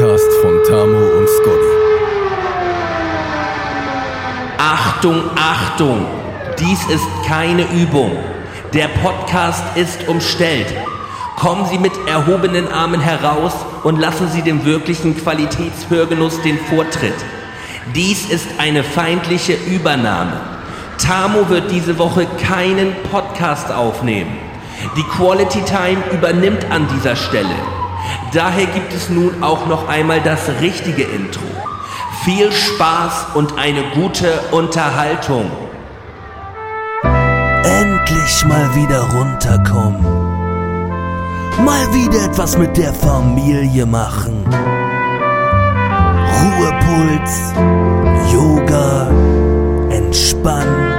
[0.00, 1.76] Podcast von Tamo und Scotty.
[4.56, 6.06] Achtung, Achtung!
[6.58, 8.12] Dies ist keine Übung.
[8.72, 10.68] Der Podcast ist umstellt.
[11.36, 13.52] Kommen Sie mit erhobenen Armen heraus
[13.84, 17.12] und lassen Sie dem wirklichen Qualitätshörgenuss den Vortritt.
[17.94, 20.40] Dies ist eine feindliche Übernahme.
[20.96, 24.38] Tamo wird diese Woche keinen Podcast aufnehmen.
[24.96, 27.79] Die Quality Time übernimmt an dieser Stelle.
[28.32, 31.42] Daher gibt es nun auch noch einmal das richtige Intro.
[32.24, 35.50] Viel Spaß und eine gute Unterhaltung.
[37.64, 40.04] Endlich mal wieder runterkommen.
[41.64, 44.44] Mal wieder etwas mit der Familie machen.
[46.40, 47.52] Ruhepuls,
[48.32, 49.08] Yoga,
[49.90, 50.89] Entspannen.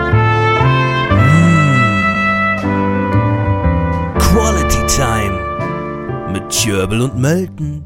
[6.52, 7.84] Jörbel und Melton.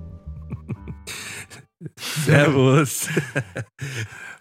[1.97, 3.07] Servus.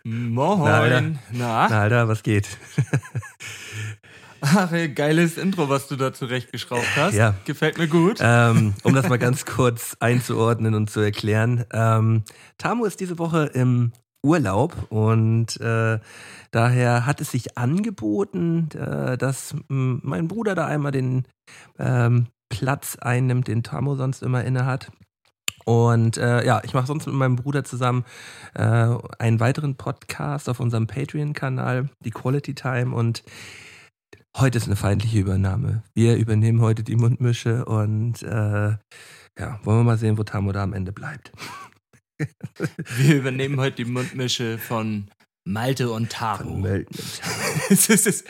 [0.02, 0.58] Moin.
[0.64, 1.00] Na, Alter.
[1.32, 1.68] Na?
[1.68, 2.48] Na, Alter, was geht?
[4.40, 7.14] Ach, ey, geiles Intro, was du da zurechtgeschraubt hast.
[7.14, 7.34] Ja.
[7.44, 8.18] Gefällt mir gut.
[8.20, 11.64] ähm, um das mal ganz kurz einzuordnen und zu erklären.
[11.72, 12.24] Ähm,
[12.58, 15.98] Tamu ist diese Woche im Urlaub und äh,
[16.50, 21.24] daher hat es sich angeboten, äh, dass mein Bruder da einmal den
[21.78, 24.90] ähm, Platz einnimmt, den Tamu sonst immer inne hat.
[25.64, 28.04] Und äh, ja, ich mache sonst mit meinem Bruder zusammen
[28.54, 32.94] äh, einen weiteren Podcast auf unserem Patreon-Kanal, die Quality Time.
[32.94, 33.22] Und
[34.36, 35.82] heute ist eine feindliche Übernahme.
[35.94, 38.76] Wir übernehmen heute die Mundmische und äh,
[39.38, 41.32] ja, wollen wir mal sehen, wo Tamo da am Ende bleibt.
[42.96, 45.10] Wir übernehmen heute die Mundmische von
[45.44, 46.66] Malte und Tamo.
[47.70, 48.24] Es ist, es,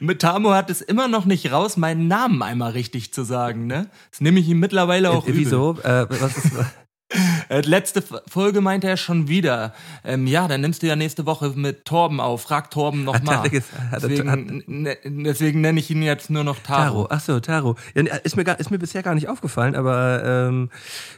[0.00, 3.88] mit Tamo hat es immer noch nicht raus, meinen Namen einmal richtig zu sagen, ne?
[4.10, 5.40] Das nehme ich ihm mittlerweile auch Äh, übel.
[5.40, 5.78] Wieso?
[5.82, 6.52] Äh, was ist,
[7.48, 9.72] Äh, letzte Folge meinte er schon wieder,
[10.04, 12.42] ähm, ja, dann nimmst du ja nächste Woche mit Torben auf.
[12.42, 13.46] Frag Torben nochmal.
[13.48, 16.82] ges- hat Deswegen, ne, deswegen nenne ich ihn jetzt nur noch Taro.
[16.82, 17.76] Taro, ach so, Taro.
[17.94, 20.70] Ja, ist, mir gar, ist mir bisher gar nicht aufgefallen, aber ähm,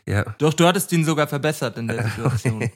[0.06, 0.24] ja.
[0.38, 2.70] Doch, du hattest ihn sogar verbessert in der Situation.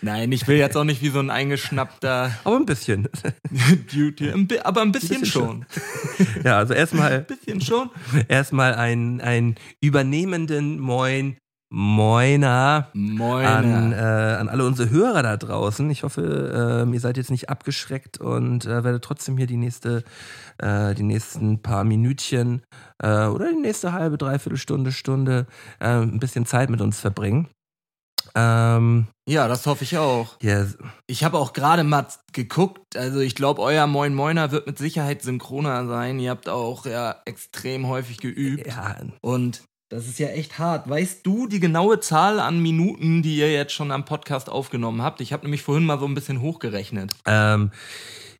[0.00, 3.08] Nein, ich will jetzt auch nicht wie so ein eingeschnappter Aber ein bisschen.
[3.92, 5.66] Duty, ein aber ein bisschen, bisschen schon.
[6.44, 7.90] Ja, also erstmal Ein bisschen schon.
[8.28, 11.36] erstmal einen, einen übernehmenden Moin
[11.70, 13.44] Moiner Moin.
[13.44, 15.90] an, äh, an alle unsere Hörer da draußen.
[15.90, 20.02] Ich hoffe, ähm, ihr seid jetzt nicht abgeschreckt und äh, werdet trotzdem hier die nächste,
[20.56, 22.62] äh, die nächsten paar Minütchen
[23.02, 25.46] äh, oder die nächste halbe, dreiviertel Stunde, Stunde
[25.78, 27.48] äh, ein bisschen Zeit mit uns verbringen.
[28.38, 30.36] Ähm, ja, das hoffe ich auch.
[30.40, 30.64] ja,
[31.08, 32.96] Ich habe auch gerade mal geguckt.
[32.96, 36.20] Also ich glaube, euer Moin Moiner wird mit Sicherheit synchroner sein.
[36.20, 38.66] Ihr habt auch ja extrem häufig geübt.
[38.68, 40.88] ja, Und das ist ja echt hart.
[40.88, 45.20] Weißt du die genaue Zahl an Minuten, die ihr jetzt schon am Podcast aufgenommen habt?
[45.20, 47.12] Ich habe nämlich vorhin mal so ein bisschen hochgerechnet.
[47.26, 47.72] ähm,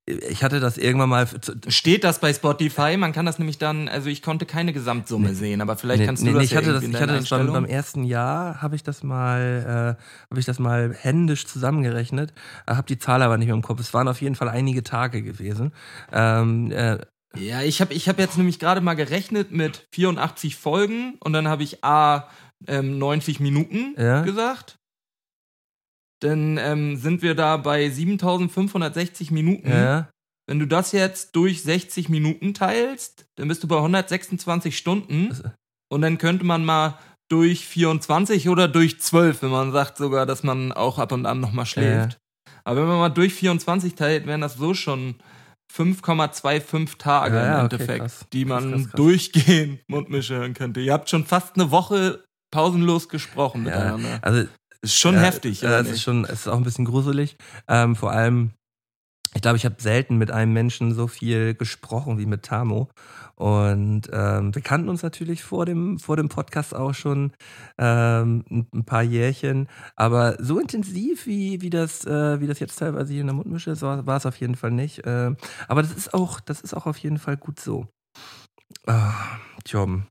[0.09, 1.27] ich hatte das irgendwann mal.
[1.27, 2.97] Zu, Steht das bei Spotify?
[2.97, 6.33] Man kann das nämlich dann, also ich konnte keine Gesamtsumme sehen, aber vielleicht kannst du
[6.33, 9.03] das ich ja hatte das, ich hatte das beim, beim ersten Jahr habe ich das
[9.03, 12.33] mal äh, habe ich das mal händisch zusammengerechnet,
[12.67, 13.81] äh, habe die Zahl aber nicht mehr im Kopf.
[13.81, 15.73] Es waren auf jeden Fall einige Tage gewesen.
[16.13, 16.99] Ähm, äh,
[17.37, 21.49] Ja, ich habe ich hab jetzt nämlich gerade mal gerechnet mit 84 Folgen und dann
[21.49, 22.29] habe ich A
[22.67, 24.23] ähm, 90 Minuten Ja.
[24.23, 24.79] gesagt.
[26.21, 29.69] Dann ähm, sind wir da bei 7560 Minuten.
[29.71, 30.09] ja,
[30.49, 35.37] Wenn du das jetzt durch 60 Minuten teilst, dann bist du bei 126 Stunden.
[35.91, 36.99] Und dann könnte man mal
[37.31, 41.41] durch 24 oder durch 12, wenn man sagt sogar, dass man auch ab und an
[41.41, 42.19] nochmal schläft.
[42.65, 45.15] Aber wenn man mal durch 24 teilt, wären das so schon
[45.75, 48.27] 5,25 Tage Ja, ja, im okay, Endeffekt, krass.
[48.33, 48.93] die man krass, krass.
[48.93, 50.81] durchgehend Mundmische hören könnte.
[50.81, 54.19] Ihr habt schon fast eine Woche pausenlos gesprochen ja, miteinander.
[54.22, 54.48] also
[54.83, 57.36] ist schon ja, heftig, oder es ist schon, es ist auch ein bisschen gruselig.
[57.66, 58.53] Ähm, vor allem,
[59.34, 62.89] ich glaube, ich habe selten mit einem Menschen so viel gesprochen wie mit Tamo.
[63.34, 67.33] Und ähm, wir kannten uns natürlich vor dem, vor dem Podcast auch schon
[67.78, 69.69] ähm, ein, paar Jährchen.
[69.97, 73.71] Aber so intensiv, wie, wie, das, äh, wie das jetzt teilweise hier in der Mundmische
[73.71, 75.03] ist, war, war es auf jeden Fall nicht.
[75.04, 75.36] Ähm,
[75.69, 77.86] aber das ist auch, das ist auch auf jeden Fall gut so.
[78.86, 80.07] Ah, Tom.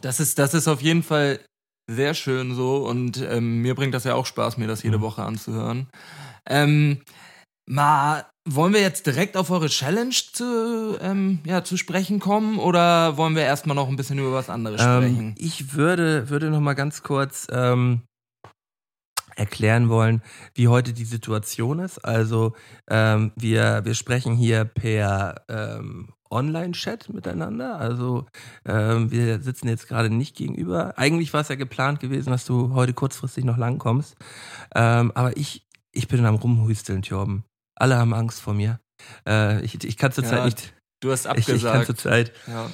[0.00, 1.40] Das ist, das ist auf jeden Fall
[1.90, 5.02] sehr schön so und ähm, mir bringt das ja auch Spaß, mir das jede Mhm.
[5.02, 5.88] Woche anzuhören.
[6.46, 7.02] Ähm,
[7.66, 13.16] mal, wollen wir jetzt direkt auf eure Challenge zu, ähm, ja, zu sprechen kommen oder
[13.16, 15.34] wollen wir erstmal noch ein bisschen über was anderes Ähm, sprechen?
[15.38, 18.02] ich würde, würde noch mal ganz kurz ähm,
[19.36, 20.22] erklären wollen,
[20.54, 21.98] wie heute die Situation ist.
[21.98, 22.54] Also
[22.88, 25.44] ähm, wir, wir sprechen hier per
[26.30, 27.76] Online-Chat miteinander.
[27.76, 28.26] Also
[28.64, 30.96] ähm, wir sitzen jetzt gerade nicht gegenüber.
[30.96, 34.16] Eigentlich war es ja geplant gewesen, dass du heute kurzfristig noch langkommst.
[34.74, 37.44] Ähm, aber ich, ich bin am Rumhüsteln, Torben.
[37.74, 38.80] Alle haben Angst vor mir.
[39.26, 40.74] Äh, ich, ich kann zurzeit Ja, nicht.
[41.00, 41.86] Du hast Ich, ich kann abgesagt.
[41.86, 42.70] zurzeit ja.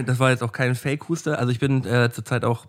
[0.06, 1.38] das war jetzt auch kein Fake-Huster.
[1.38, 2.66] Also ich bin äh, zurzeit auch,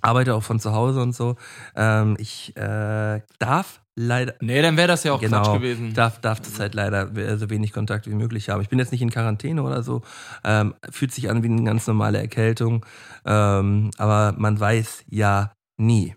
[0.00, 1.36] arbeite auch von zu Hause und so.
[1.74, 5.42] Ähm, ich äh, darf leider, Nee, dann wäre das ja auch Genau.
[5.42, 5.94] Quatsch gewesen.
[5.94, 8.60] darf, darf zurzeit leider äh, so wenig Kontakt wie möglich haben.
[8.62, 10.02] Ich bin jetzt nicht in Quarantäne oder so.
[10.44, 12.84] Ähm, fühlt sich an wie eine ganz normale Erkältung.
[13.24, 16.14] Ähm, aber man weiß ja nie.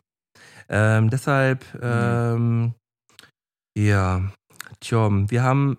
[0.70, 2.74] Ähm, deshalb, ähm,
[3.78, 4.32] ja,
[4.80, 5.78] Tjom, wir haben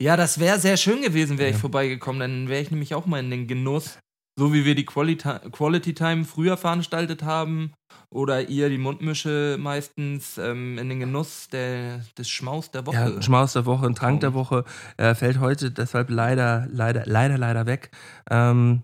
[0.00, 1.60] Ja, das wäre sehr schön gewesen, wäre ich Ja.
[1.60, 2.18] vorbeigekommen.
[2.20, 3.98] Dann wäre ich nämlich auch mal in den Genuss,
[4.38, 7.72] so wie wir die Quality, Quality Time früher veranstaltet haben
[8.10, 12.96] oder ihr die Mundmische meistens ähm, in den Genuss der, des Schmaus der Woche.
[12.96, 14.34] Ja, Schmaus der Woche, ein Trank der.
[14.34, 14.64] Woche
[14.96, 17.90] äh, fällt heute deshalb leider, leider, leider, leider weg.
[18.30, 18.82] Ähm,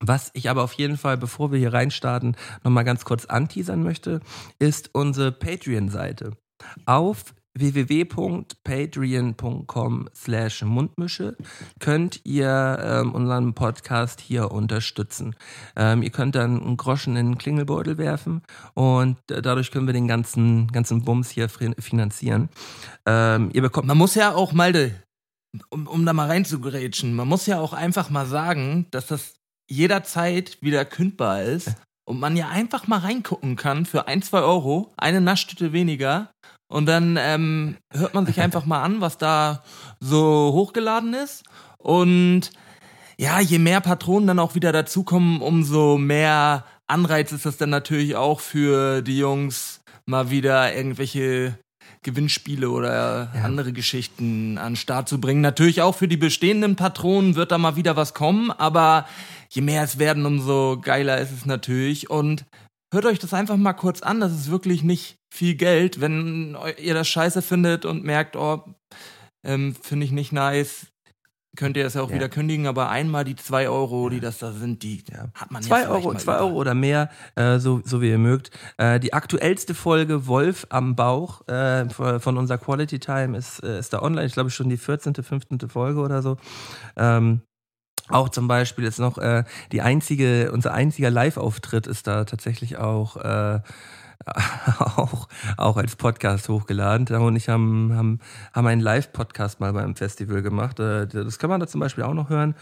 [0.00, 4.20] was ich aber auf jeden Fall, bevor wir hier reinstarten, nochmal ganz kurz anteasern möchte,
[4.58, 6.36] ist unsere Patreon-Seite.
[6.86, 11.36] Auf www.patreon.com slash Mundmische
[11.78, 15.36] könnt ihr ähm, unseren Podcast hier unterstützen.
[15.76, 18.42] Ähm, ihr könnt dann einen Groschen in den Klingelbeutel werfen
[18.74, 22.48] und äh, dadurch können wir den ganzen, ganzen Bums hier fin- finanzieren.
[23.06, 24.92] Ähm, ihr bekommt Man muss ja auch mal, de,
[25.68, 29.34] um, um da mal reinzugrätschen, man muss ja auch einfach mal sagen, dass das
[29.70, 31.74] jederzeit wieder kündbar ist
[32.08, 36.30] und man ja einfach mal reingucken kann für ein, zwei Euro, eine Naschtüte weniger
[36.70, 39.62] und dann ähm, hört man sich einfach mal an, was da
[40.00, 41.44] so hochgeladen ist
[41.78, 42.50] und
[43.18, 48.16] ja, je mehr Patronen dann auch wieder dazukommen, umso mehr Anreiz ist das dann natürlich
[48.16, 51.58] auch für die Jungs, mal wieder irgendwelche
[52.02, 53.42] Gewinnspiele oder Ja.
[53.44, 55.42] andere Geschichten an den Start zu bringen.
[55.42, 59.06] Natürlich auch für die bestehenden Patronen wird da mal wieder was kommen, aber
[59.50, 62.08] je mehr es werden, umso geiler ist es natürlich.
[62.08, 62.46] Und
[62.92, 64.20] hört euch das einfach mal kurz an.
[64.20, 66.00] Das ist wirklich nicht viel Geld.
[66.00, 68.62] Wenn ihr das scheiße findet und merkt, oh,
[69.44, 70.86] ähm, finde ich nicht nice,
[71.56, 72.16] könnt ihr das ja auch Ja.
[72.16, 72.66] wieder kündigen.
[72.66, 75.28] Aber einmal die zwei Euro, die das da sind, die Ja.
[75.34, 76.38] hat man Zwei ja Euro, zwei.
[76.38, 78.50] Euro oder mehr, äh, so, so wie ihr mögt.
[78.76, 83.92] Äh, die aktuellste Folge Wolf am Bauch äh, von unserer Quality Time ist, äh, ist
[83.92, 84.26] da online.
[84.26, 85.68] Ich glaube schon die 14., 15.
[85.68, 86.36] Folge oder so.
[86.96, 87.40] Ähm,
[88.08, 93.16] auch zum Beispiel ist noch äh, die einzige, unser einziger Live-Auftritt ist da tatsächlich auch,
[93.16, 93.60] äh,
[94.78, 97.06] auch, auch als Podcast hochgeladen.
[97.06, 98.20] Tamo und ich haben, haben,
[98.52, 100.78] haben einen Live-Podcast mal beim Festival gemacht.
[100.78, 102.54] Äh, das kann man da zum Beispiel auch noch hören.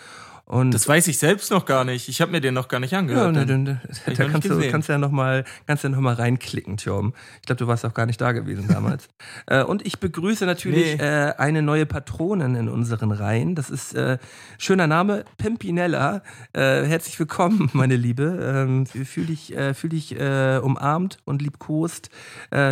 [0.48, 2.08] Und Das weiß ich selbst noch gar nicht.
[2.08, 3.34] Ich habe mir den noch gar nicht ja, angehört.
[3.34, 3.64] ne, denn.
[3.64, 7.12] ne, da kannst du, kannst ja noch mal, kannst ja noch mal reinklicken, Tjom.
[7.36, 9.08] Ich glaube, du warst auch gar nicht da gewesen damals.
[9.46, 11.04] äh, und ich begrüße natürlich Nee.
[11.04, 13.56] äh, eine neue Patronin in unseren Reihen.
[13.56, 14.16] Das ist äh,
[14.56, 16.22] schöner Name, Pimpinella.
[16.54, 18.38] Äh, herzlich willkommen, meine Liebe.
[18.42, 22.08] Ähm, fühl dich, äh, fühl dich äh, umarmt und liebkost.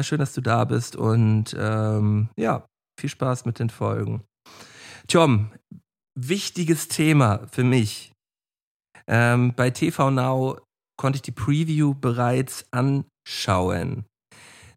[0.01, 2.67] Schön, dass du da bist und ähm, ja,
[2.99, 4.23] viel Spaß mit den Folgen.
[5.09, 5.51] Tjom,
[6.17, 8.13] wichtiges Thema für mich.
[9.07, 10.59] Ähm, bei TV Now
[10.99, 14.05] konnte ich die Preview bereits anschauen.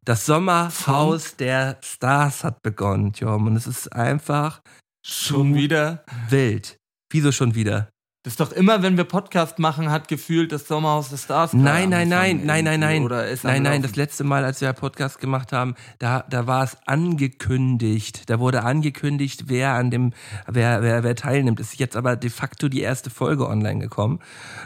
[0.06, 4.62] Das Sommerhaus der Stars hat begonnen, Jom, und es ist einfach
[5.06, 6.04] Schon wieder.
[6.30, 6.78] wild.
[7.12, 7.90] Wieso schon wieder?
[8.30, 11.54] Das ist doch immer, wenn wir Podcast machen, hat gefühlt das Sommerhaus des Stars.
[11.54, 13.02] Nein, nein, nein, nein, nein, nein.
[13.02, 16.64] Oder ist Nein, nein, das letzte Mal, als wir Podcast gemacht haben, da, da war
[16.64, 18.30] es angekündigt.
[18.30, 20.14] Da wurde angekündigt, wer an dem,
[20.46, 21.60] wer, wer, wer teilnimmt.
[21.60, 24.20] Es ist jetzt aber de facto die erste Folge online gekommen.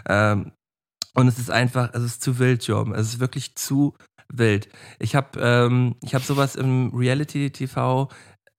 [0.10, 0.52] Ähm,
[1.16, 2.94] und es ist einfach, es ist zu wild, Jom.
[2.94, 3.96] Es ist wirklich zu
[4.28, 4.68] wild.
[5.00, 8.10] Ich habe ähm, ich hab sowas im Reality-TV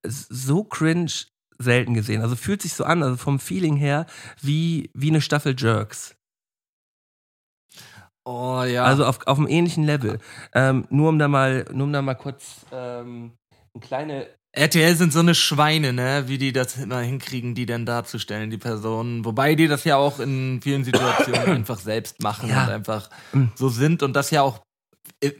[0.07, 1.13] so cringe
[1.59, 2.23] selten gesehen.
[2.23, 4.07] Also fühlt sich so an, also vom Feeling her,
[4.41, 6.15] wie, wie eine Staffel Jerks.
[8.25, 8.85] Oh ja.
[8.85, 10.19] Also auf, auf einem ähnlichen Level.
[10.55, 13.33] Ähm, nur um da mal, nur um da mal kurz ähm,
[13.75, 14.27] eine kleine.
[14.57, 16.25] RTL sind so eine Schweine, ne?
[16.29, 19.25] Wie die das immer hinkriegen, die denn darzustellen, die Personen.
[19.25, 22.65] Wobei die das ja auch in vielen Situationen einfach selbst machen Ja.
[22.65, 23.51] und einfach Mhm.
[23.57, 24.61] so sind und das ja auch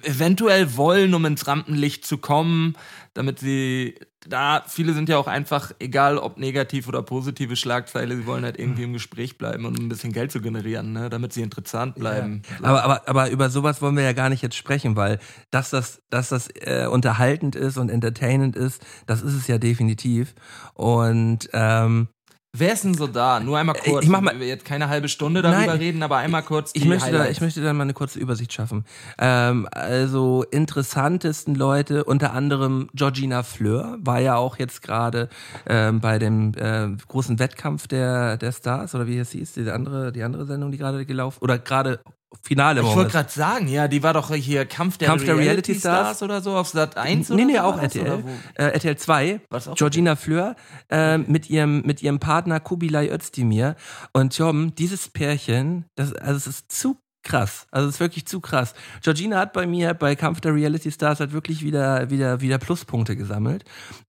[0.03, 2.77] eventuell wollen, um ins Rampenlicht zu kommen,
[3.15, 3.95] damit sie
[4.27, 8.59] da, viele sind ja auch einfach, egal ob negativ oder positive Schlagzeile, sie wollen halt
[8.59, 11.11] irgendwie im Gespräch bleiben und um ein bisschen Geld zu generieren, ne?
[11.11, 12.43] damit sie interessant bleiben.
[12.59, 12.65] So.
[12.65, 15.19] Aber, aber, aber über sowas wollen wir ja gar nicht jetzt sprechen, weil
[15.51, 20.35] dass das, dass das äh, unterhaltend ist und entertainend ist, das ist es ja definitiv.
[20.75, 22.09] Und ähm,
[22.57, 23.41] Wer ist denn so da?
[23.41, 24.05] Nur einmal Äh, kurz.
[24.05, 25.79] ich mach mal- Wir jetzt keine halbe Stunde darüber Nein.
[25.79, 28.85] reden, aber einmal kurz Ich möchte, da, ich möchte da mal eine kurze Übersicht schaffen.
[29.19, 35.29] Ähm, also interessantesten Leute, unter anderem Georgina Fleur, war ja auch jetzt gerade
[35.67, 40.13] ähm, bei dem äh, großen Wettkampf der, der Stars, oder wie es hieß, die andere,
[40.13, 41.99] die andere Sendung, die gerade gelaufen, oder gerade
[42.43, 45.73] Finale Ich wollte gerade sagen, ja, die war doch hier Kampf der, Kampf der Reality,
[45.73, 48.25] Reality Stars Stars oder so auf Sat 1 Nee, oder nee, so auch RTL.
[48.55, 49.41] Äh, RTL 2.
[49.51, 50.57] Was auch Georgina Fleur
[50.91, 53.77] äh, mit ihrem mit ihrem Partner Kubilay Özdemir
[54.13, 57.67] und Tom, dieses Pärchen, das also es ist zu krass.
[57.71, 58.75] Also es ist wirklich zu krass.
[59.03, 63.17] Georgina hat bei mir bei Kampf der Reality Stars halt wirklich wieder wieder wieder Pluspunkte
[63.17, 63.65] gesammelt.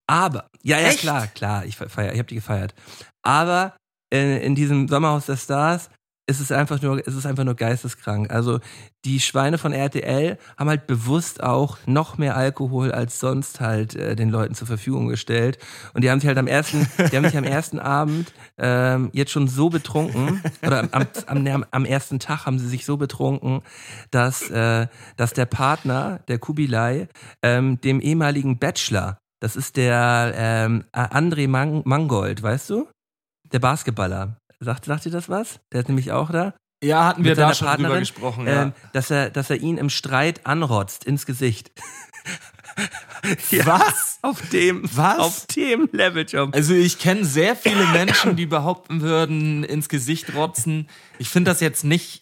[0.08, 1.00] Aber ja, ja Echt?
[1.00, 2.76] klar, klar, ich feier, ich habe die gefeiert.
[3.24, 3.76] Aber
[4.14, 5.90] äh, in diesem Sommerhaus der Stars
[6.28, 8.32] ist es einfach nur, ist es einfach nur geisteskrank.
[8.32, 8.60] Also
[9.04, 14.16] die Schweine von RTL haben halt bewusst auch noch mehr Alkohol als sonst halt äh,
[14.16, 15.60] den Leuten zur Verfügung gestellt.
[15.94, 19.32] Und die haben sich halt am ersten, die haben sich am ersten Abend ähm, jetzt
[19.32, 23.62] schon so betrunken oder am, am, am, ersten Tag haben sie sich so betrunken,
[24.10, 27.08] dass äh, dass der Partner, der Kubilai,
[27.44, 32.88] ähm, dem ehemaligen Bachelor, das ist der ähm, André Mang Mangold, weißt du?
[33.52, 34.38] Der Basketballer.
[34.60, 35.60] Sagt, sagt dir das was?
[35.72, 36.54] Der ist nämlich auch da.
[36.84, 38.48] Ja, hatten wir da schon drüber gesprochen.
[38.48, 38.64] Ja.
[38.64, 41.72] Ähm, dass, er, dass er ihn im Streit anrotzt ins Gesicht.
[43.50, 44.20] Ja, Was?
[44.22, 45.20] Auf dem, Was?
[45.20, 46.54] auf dem Level, John.
[46.54, 50.90] Also ich kenne sehr viele Menschen, die behaupten würden, ins Gesicht rotzen.
[51.18, 52.22] Ich finde das jetzt nicht.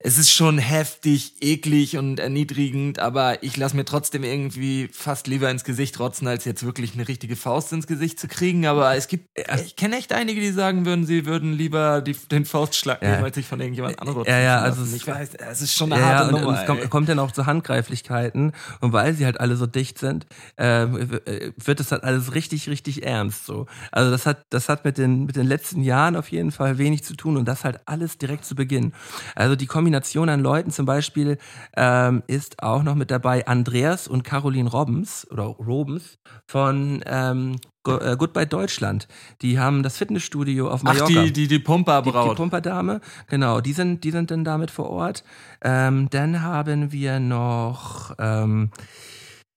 [0.00, 5.50] Es ist schon heftig, eklig und erniedrigend, aber ich lasse mir trotzdem irgendwie fast lieber
[5.50, 8.64] ins Gesicht rotzen, als jetzt wirklich eine richtige Faust ins Gesicht zu kriegen.
[8.66, 9.28] Aber es gibt,
[9.64, 13.10] ich kenne echt einige, die sagen würden, sie würden lieber die, den Faustschlag Ja.
[13.10, 15.92] nehmen, als sich von irgendjemand anrotzen Ja, ja, also es- ich weiß, es ist schon
[15.92, 16.60] eine Ja, ja, harte und, und Nummer.
[16.60, 18.52] es kommt, kommt dann auch zu Handgreiflichkeiten.
[18.80, 20.26] Und weil sie halt alle so dicht sind,
[20.58, 23.46] ähm, w- wird es halt alles richtig, richtig ernst.
[23.46, 23.66] So.
[23.90, 27.02] Also das hat, das hat mit den, mit den letzten Jahren auf jeden Fall wenig
[27.02, 28.92] zu tun und das halt alles direkt zu Beginn.
[29.34, 31.38] Also die Kombination an Leuten zum Beispiel
[31.74, 37.96] ähm, ist auch noch mit dabei Andreas und Caroline Robbins oder Robens von ähm, Go-
[37.96, 39.08] äh, Goodbye Deutschland.
[39.40, 41.06] Die haben das Fitnessstudio auf Ach, Mallorca.
[41.08, 42.36] die, die, die Die, die Pumperbraut.
[42.36, 45.24] Pumperdame, genau, die sind, die sind dann damit vor Ort.
[45.62, 48.70] Ähm, dann haben wir noch, ähm,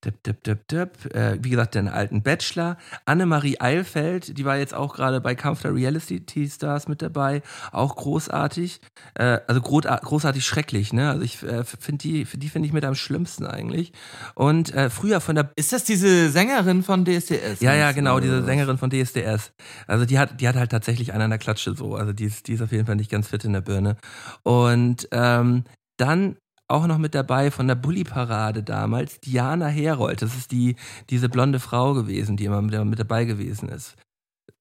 [0.04, 2.78] dip, dip, dip, dip, äh, wie gesagt, den alten Bachelor.
[3.06, 7.42] Annemarie Eilfeld, die war jetzt auch gerade bei Kampf der Reality Stars mit dabei.
[7.72, 8.82] Auch großartig.
[9.16, 11.10] Äh, also großar- großartig schrecklich, ne?
[11.10, 13.94] Also ich äh, finde die, die finde ich mit am schlimmsten eigentlich.
[14.36, 17.62] Und äh, früher von der Ist das diese Sängerin von DSDS?
[17.62, 18.44] ja, ja, genau, diese?
[18.44, 19.52] Sängerin von DSDS.
[19.88, 21.96] Also die hat, die hat halt tatsächlich einen an der Klatsche so.
[21.96, 23.98] Also die ist, die ist auf jeden Fall nicht ganz fit in der Birne.
[24.44, 25.64] Und ähm,
[25.98, 26.38] dann
[26.72, 30.22] auch noch mit dabei von der Bulli-Parade damals, Diana Herold.
[30.22, 30.76] Das ist die,
[31.10, 33.96] diese blonde Frau gewesen, die immer mit, mit dabei gewesen ist.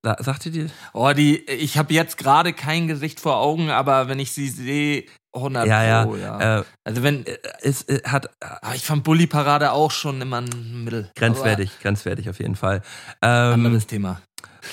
[0.02, 0.66] Sagt ihr die?
[0.94, 5.04] Oh, die, ich habe jetzt gerade kein Gesicht vor Augen, aber wenn ich sie sehe,
[5.34, 6.04] 100 Ja, ja.
[6.04, 6.60] Pro, ja.
[6.60, 7.24] Äh, also wenn,
[7.60, 11.10] es äh, hat äh, aber ich fand Bully Parade auch schon immer ein Mittel.
[11.14, 12.82] grenzwertig, grenzwertig auf jeden Fall.
[13.22, 14.20] Ähm, anderes Thema.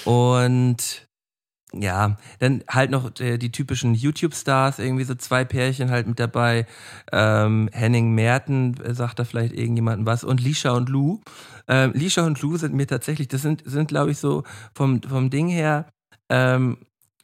[0.05, 1.06] Und
[1.73, 6.65] ja, dann halt noch äh, die typischen YouTube-Stars, irgendwie so zwei Pärchen halt mit dabei.
[7.11, 10.23] Ähm, Henning Merten, äh, sagt da vielleicht irgendjemandem was.
[10.23, 11.21] Und Lisha und Lou.
[11.67, 14.43] Ähm, Lisha und Lou sind mir tatsächlich, das sind, sind glaube ich, so
[14.73, 15.89] vom, vom Ding her,
[16.29, 16.77] ähm,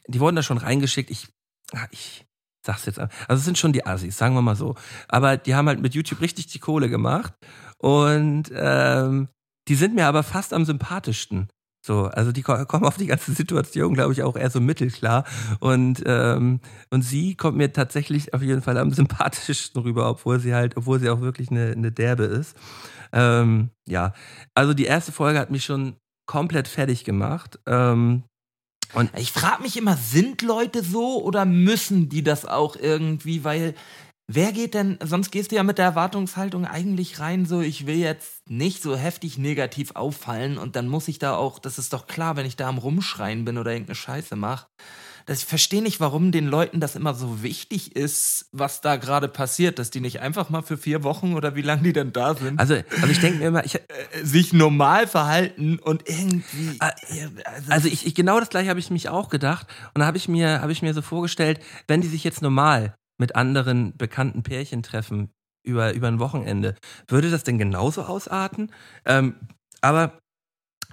[0.06, 1.10] die wurden da schon reingeschickt.
[1.10, 1.28] Ich,
[1.72, 2.26] ah, ich
[2.64, 2.98] sag's jetzt.
[2.98, 4.74] Also es sind schon die Assis, sagen wir mal so.
[5.08, 7.32] Aber die haben halt mit YouTube richtig die Kohle gemacht.
[7.78, 9.28] Und ähm,
[9.68, 11.48] die sind mir aber fast am sympathischsten.
[11.86, 15.24] So, also die ko- kommen auf die ganze Situation, glaube ich, auch eher so mittelklar.
[15.60, 20.54] Und, ähm, und sie kommt mir tatsächlich auf jeden Fall am sympathischsten rüber, obwohl sie
[20.54, 22.56] halt, obwohl sie auch wirklich eine, eine Derbe ist.
[23.12, 24.14] Ähm, ja,
[24.54, 27.58] also die erste Folge hat mich schon komplett fertig gemacht.
[27.66, 28.22] Ähm,
[29.16, 33.74] Ich frage mich immer, sind Leute so oder müssen die das auch irgendwie, weil
[34.26, 37.96] wer geht denn, sonst gehst du ja mit der Erwartungshaltung eigentlich rein, so ich will
[37.96, 42.06] jetzt nicht so heftig negativ auffallen und dann muss ich da auch, das ist doch
[42.06, 44.66] klar, wenn ich da am Rumschreien bin oder irgendeine Scheiße mache.
[45.26, 49.26] Das, ich verstehe nicht, warum den Leuten das immer so wichtig ist, was da gerade
[49.26, 52.34] passiert, dass die nicht einfach mal für vier Wochen oder wie lange die denn da
[52.34, 53.80] sind, also, also ich denke mir immer, ich, äh,
[54.22, 56.76] sich normal verhalten und irgendwie.
[56.80, 56.92] Ah,
[57.44, 60.18] also, Also ich, ich genau das gleiche habe ich mich auch gedacht und da habe
[60.18, 64.42] ich mir habe ich mir so vorgestellt, wenn die sich jetzt normal mit anderen bekannten
[64.42, 65.30] Pärchen treffen
[65.62, 66.74] über über ein Wochenende,
[67.08, 68.70] würde das denn genauso ausarten?
[69.06, 69.36] Ähm,
[69.80, 70.18] aber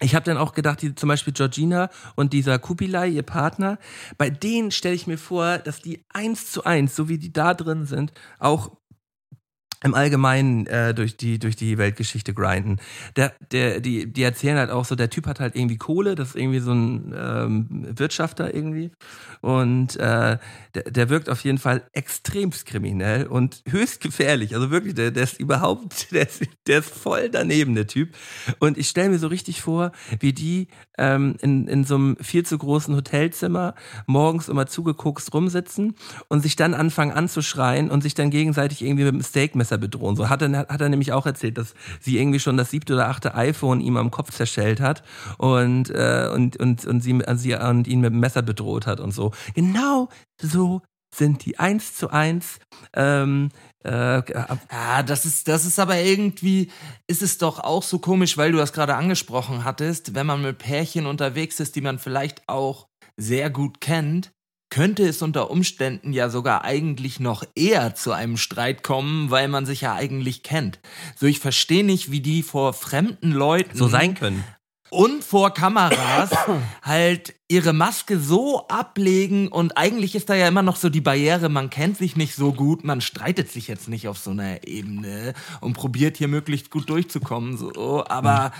[0.01, 3.77] ich habe dann auch gedacht, die, zum Beispiel Georgina und dieser Kubilai, ihr Partner,
[4.17, 7.53] bei denen stelle ich mir vor, dass die eins zu eins, so wie die da
[7.53, 8.80] drin sind, auch
[9.83, 12.77] im Allgemeinen äh, durch die durch die Weltgeschichte grinden.
[13.15, 16.29] Der der die die erzählen halt auch so, der Typ hat halt irgendwie Kohle, das
[16.29, 18.91] ist irgendwie so ein ähm, Wirtschafter irgendwie
[19.41, 20.37] und äh,
[20.75, 24.55] der, der wirkt auf jeden Fall extremst kriminell und höchst gefährlich.
[24.55, 28.15] Also wirklich, der, der ist überhaupt, der ist, der ist voll daneben der Typ.
[28.59, 32.45] Und ich stelle mir so richtig vor, wie die ähm, in in so einem viel
[32.45, 33.73] zu großen Hotelzimmer
[34.05, 35.95] morgens immer zugeguckt rumsitzen
[36.27, 40.15] und sich dann anfangen anzuschreien und sich dann gegenseitig irgendwie mit dem Steakmesser bedrohen.
[40.15, 43.09] So hat er, hat er nämlich auch erzählt, dass sie irgendwie schon das siebte oder
[43.09, 45.03] achte iPhone ihm am Kopf zerschellt hat
[45.37, 49.11] und, äh, und, und, und sie, sie und ihn mit dem Messer bedroht hat und
[49.11, 49.31] so.
[49.53, 50.09] Genau
[50.41, 50.81] so
[51.13, 52.59] sind die eins zu eins.
[52.93, 53.49] Ähm,
[53.83, 54.21] äh,
[54.71, 56.71] Ja, das ist, das ist aber irgendwie,
[57.07, 60.57] ist es doch auch so komisch, weil du das gerade angesprochen hattest, wenn man mit
[60.57, 62.87] Pärchen unterwegs ist, die man vielleicht auch
[63.17, 64.31] sehr gut kennt,
[64.71, 69.67] könnte es unter Umständen ja sogar eigentlich noch eher zu einem Streit kommen, weil man
[69.67, 70.79] sich ja eigentlich kennt.
[71.15, 74.43] So, ich verstehe nicht, wie die vor fremden Leuten so sein können.
[74.89, 76.31] und vor Kameras
[76.81, 81.49] halt ihre Maske so ablegen und eigentlich ist da ja immer noch so die Barriere,
[81.49, 85.33] man kennt sich nicht so gut, man streitet sich jetzt nicht auf so einer Ebene
[85.59, 88.53] und probiert hier möglichst gut durchzukommen, so, aber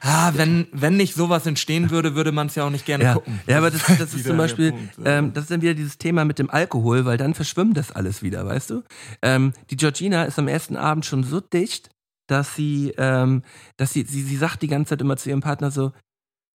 [0.00, 3.14] ah, wenn, wenn nicht sowas entstehen würde, würde man es ja auch nicht gerne Ja,
[3.14, 3.40] gucken.
[3.46, 5.04] ja aber das, das ist zum Beispiel, Punkt, so.
[5.04, 8.22] ähm, das ist dann wieder dieses Thema mit dem Alkohol, weil dann verschwimmt das alles
[8.22, 8.82] wieder, weißt du?
[9.22, 11.90] Ähm, die Georgina ist am ersten Abend schon so dicht,
[12.28, 13.42] dass sie, ähm,
[13.76, 15.92] dass sie, sie, sie sagt die ganze Zeit immer zu ihrem Partner so,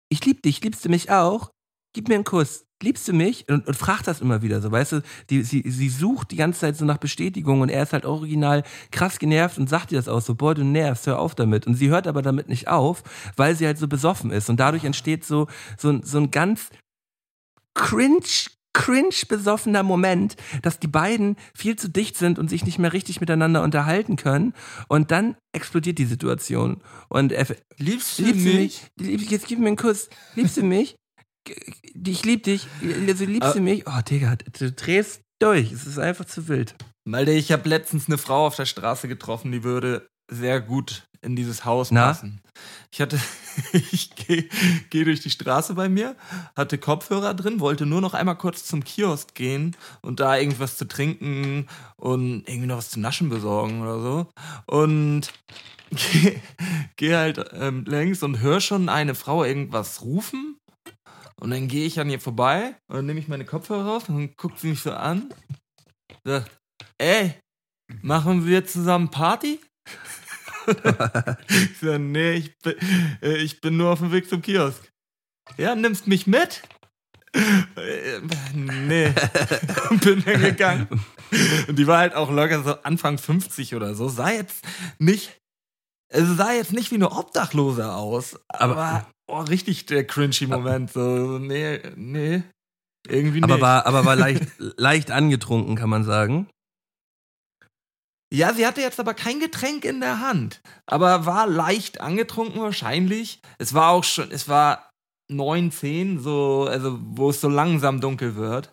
[0.09, 1.51] ich lieb dich, liebst du mich auch?
[1.93, 2.65] Gib mir einen Kuss.
[2.81, 3.45] Liebst du mich?
[3.49, 5.01] Und, und fragt das immer wieder so, weißt du?
[5.29, 8.63] Die, sie, sie sucht die ganze Zeit so nach Bestätigung und er ist halt original
[8.91, 11.67] krass genervt und sagt ihr das auch so, boah, du nervst, hör auf damit.
[11.67, 13.03] Und sie hört aber damit nicht auf,
[13.35, 14.49] weil sie halt so besoffen ist.
[14.49, 16.69] Und dadurch entsteht so, so, ein- so ein ganz
[17.73, 18.19] cringe,
[18.73, 23.19] cringe besoffener Moment, dass die beiden viel zu dicht sind und sich nicht mehr richtig
[23.19, 24.53] miteinander unterhalten können.
[24.87, 26.81] Und dann explodiert die Situation.
[27.09, 27.45] Und er,
[27.77, 28.83] Liebst du liebst du mich?
[28.97, 29.29] mich?
[29.31, 30.09] Jetzt gib mir einen Kuss.
[30.35, 30.95] Liebst du mich?
[32.05, 32.67] Ich lieb dich.
[33.07, 33.85] Also liebst du mich?
[33.87, 35.71] Oh, Digga, du drehst durch.
[35.71, 36.75] Es ist einfach zu wild.
[37.05, 41.35] Malte, ich habe letztens eine Frau auf der Straße getroffen, die würde sehr gut in
[41.35, 42.07] dieses Haus Na?
[42.07, 42.41] passen.
[42.91, 43.19] Ich hatte,
[43.73, 44.47] ich gehe
[44.89, 46.15] geh durch die Straße bei mir,
[46.55, 50.87] hatte Kopfhörer drin, wollte nur noch einmal kurz zum Kiosk gehen und da irgendwas zu
[50.87, 54.27] trinken und irgendwie noch was zu naschen besorgen oder so.
[54.65, 55.33] Und
[55.89, 56.41] gehe
[56.95, 60.57] geh halt ähm, längs und höre schon eine Frau irgendwas rufen.
[61.39, 64.35] Und dann gehe ich an ihr vorbei und dann nehme ich meine Kopfhörer raus und
[64.35, 65.33] guckt sie mich so an.
[66.25, 66.51] Sagt,
[66.97, 67.35] ey,
[68.01, 69.59] machen wir zusammen Party?
[70.67, 72.75] ich sag, nee, ich bin,
[73.21, 74.91] äh, ich bin nur auf dem Weg zum Kiosk.
[75.57, 76.61] Ja, nimmst mich mit?
[77.33, 78.19] Äh,
[78.53, 79.09] nee.
[80.03, 80.87] bin dann gegangen.
[81.67, 84.09] Und die war halt auch locker so Anfang 50 oder so.
[84.09, 84.65] Sah jetzt
[84.97, 85.39] nicht,
[86.11, 88.37] also sah jetzt nicht wie eine Obdachlose aus.
[88.49, 90.91] Aber, Aber- oh, richtig der cringy Moment.
[90.91, 92.43] So, nee, nee.
[93.07, 93.61] Irgendwie Aber nicht.
[93.61, 94.43] war, aber war leicht,
[94.77, 96.49] leicht angetrunken, kann man sagen.
[98.31, 103.41] Ja, sie hatte jetzt aber kein Getränk in der Hand, aber war leicht angetrunken wahrscheinlich.
[103.57, 104.91] Es war auch schon, es war
[105.31, 108.71] neun, zehn, so, also wo es so langsam dunkel wird.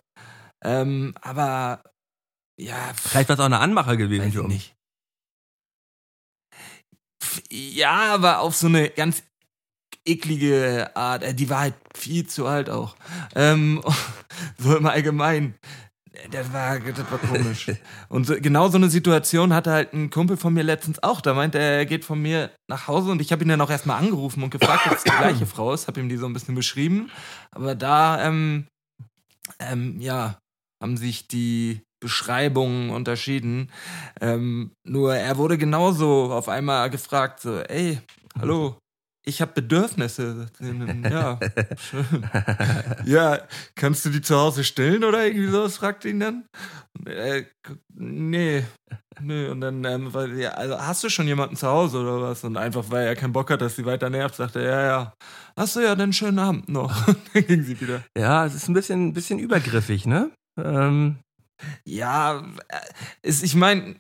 [0.63, 1.83] Ähm, aber
[2.61, 4.27] ja, Vielleicht war es auch eine Anmacher gewesen.
[4.27, 4.75] weiß ich nicht.
[7.51, 9.23] Ja, aber auf so eine ganz
[10.07, 11.23] eklige Art.
[11.23, 12.97] Äh, Die war halt viel zu alt auch.
[13.35, 13.83] Ähm,
[14.59, 15.55] so im Allgemeinen.
[16.31, 17.71] Das war, das war komisch.
[18.09, 21.21] Und so, genau so eine Situation hatte halt ein Kumpel von mir letztens auch.
[21.21, 23.71] Da meinte er, er geht von mir nach Hause und ich habe ihn dann auch
[23.71, 25.89] erstmal angerufen und gefragt, ob es die gleiche Frau ist.
[25.89, 27.11] Habe ihm die so ein bisschen beschrieben.
[27.51, 28.67] Aber da, ähm,
[29.59, 30.39] ähm, ja,
[30.83, 33.71] haben sich die Beschreibungen unterschieden.
[34.21, 38.01] Ähm, nur er wurde genauso auf einmal gefragt, so, ey,
[38.39, 38.79] hallo,
[39.27, 40.47] ich habe Bedürfnisse.
[41.11, 41.39] Ja,
[41.79, 42.29] schön.
[43.05, 43.41] Ja,
[43.75, 46.45] kannst du die zu Hause stillen oder irgendwie sowas, fragt ihn dann.
[47.05, 47.45] Er,
[47.95, 48.65] nee,
[49.21, 49.49] nee.
[49.49, 52.45] Und dann, ähm, weil, ja, also hast du schon jemanden zu Hause oder was?
[52.45, 55.15] Und einfach, weil er keinen Bock hat, dass sie weiter nervt, sagte er, ja, ja.
[55.57, 57.07] Hast du ja, dann schönen Abend noch.
[57.09, 58.03] Und dann ging sie wieder.
[58.17, 60.31] Ja, es ist ein bisschen, ein bisschen übergriffig, ne?
[60.59, 61.19] Ähm,
[61.85, 62.81] Ja, äh,
[63.29, 63.97] ich meine,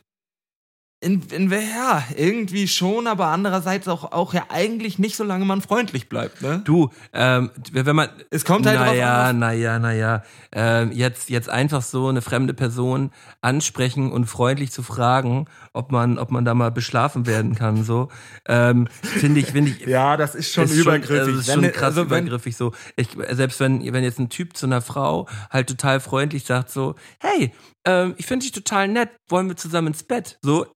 [0.99, 6.09] in, in, ja, irgendwie schon, aber andererseits auch, auch ja eigentlich nicht, solange man freundlich
[6.09, 6.63] bleibt, ne?
[6.65, 8.09] du, ähm, wenn man.
[8.31, 10.23] Es kommt halt drauf naja, an, naja, naja.
[10.53, 13.11] Ähm, jetzt, jetzt einfach so eine fremde Person
[13.43, 18.09] ansprechen und freundlich zu fragen, ob man, ob man da mal beschlafen werden kann, so.
[18.49, 19.77] Ähm, finde ich, finde ich.
[19.87, 21.09] Ja, das ist schon ist übergriffig.
[21.09, 22.73] Schon, also ist Wenn- schon krass also übergriffig so.
[22.97, 26.95] Ich, selbst wenn, wenn jetzt ein Typ zu einer Frau halt total freundlich sagt so,
[27.21, 27.53] hey,
[27.87, 30.39] ähm, ich finde dich total nett, wollen wir zusammen ins Bett?
[30.43, 30.67] So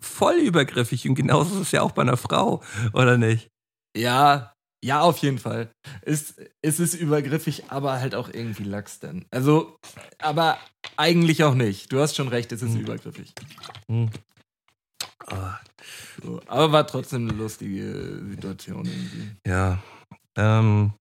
[0.00, 3.48] voll übergriffig und genauso ist es ja auch bei einer Frau, oder nicht?
[3.96, 4.52] Ja,
[4.84, 5.70] ja, auf jeden Fall.
[6.02, 9.24] Es, es ist übergriffig, aber halt auch irgendwie lax denn.
[9.30, 9.76] Also,
[10.18, 10.58] aber
[10.98, 11.90] eigentlich auch nicht.
[11.92, 12.82] Du hast schon recht, es ist Hm.
[12.82, 13.32] übergriffig.
[13.90, 14.10] Hm.
[15.26, 15.58] Ah,
[16.22, 19.30] So, aber war trotzdem eine lustige Situation irgendwie.
[19.46, 19.82] ja.
[20.38, 20.92] Ähm,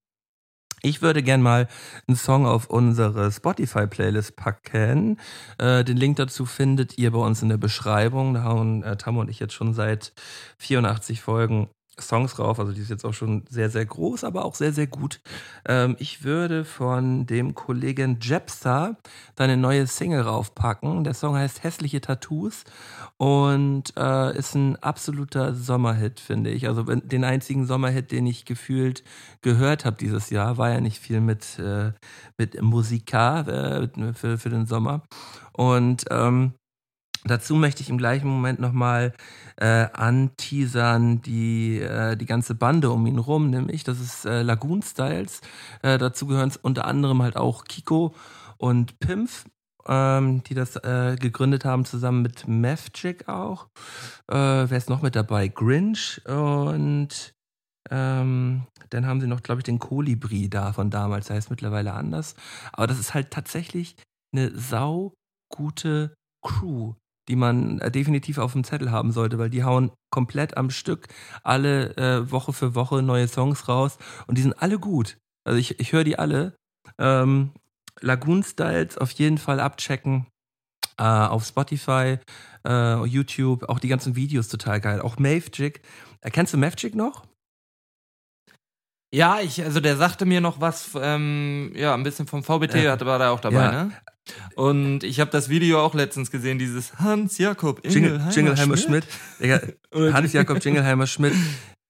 [0.86, 1.68] ich würde gern mal
[2.08, 5.20] einen Song auf unsere Spotify-Playlist packen.
[5.58, 8.36] Äh, den Link dazu findet ihr bei uns in der Beschreibung.
[8.36, 10.14] Da hauen äh, Tam und ich jetzt schon seit
[10.60, 12.60] 84 Folgen Songs rauf.
[12.60, 15.22] Also die ist jetzt auch schon sehr, sehr groß, aber auch sehr, sehr gut.
[15.68, 18.98] Ähm, ich würde von dem Kollegen Jepsa
[19.38, 21.04] seine neue Single raufpacken.
[21.04, 22.64] Der Song heißt Hässliche Tattoos
[23.18, 26.68] und äh, ist ein absoluter Sommerhit, finde ich.
[26.68, 29.04] Also den einzigen Sommerhit, den ich gefühlt
[29.42, 31.92] gehört habe dieses Jahr, war ja nicht viel mit, äh,
[32.38, 35.04] mit Musika äh, für, für den Sommer.
[35.54, 36.54] Und ähm,
[37.26, 39.14] dazu möchte ich im gleichen Moment nochmal
[39.58, 44.82] äh, anteasern die, äh, die ganze Bande um ihn rum, nämlich das ist äh, Lagoon
[44.82, 45.42] Styles.
[45.82, 48.14] Äh, dazu gehören unter anderem halt auch Kiko
[48.58, 49.46] und Pimpf,
[49.88, 53.68] ähm, die das äh, gegründet haben, zusammen mit Mavchick auch.
[54.28, 55.48] Äh, wer ist noch mit dabei?
[55.48, 57.34] Grinch und
[57.92, 61.28] ähm, dann haben sie noch, glaube ich, den Kolibri da von damals.
[61.28, 62.36] Der heißt mittlerweile anders.
[62.74, 63.96] Aber das ist halt tatsächlich
[64.34, 65.14] eine sau
[65.50, 66.94] gute Crew,
[67.28, 71.08] die man äh, definitiv auf dem Zettel haben sollte, weil die hauen komplett am Stück
[71.44, 75.18] alle äh, Woche für Woche neue Songs raus und die sind alle gut.
[75.44, 76.56] Also ich, ich höre die alle.
[77.00, 77.52] Ähm,
[78.02, 80.28] Lagoon Styles auf jeden Fall abchecken.
[80.98, 82.20] Äh, auf Spotify,
[82.66, 85.02] äh, YouTube, auch die ganzen Videos total geil.
[85.02, 85.82] Auch Mavchick.
[86.22, 87.26] Äh, kennst du Mavchick noch?
[89.14, 93.00] Ja, ich, also der sagte mir noch was, ähm, ja, ein bisschen vom VBT, Ja.
[93.06, 93.72] war da auch dabei, Ja.
[93.86, 93.92] ne?
[94.56, 99.06] Und ich habe das Video auch letztens gesehen, dieses Hans-Jakob Jingle, Ingelheimer Jingleheimer Schmidt.
[99.40, 100.14] Schmidt.
[100.14, 101.34] Hans-Jakob Jingleheimer Schmidt.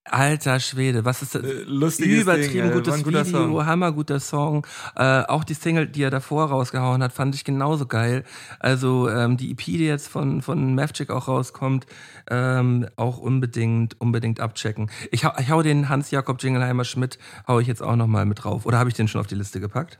[0.08, 1.44] Alter Schwede, was ist das?
[1.44, 3.66] Äh, lustiges Übertrieben Ding, war gutes guter Video, Song.
[3.66, 4.68] hammerguter Song.
[4.96, 8.24] Äh, auch die Single, die er davor rausgehauen hat, fand ich genauso geil.
[8.60, 11.88] Also ähm, die EP, die jetzt von, von Mavchick auch rauskommt,
[12.30, 14.92] ähm, auch unbedingt, unbedingt abchecken.
[15.12, 17.18] Ich hau, ich hau den Hans-Jakob Jingleheimer Schmidt,
[17.48, 18.68] hau ich jetzt auch nochmal mit drauf.
[18.68, 20.00] Oder habe ich den schon auf die Liste gepackt?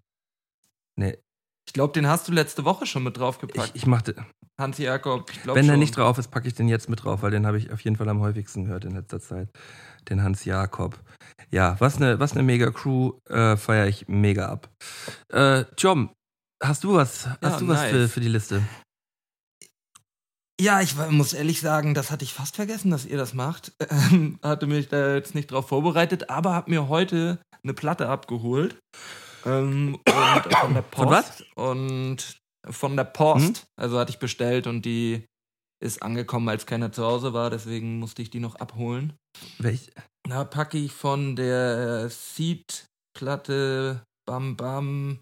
[0.98, 1.18] Nee,
[1.68, 3.72] Ich glaube, den hast du letzte Woche schon mit ich, draufgepackt.
[3.74, 4.16] ich machte,
[4.60, 5.76] Hans-Jakob, ich glaube wenn schon.
[5.76, 7.82] er nicht drauf ist, packe ich den jetzt mit drauf, weil den habe ich auf
[7.82, 9.50] jeden Fall am häufigsten gehört in letzter Zeit.
[10.10, 11.00] Den Hans Jakob.
[11.52, 14.70] Ja, was eine was ne mega Crew, äh, feiere ich mega ab.
[15.34, 16.12] Äh, John,
[16.64, 17.28] hast du was?
[17.28, 17.92] Hast Ja, du was nice.
[17.92, 18.62] für, für die Liste?
[20.62, 23.74] Ja, ich muss ehrlich sagen, das hatte ich fast vergessen, dass ihr das macht.
[24.12, 28.78] Ähm, hatte mich da jetzt nicht drauf vorbereitet, aber habe mir heute eine Platte abgeholt.
[29.46, 30.96] Ähm, und von der Post.
[30.96, 31.44] Von was?
[31.56, 33.68] Und von der Post.
[33.80, 35.26] Also hatte ich bestellt und die
[35.80, 39.14] ist angekommen, als keiner zu Hause war, deswegen musste ich die noch abholen.
[39.60, 39.92] Welch?
[40.24, 45.20] Da packe ich von der Seed-Platte Bam Bam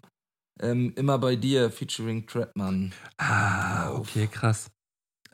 [0.60, 2.94] ähm, immer bei dir featuring Trapman.
[3.18, 4.08] Ah, Auf.
[4.08, 4.70] okay, krass.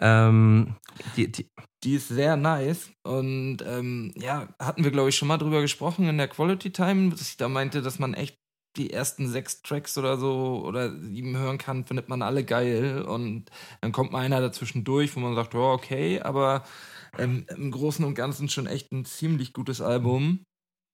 [0.00, 0.76] Ähm,
[1.14, 1.46] die, die,
[1.84, 6.08] Die ist sehr nice und ähm, ja, hatten wir glaube ich schon mal drüber gesprochen
[6.08, 8.39] in der Quality Time, dass ich da meinte, dass man echt
[8.76, 13.50] die ersten sechs Tracks oder so oder sieben hören kann, findet man alle geil und
[13.80, 16.64] dann kommt mal einer dazwischen durch, wo man sagt, ja okay, aber
[17.18, 20.44] ähm, im Großen und Ganzen schon echt ein ziemlich gutes Album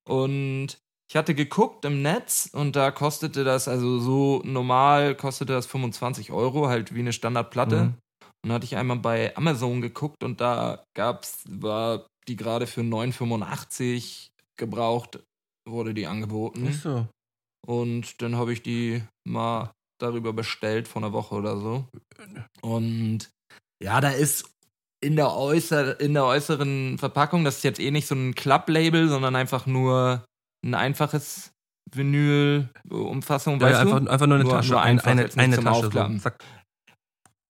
[0.08, 5.66] und ich hatte geguckt im Netz und da kostete das, also so normal kostete das
[5.66, 7.76] 25 Euro, halt wie eine Standardplatte.
[7.76, 7.94] Mhm.
[8.42, 12.80] Und dann hatte ich einmal bei Amazon geguckt und da gab's, war die gerade für
[12.80, 15.20] 9,85 gebraucht,
[15.68, 16.66] wurde die angeboten.
[16.66, 17.06] Ist so.
[17.64, 21.86] Und dann habe ich die mal darüber bestellt vor einer Woche oder so.
[22.62, 23.30] Und
[23.82, 24.50] ja, da ist
[25.02, 29.08] in der, äußer, in der äußeren Verpackung, das ist jetzt eh nicht so ein Club-Label,
[29.08, 30.24] sondern einfach nur
[30.64, 31.52] ein einfaches
[31.92, 34.70] Vinyl-Umfassung, Ja, weißt einfach, einfach nur eine Nur- Tasche.
[34.72, 35.90] nur ein, einfach, eine eine zum Tasche.
[35.92, 36.18] So.
[36.18, 36.38] Zack.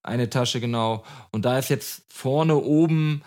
[0.04, 1.04] Eine Tasche, genau.
[1.32, 3.22] Und da ist jetzt vorne oben,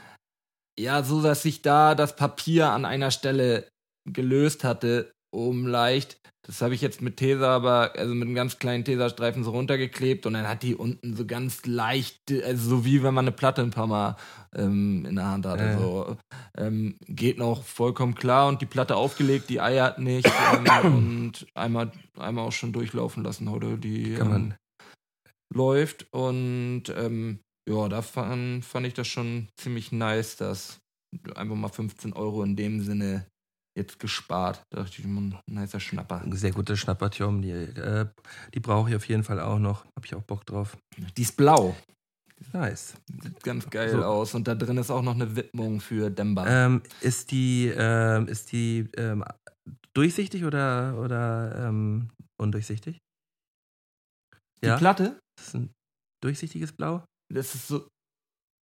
[0.79, 3.67] ja, so dass sich da das Papier an einer Stelle
[4.09, 6.19] gelöst hatte, oben leicht.
[6.49, 10.25] Das habe ich jetzt mit Tesa, aber also mit einem ganz kleinen Tesastreifen so runtergeklebt
[10.25, 13.61] und dann hat die unten so ganz leicht, also so wie wenn man eine Platte
[13.61, 14.15] ein paar Mal
[14.55, 15.63] ähm, in der Hand hatte.
[15.63, 15.77] Ja.
[15.77, 16.17] So.
[16.57, 20.27] Ähm, geht noch vollkommen klar und die Platte aufgelegt, die eiert nicht
[20.83, 23.77] ähm, und einmal, einmal auch schon durchlaufen lassen heute.
[23.77, 24.41] Die Kann man.
[24.41, 24.53] ähm,
[25.53, 30.79] läuft und ähm, ja, da fand, fand ich das schon ziemlich nice, dass
[31.35, 33.27] einfach mal 15 Euro in dem Sinne
[33.77, 34.63] jetzt gespart.
[34.71, 36.21] Da dachte ich, ein nicer Schnapper.
[36.21, 37.41] Ein sehr guter Schnapper, Tjom.
[37.41, 38.07] Die, äh,
[38.53, 39.85] die brauche ich auf jeden Fall auch noch.
[39.95, 40.77] Habe ich auch Bock drauf.
[41.17, 41.75] Die ist blau.
[42.53, 42.93] Nice.
[43.21, 44.03] Sieht ganz geil So.
[44.03, 44.33] aus.
[44.33, 46.45] Und da drin ist auch noch eine Widmung für Demba.
[46.47, 49.23] Ähm, ist die, ähm, ist die ähm,
[49.93, 52.97] durchsichtig oder, oder ähm, undurchsichtig?
[54.61, 55.71] Die Ja, Platte, das ist ein
[56.23, 57.03] durchsichtiges Blau.
[57.33, 57.87] das ist so.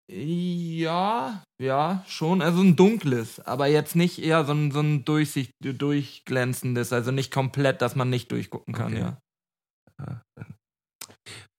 [0.08, 2.40] Ja, ja, schon.
[2.42, 7.32] Also ein dunkles, aber jetzt nicht eher so ein, so ein durchsicht, durchglänzendes, also nicht
[7.32, 9.00] komplett, dass man nicht durchgucken kann, Okay.
[9.00, 10.22] ja.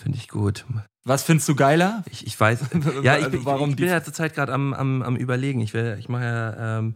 [0.01, 0.65] Finde ich gut.
[1.05, 2.03] Was findest du geiler?
[2.09, 2.61] Ich, ich weiß.
[3.03, 5.59] Ja, ich, Also bin- warum ich bin die- ja zurzeit gerade am, am, am überlegen.
[5.59, 6.95] Ich, will, ich mache ja, ähm,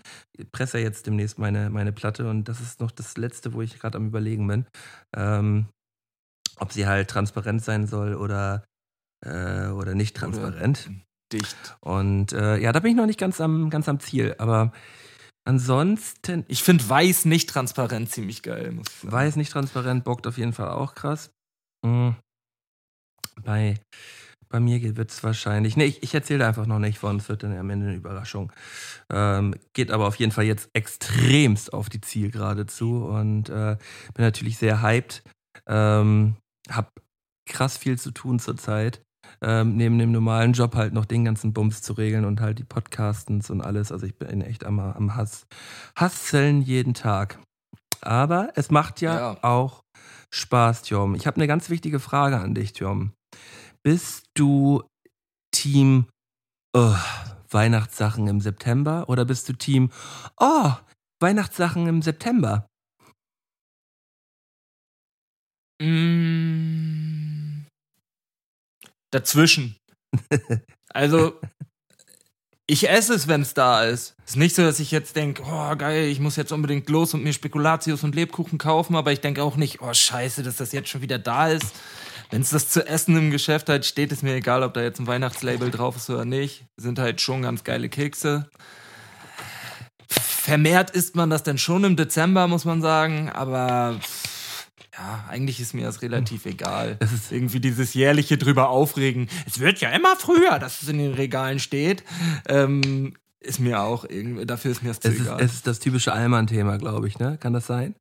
[0.52, 3.80] presse ja jetzt demnächst meine, meine Platte und das ist noch das letzte, wo ich
[3.80, 4.66] gerade am überlegen bin.
[5.16, 5.66] Ähm,
[6.58, 8.64] ob sie halt transparent sein soll oder,
[9.26, 10.90] äh, oder nicht transparent.
[11.32, 11.78] Dicht.
[11.82, 14.36] Und äh, ja, da bin ich noch nicht ganz am, ganz am Ziel.
[14.38, 14.72] Aber
[15.46, 18.78] ansonsten, Ich finde weiß nicht transparent ziemlich geil.
[19.04, 21.32] Weiß nicht transparent, bockt auf jeden Fall auch krass.
[21.86, 22.16] Mhm.
[23.44, 23.80] Bei,
[24.50, 25.78] bei mir wird es wahrscheinlich.
[25.78, 28.52] Nee, ich, ich erzähle einfach noch nicht von, es wird dann am Ende eine Überraschung.
[29.12, 33.78] Ähm, geht aber auf jeden Fall jetzt extremst auf die Zielgerade zu und äh,
[34.14, 35.24] bin natürlich sehr hyped.
[35.68, 36.36] Ähm,
[36.70, 36.92] hab
[37.50, 39.02] krass viel zu tun zurzeit.
[39.44, 42.64] Ähm, neben dem normalen Job halt noch den ganzen Bums zu regeln und halt die
[42.64, 43.92] Podcastens und alles.
[43.92, 45.48] Also ich bin echt am, am Hass,
[45.96, 47.40] Hasseln jeden Tag.
[48.02, 49.44] Aber es macht ja, Ja.
[49.44, 49.82] auch
[50.34, 51.16] Spaß, Tjom.
[51.16, 53.14] Ich habe eine ganz wichtige Frage an dich, Tjom.
[53.84, 54.84] Bist du
[55.52, 56.06] Team
[56.76, 56.96] oh,
[57.50, 59.90] Weihnachtssachen im September oder bist du Team
[60.40, 60.72] Oh,
[61.20, 62.68] Weihnachtssachen im September?
[65.82, 67.11] Mm,
[69.12, 69.78] dazwischen.
[70.94, 71.40] Also,
[72.68, 74.16] ich esse es, wenn es da ist.
[74.26, 77.24] Ist nicht so, dass ich jetzt denke, oh geil, ich muss jetzt unbedingt los und
[77.24, 80.90] mir Spekulatius und Lebkuchen kaufen, aber ich denke auch nicht, oh scheiße, dass das jetzt
[80.90, 81.74] schon wieder da ist.
[82.30, 85.00] Wenn es das zu essen im Geschäft halt steht, ist mir egal, ob da jetzt
[85.00, 86.64] ein Weihnachtslabel drauf ist oder nicht.
[86.78, 88.50] Sind halt schon ganz geile Kekse.
[90.08, 94.00] Vermehrt isst man das dann schon im Dezember, muss man sagen, aber
[94.98, 96.96] ja, eigentlich ist mir das relativ egal.
[97.00, 99.28] Das ist- irgendwie dieses jährliche drüber aufregen.
[99.48, 102.04] Es wird ja immer früher, dass es in den Regalen steht.
[102.48, 105.42] Ähm, ist mir auch irgendwie, dafür ist mir das zu Es ist, egal.
[105.42, 107.38] es ist das typische Allmann-Thema, glaube ich, ne?
[107.40, 107.96] Kann das sein?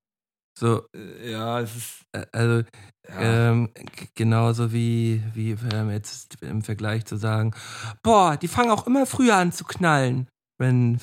[0.59, 0.83] So,
[1.25, 1.93] ja, es ist.
[2.13, 2.65] äh, also
[3.09, 3.51] Ja.
[3.51, 3.71] ähm,
[4.15, 7.55] genauso wie, wie ähm, jetzt im Vergleich zu sagen,
[8.03, 10.29] boah, die fangen auch immer früher an zu knallen.
[10.61, 11.01] Wenn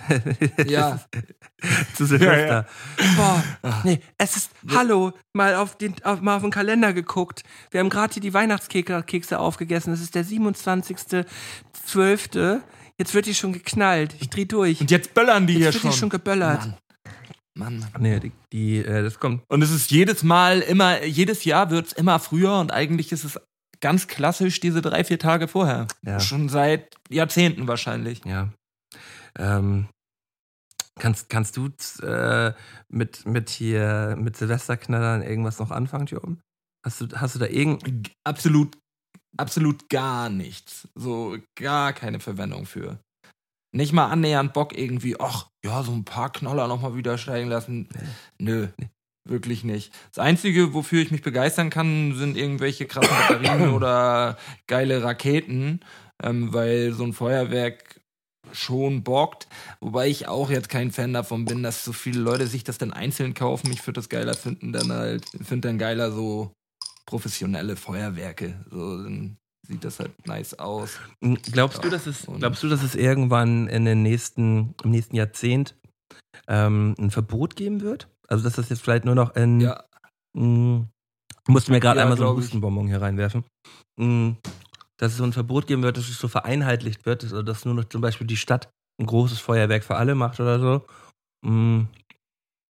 [0.67, 1.00] Ja.
[1.96, 2.67] zu Silvester.
[3.00, 3.43] Ja, Boah,
[3.84, 7.41] nee, es ist, hallo, mal auf den, auf, mal auf den Kalender geguckt.
[7.72, 9.91] Wir haben gerade hier die Weihnachtskekse Kekse aufgegessen.
[9.91, 12.62] Es ist der 27.12.
[13.00, 14.15] Jetzt wird die schon geknallt.
[14.20, 14.80] Ich dreh durch.
[14.80, 15.91] Und jetzt böllern die Jetzt hier wird schon.
[15.91, 16.60] die schon geböllert.
[16.60, 16.76] Mann.
[17.56, 17.89] Mann, Mann.
[18.00, 19.41] Nee, die, die äh, das kommt.
[19.50, 23.24] Und es ist jedes Mal immer, jedes Jahr wird es immer früher und eigentlich ist
[23.24, 23.39] es
[23.82, 25.88] ganz klassisch diese drei, vier Tage vorher.
[26.06, 26.20] Ja.
[26.20, 28.22] Schon seit Jahrzehnten wahrscheinlich.
[28.26, 28.50] Ja.
[29.38, 29.88] Ähm,
[31.00, 31.69] kannst, kannst du
[32.02, 32.54] äh,
[32.89, 36.41] mit, mit hier, mit Silvesterknallern irgendwas noch anfangen, hier oben?
[36.86, 37.84] Hast du, hast du da irgend.
[37.84, 38.78] G- Absolut,
[39.38, 40.88] absolut gar nichts.
[40.95, 43.00] So gar keine Verwendung für.
[43.76, 47.89] Nicht mal annähernd Bock irgendwie, ach, ja, so ein paar Knoller nochmal wieder steigen lassen.
[48.39, 48.67] Nö,
[49.28, 49.93] wirklich nicht.
[50.13, 55.82] Das Einzige, wofür ich mich begeistern kann, sind irgendwelche krassen Batterien oder geile Raketen,
[56.23, 58.00] ähm, weil so ein Feuerwerk
[58.54, 59.48] schon bockt.
[59.80, 62.94] Wobei ich auch jetzt kein Fan davon bin, dass so viele Leute sich das dann
[62.94, 63.72] einzeln kaufen.
[63.72, 66.52] Ich würde das geiler finden, dann halt, finde dann geiler so
[67.06, 68.66] professionelle Feuerwerke.
[68.70, 71.00] So, dann sieht das halt nice aus.
[71.52, 75.16] Glaubst du, Ja, dass es, glaubst du, dass es irgendwann in den nächsten, im nächsten
[75.16, 75.76] Jahrzehnt
[76.48, 78.08] ähm, ein Verbot geben wird?
[78.28, 79.62] Also, dass das jetzt vielleicht nur noch in.
[79.62, 79.84] Ja,
[80.34, 80.86] Mh,
[81.44, 82.36] ich musste mir gerade Ja, einmal so einen.
[82.38, 83.46] Hustenbonbon hier reinwerfen.
[83.98, 84.36] Mh,
[84.98, 87.76] dass es so ein Verbot geben wird, dass es so vereinheitlicht wird, dass, dass nur
[87.76, 90.86] noch zum Beispiel die Stadt ein großes Feuerwerk für alle macht oder so.
[91.46, 91.88] Mh,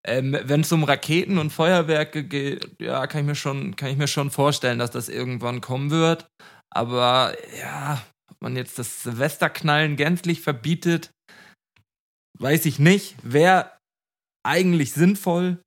[0.06, 3.96] ähm, wenn es um Raketen und Feuerwerke geht, ja, kann ich mir schon, kann ich
[3.96, 6.26] mir schon vorstellen, dass das irgendwann kommen wird.
[6.70, 11.10] Aber ja, ob man jetzt das Silvesterknallen gänzlich verbietet,
[12.38, 13.16] weiß ich nicht.
[13.22, 13.72] Wäre
[14.46, 15.60] eigentlich sinnvoll.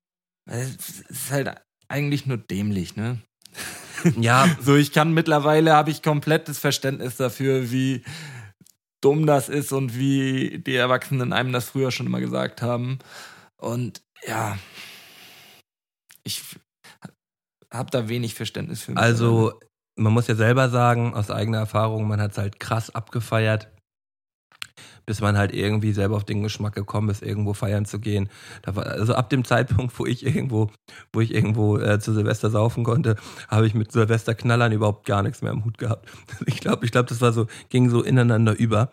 [0.50, 3.20] Es ist halt eigentlich nur dämlich, ne?
[4.20, 8.04] Ja, So, ich kann mittlerweile habe ich komplettes Verständnis dafür, wie
[9.02, 13.00] dumm das ist und wie die Erwachsenen einem das früher schon immer gesagt haben.
[13.58, 14.58] Und ja,
[16.24, 16.44] ich
[17.72, 18.96] habe da wenig Verständnis für.
[18.98, 19.60] also
[19.96, 23.70] man muss ja selber sagen, aus eigener Erfahrung, man hat es halt krass abgefeiert.
[25.06, 28.30] Bis man halt irgendwie selber auf den Geschmack gekommen ist, irgendwo feiern zu gehen.
[28.66, 30.70] War, also ab dem Zeitpunkt, wo ich irgendwo,
[31.14, 33.16] wo ich irgendwo äh, zu Silvester saufen konnte,
[33.48, 36.10] habe ich mit Silvesterknallern überhaupt gar nichts mehr im Hut gehabt.
[36.46, 38.92] Ich glaube, ich glaube, das war so, ging so ineinander über.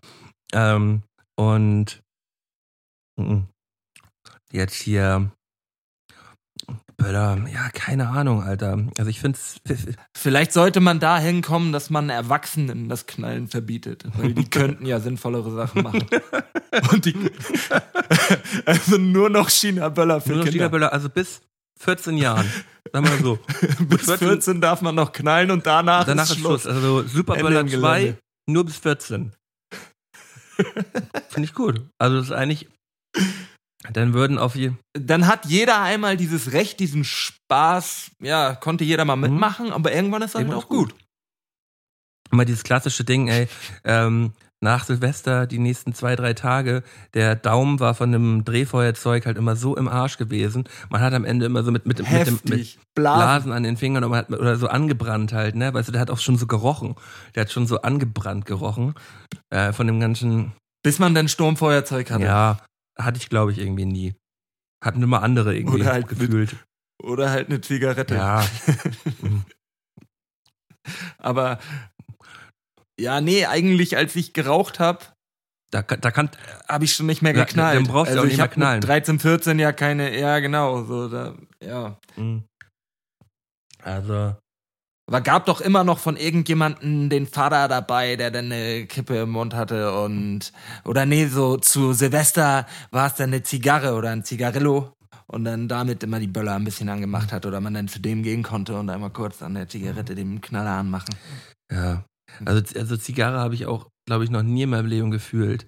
[0.52, 1.02] Ähm,
[1.36, 2.02] und
[3.16, 3.40] mm,
[4.52, 5.30] jetzt hier
[6.98, 8.84] Böller, ja, keine Ahnung, Alter.
[8.98, 9.60] Also ich finde es.
[10.16, 14.04] Vielleicht sollte man dahin kommen, dass man Erwachsenen das Knallen verbietet.
[14.16, 16.06] Weil die könnten ja sinnvollere Sachen machen.
[16.90, 17.14] Und die.
[18.66, 20.58] also nur noch China-Böller für Nur noch Kinder.
[20.58, 21.40] China-Böller, also bis
[21.78, 22.46] 14 Jahren.
[22.92, 23.38] Sagen wir mal so.
[23.84, 26.62] Bis 14 darf man noch knallen und danach, Danach ist ist Schluss.
[26.62, 26.74] Schluss.
[26.74, 28.18] Also Superböller Ende im 2 Gelände.
[28.46, 29.32] nur bis 14.
[31.28, 31.80] Finde ich gut.
[31.98, 32.68] Also das ist eigentlich.
[33.92, 34.72] Dann würden auf je.
[34.94, 40.22] Dann hat jeder einmal dieses Recht, diesen Spaß, ja, konnte jeder mal mitmachen, aber irgendwann
[40.22, 40.90] ist halt Irgendwann auch gut.
[40.90, 41.00] gut.
[42.30, 43.48] Immer dieses klassische Ding, ey.
[43.84, 46.82] Ähm, nach Silvester, die nächsten zwei, drei Tage,
[47.14, 50.64] der Daumen war von dem Drehfeuerzeug halt immer so im Arsch gewesen.
[50.90, 52.78] Man hat am Ende immer so mit, mit, mit, dem, mit.
[52.94, 53.20] Blasen.
[53.20, 55.72] Blasen an den Fingern hat, oder so angebrannt halt, ne?
[55.72, 56.96] Weißt du, der hat auch schon so gerochen.
[57.34, 58.94] Der hat schon so angebrannt gerochen.
[59.50, 62.24] Äh, von dem ganzen, Bis man dann Sturmfeuerzeug hatte.
[62.24, 62.58] ja,
[63.00, 64.14] hatte ich glaube ich irgendwie nie.
[64.84, 66.56] Hatten immer andere irgendwie Oder halt mit- gefühlt.
[67.02, 68.14] Oder halt eine Zigarette.
[68.16, 68.44] Ja.
[71.18, 71.58] Aber
[72.98, 75.04] ja, nee, eigentlich als ich geraucht habe,
[75.70, 76.30] Da, kann- da kann,
[76.68, 77.76] habe ich schon nicht mehr Ja, geknallt.
[77.76, 78.80] dann brauchst du also auch nicht ich mehr knallen.
[78.80, 81.98] Mit 13, 14 ja keine, ja genau, so da, ja.
[82.16, 82.44] Mhm.
[83.82, 84.34] Also,
[85.08, 89.30] Aber gab doch immer noch von irgendjemanden den Vater dabei, der dann eine Kippe im
[89.30, 90.52] Mund hatte und
[90.84, 94.92] oder nee, so zu Silvester war es dann eine Zigarre oder ein Zigarillo
[95.26, 98.22] und dann damit immer die Böller ein bisschen angemacht hat oder man dann zu dem
[98.22, 101.14] gehen konnte und einmal kurz an der Zigarette den Knaller anmachen.
[101.72, 102.04] ja.
[102.44, 105.66] Also, also Zigarre habe ich auch, glaube ich, noch nie in meinem Leben gefühlt.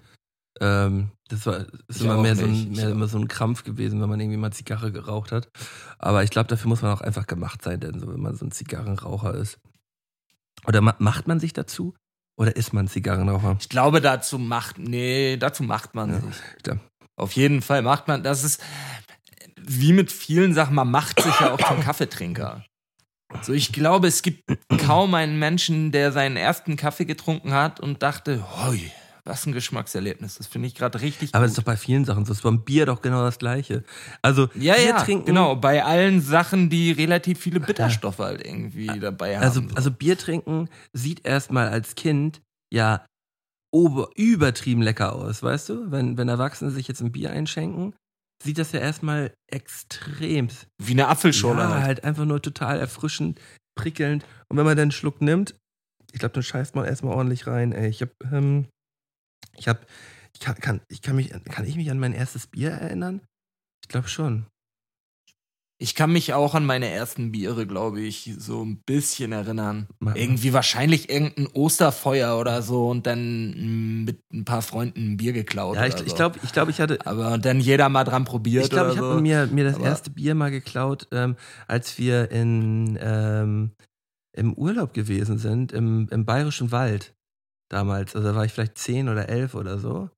[0.60, 4.00] Ähm, das war ist Ich immer mehr, so ein, mehr immer so ein Krampf gewesen,
[4.00, 5.48] wenn man irgendwie mal Zigarre geraucht hat.
[5.98, 8.44] Aber ich glaube, dafür muss man auch einfach gemacht sein, denn so, wenn man so
[8.44, 9.58] ein Zigarrenraucher ist.
[10.66, 11.94] Oder ma macht man sich dazu?
[12.36, 13.56] Oder ist man Zigarrenraucher?
[13.60, 16.36] Ich glaube, dazu macht, nee, dazu macht man Ja, sich.
[16.66, 16.76] ja.
[17.16, 18.62] Auf jeden Fall macht man, das ist
[19.62, 22.64] wie mit vielen Sachen, man macht sich ja auch zum Kaffeetrinker.
[23.42, 24.42] So, ich glaube, es gibt
[24.84, 28.90] kaum einen Menschen, der seinen ersten Kaffee getrunken hat und dachte, hoi,
[29.30, 30.36] was ein Geschmackserlebnis.
[30.36, 32.32] Das finde ich gerade richtig Aber es ist doch bei vielen Sachen so.
[32.32, 33.84] Es ist beim Bier doch genau das Gleiche.
[34.22, 35.56] Also, ja, Bier ja, trinken, genau.
[35.56, 39.44] Bei allen Sachen, die relativ viele Bitterstoffe halt irgendwie dabei haben.
[39.44, 39.74] Also, so.
[39.74, 43.06] also Bier trinken sieht erstmal als Kind ja
[43.72, 45.90] ober, übertrieben lecker aus, weißt du?
[45.90, 47.94] Wenn, wenn Erwachsene sich jetzt ein Bier einschenken,
[48.42, 50.48] sieht das ja erstmal extrem.
[50.78, 51.84] wie eine Apfelschorle Ja, halt.
[51.84, 53.40] halt einfach nur total erfrischend,
[53.78, 54.24] prickelnd.
[54.48, 55.54] Und wenn man dann einen Schluck nimmt,
[56.12, 57.88] ich glaube, dann scheißt man erstmal ordentlich rein, ey.
[57.88, 58.66] Ich hab, ähm,
[59.56, 59.86] ich hab,
[60.34, 63.20] ich kann, kann, ich kann mich, kann ich mich an mein erstes Bier erinnern?
[63.82, 64.46] Ich glaube schon.
[65.82, 69.88] Ich kann mich auch an meine ersten Biere, glaube ich, so ein bisschen erinnern.
[69.98, 75.16] Ma- Irgendwie wahrscheinlich irgendein Osterfeuer oder so und dann mm, mit ein paar Freunden ein
[75.16, 75.76] Bier geklaut.
[75.76, 76.16] Ja, ich, oder ich so.
[76.16, 79.06] glaube, ich, glaub, ich hatte, Aber dann jeder mal dran probiert Ich glaube, ich so.
[79.10, 83.70] habe mir, mir das Aber- erste Bier mal geklaut, ähm, als wir in, ähm,
[84.36, 87.14] im Urlaub gewesen sind, im, im Bayerischen Wald
[87.70, 88.14] damals.
[88.14, 90.10] Also da war ich vielleicht zehn oder elf oder so.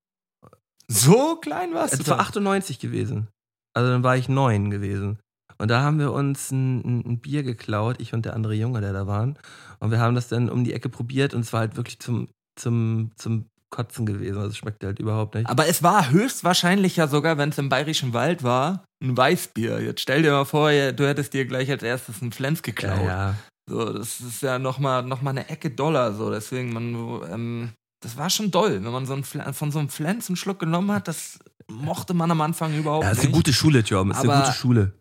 [0.89, 2.23] so klein warst Es du war da?
[2.25, 3.29] 98 gewesen.
[3.75, 5.19] Also dann war ich neun gewesen.
[5.59, 8.81] Und da haben wir uns ein, ein, ein Bier geklaut, ich und der andere Junge,
[8.81, 9.39] der da waren.
[9.79, 12.29] Und wir haben das dann um die Ecke probiert und es war halt wirklich zum,
[12.57, 14.37] zum, zum Kotzen gewesen.
[14.37, 15.49] Also es schmeckte halt überhaupt nicht.
[15.49, 19.81] Aber es war höchstwahrscheinlich ja sogar, wenn es im Bayerischen Wald war, ein Weißbier.
[19.81, 22.99] Jetzt stell dir mal vor, du hättest dir gleich als erstes einen Flens geklaut.
[22.99, 23.35] ja, ja.
[23.73, 26.13] So, das ist ja nochmal noch mal eine Ecke Dollar.
[26.13, 26.95] So, deswegen, man,
[27.33, 30.59] ähm, das war schon doll, wenn man so einen, von so einem Flens einen Schluck
[30.59, 31.09] genommen hat.
[31.09, 31.39] Das
[31.71, 33.29] mochte man am Anfang überhaupt Ja, ist nicht.
[33.29, 34.11] eine gute Schule, Tom.
[34.11, 34.93] Ist eine gute Schule.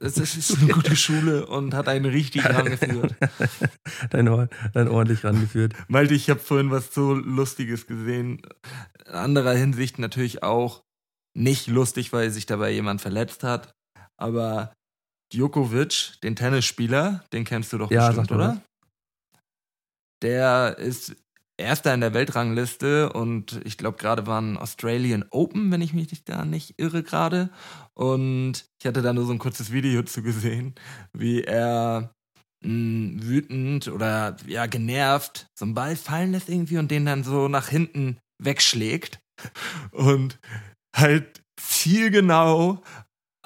[0.00, 3.14] Es ist, ist eine gute Schule und hat einen richtig rangeführt.
[4.10, 5.74] Dein, Ohr, dein ordentlich rangeführt.
[5.86, 8.42] Malte, ich habe vorhin was so Lustiges gesehen.
[9.06, 10.82] In anderer Hinsicht natürlich auch
[11.34, 13.72] nicht lustig, weil sich dabei jemand verletzt hat.
[14.16, 14.72] Aber
[15.32, 18.62] Djokovic, den Tennisspieler, den kennst du doch Ja, bestimmt, oder?
[20.22, 21.14] Der ist
[21.58, 26.44] Erster in der Weltrangliste und ich glaube gerade waren Australian Open, wenn ich mich da
[26.44, 27.48] nicht irre gerade.
[27.94, 30.74] Und ich hatte da nur so ein kurzes Video zu gesehen,
[31.14, 32.12] wie er
[32.62, 37.48] mh, wütend oder ja genervt so einen Ball fallen lässt irgendwie und den dann so
[37.48, 39.18] nach hinten wegschlägt
[39.92, 40.38] und
[40.94, 42.82] halt zielgenau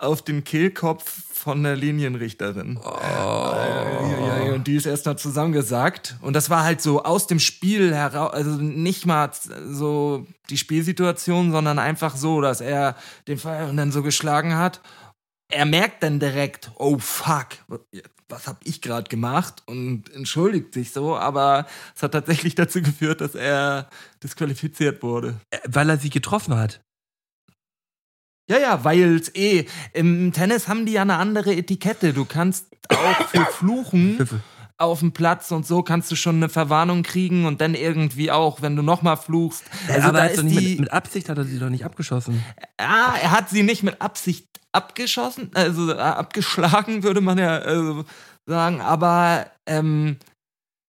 [0.01, 2.78] auf den Kehlkopf von der Linienrichterin.
[2.84, 3.53] Oh.
[3.55, 6.16] Äh, Und die ist erstmal zusammengesagt.
[6.20, 9.30] Und das war halt so aus dem Spiel heraus, also nicht mal
[9.68, 12.96] so die Spielsituation, sondern einfach so, dass er
[13.26, 14.80] den Pfeil dann so geschlagen hat.
[15.51, 17.48] Er merkt dann direkt, oh fuck,
[18.28, 23.20] was hab ich gerade gemacht und entschuldigt sich so, aber es hat tatsächlich dazu geführt,
[23.20, 23.88] dass er
[24.22, 25.40] disqualifiziert wurde.
[25.66, 26.80] Weil er sie getroffen hat.
[28.51, 32.12] Ja, ja, weil's eh im Tennis haben die ja eine andere Etikette.
[32.12, 34.18] Du kannst auch für Fluchen
[34.76, 38.61] auf dem Platz und so kannst du schon eine Verwarnung kriegen und dann irgendwie auch,
[38.61, 39.62] wenn du nochmal fluchst.
[39.86, 42.42] Also aber da ist die, mit, mit Absicht hat er sie doch nicht abgeschossen.
[42.76, 48.05] Ah, er hat sie nicht mit Absicht abgeschossen, also äh, abgeschlagen, würde man ja äh,
[48.46, 50.16] sagen, aber ähm,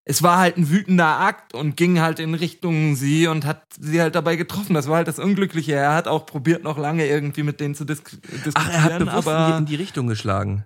[0.03, 4.01] es war halt ein wütender Akt und ging halt in Richtung sie und hat sie
[4.01, 4.73] halt dabei getroffen.
[4.73, 5.73] Das war halt das Unglückliche.
[5.73, 8.99] Er hat auch probiert, noch lange irgendwie mit denen zu dis diskutieren, Ach, er hat
[8.99, 10.65] bewusst aber in die Richtung geschlagen.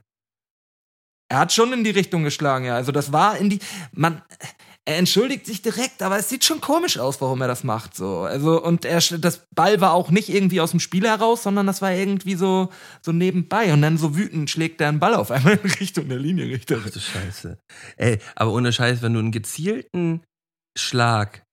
[1.29, 2.75] er hat schon in die Richtung geschlagen, ja.
[2.75, 3.59] Also das war in die,
[3.91, 4.21] man,
[4.87, 8.19] er entschuldigt sich direkt, aber es sieht schon komisch aus, warum er das macht, so.
[8.19, 11.81] Also, und er, das Ball war auch nicht irgendwie aus dem Spiel heraus, sondern das
[11.81, 12.69] war irgendwie so,
[13.01, 13.73] so nebenbei.
[13.73, 16.77] Und dann so wütend schlägt er einen Ball auf einmal in Richtung der Linienrichter.
[16.85, 17.57] Ach du Scheiße.
[17.97, 20.23] Ey, aber ohne Scheiß, wenn du einen gezielten
[20.77, 21.43] Schlag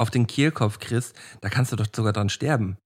[0.00, 2.76] auf den Kehlkopf kriegst, da kannst du doch sogar dran sterben.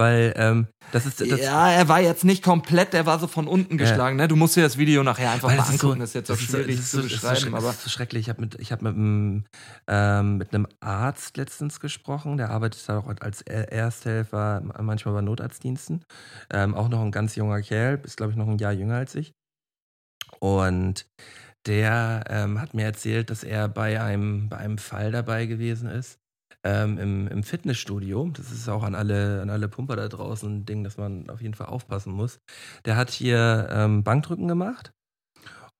[0.00, 1.20] Weil, ähm, das ist.
[1.20, 4.28] Das, ja, er war jetzt nicht komplett, er war so von unten geschlagen, ne?
[4.28, 6.14] Du musst dir das Video nachher einfach Weil mal das ist angucken, so- das ist
[6.14, 7.72] jetzt so- schwierig ist zu so- so beschreiben, schreck- aber.
[7.72, 8.22] So schrecklich.
[8.22, 9.44] Ich habe mit, ich hab mit, einem,
[9.88, 15.20] ähm, mit einem Arzt letztens gesprochen, der arbeitet da auch als Er- Ersthelfer, manchmal bei
[15.20, 16.02] Notarztdiensten.
[16.50, 19.14] Ähm, auch noch ein ganz junger Kerl, ist glaube ich noch ein Jahr jünger als
[19.14, 19.32] ich.
[20.38, 21.06] Und
[21.66, 26.18] der ähm, hat mir erzählt, dass er bei einem, bei einem Fall dabei gewesen ist.
[26.62, 30.66] Ähm, im, im Fitnessstudio, das ist auch an alle, an alle Pumper da draußen ein
[30.66, 32.38] Ding, dass man auf jeden Fall aufpassen muss.
[32.84, 34.92] Der hat hier ähm, Bankdrücken gemacht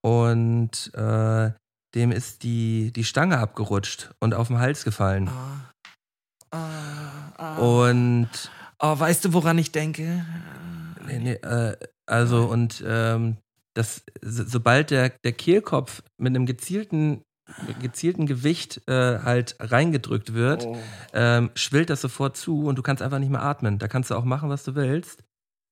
[0.02, 1.50] und äh,
[1.94, 5.28] dem ist die, die Stange abgerutscht und auf den Hals gefallen.
[5.28, 5.70] Ah,
[6.50, 7.56] ah, ah.
[7.58, 8.30] Und
[8.78, 10.24] oh, weißt du, woran ich denke?
[11.06, 11.76] nee, nee, äh,
[12.06, 13.36] also und ähm,
[13.74, 17.22] das, so, sobald der, der Kehlkopf mit einem gezielten,
[17.80, 20.76] gezielten Gewicht äh, halt reingedrückt wird, Oh.
[21.12, 23.78] ähm, schwillt das sofort zu und du kannst einfach nicht mehr atmen.
[23.78, 25.22] Da kannst du auch machen, was du willst.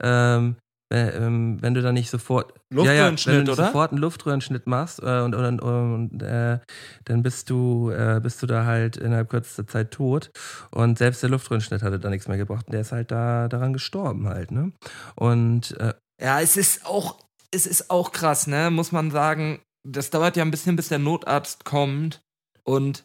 [0.02, 0.56] Ähm,
[0.90, 3.66] äh, ähm, wenn du da nicht sofort Luftröhrenschnitt, wenn du oder?
[3.66, 6.60] sofort einen Luftröhrenschnitt machst äh, und, und, und äh,
[7.04, 10.30] dann bist du äh, bist du da halt innerhalb kürzester Zeit tot
[10.70, 13.74] und selbst der Luftröhrenschnitt hatte da nichts mehr gebracht und der ist halt da daran
[13.74, 14.72] gestorben halt ne
[15.14, 17.18] und äh, Ja, es ist auch,
[17.50, 18.70] es ist auch krass, ne?
[18.70, 19.60] Muss man sagen.
[19.90, 22.22] Das dauert ja ein bisschen, bis der Notarzt kommt.
[22.64, 23.04] Und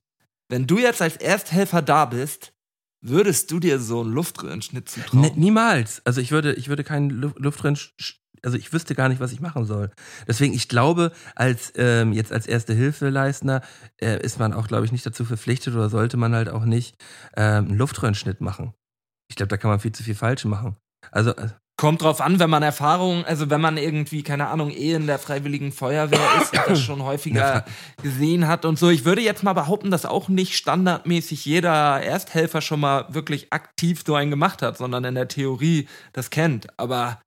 [0.49, 2.53] wenn du jetzt als Ersthelfer da bist,
[3.01, 5.21] würdest du dir so einen Luftröhrenschnitt zutrauen?
[5.21, 6.01] Ne, niemals.
[6.05, 9.31] Also ich würde, ich würde keinen Lu- Luftrennen, sch- also ich wüsste gar nicht, was
[9.31, 9.91] ich machen soll.
[10.27, 13.61] Deswegen, ich glaube, als ähm, jetzt als erste Hilfeleistender
[14.01, 16.95] äh, ist man auch, glaube ich, nicht dazu verpflichtet oder sollte man halt auch nicht
[17.37, 18.73] ähm, einen Luftröhrenschnitt machen.
[19.29, 20.75] Ich glaube, da kann man viel zu viel falsch machen.
[21.11, 21.49] Also äh,
[21.83, 25.19] Kommt drauf an, wenn man Erfahrung, also wenn man irgendwie, keine Ahnung, eh in der
[25.19, 27.65] Freiwilligen Feuerwehr ist, und das schon häufiger
[28.01, 28.89] gesehen hat und so.
[28.89, 34.01] Ich würde jetzt mal behaupten, dass auch nicht standardmäßig jeder Ersthelfer schon mal wirklich aktiv
[34.07, 36.67] so einen gemacht hat, sondern in der Theorie das kennt.
[36.79, 37.21] Aber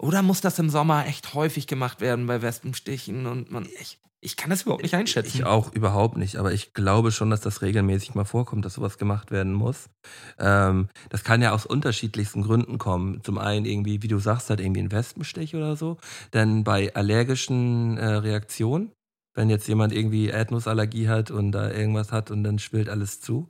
[0.00, 4.36] oder muss das im Sommer echt häufig gemacht werden bei Wespenstichen und man, ich, ich
[4.36, 5.32] kann das überhaupt nicht einschätzen.
[5.34, 8.96] ich auch überhaupt nicht, aber ich glaube schon, dass das regelmäßig mal vorkommt, dass sowas
[8.96, 9.90] gemacht werden muss.
[10.38, 13.22] Ähm, das kann ja aus unterschiedlichsten Gründen kommen.
[13.24, 15.98] Zum einen irgendwie, wie du sagst, halt irgendwie ein Wespenstich oder so.
[16.30, 18.92] Dann bei allergischen äh, Reaktionen,
[19.34, 23.48] wenn jetzt jemand irgendwie Erdnussallergie hat und da irgendwas hat und dann schwillt alles zu.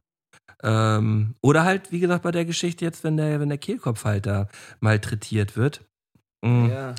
[0.63, 4.25] Ähm, oder halt, wie gesagt, bei der Geschichte jetzt, wenn der, wenn der Kehlkopf halt
[4.25, 4.49] da
[4.81, 5.85] malträtiert wird.
[6.43, 6.71] Mm.
[6.71, 6.95] ja.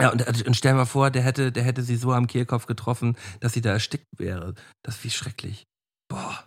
[0.00, 3.16] Ja, und, und stell mal vor, der hätte, der hätte sie so am Kehlkopf getroffen,
[3.40, 4.54] dass sie da erstickt wäre.
[4.82, 5.64] Das ist wie schrecklich.
[6.08, 6.44] Boah.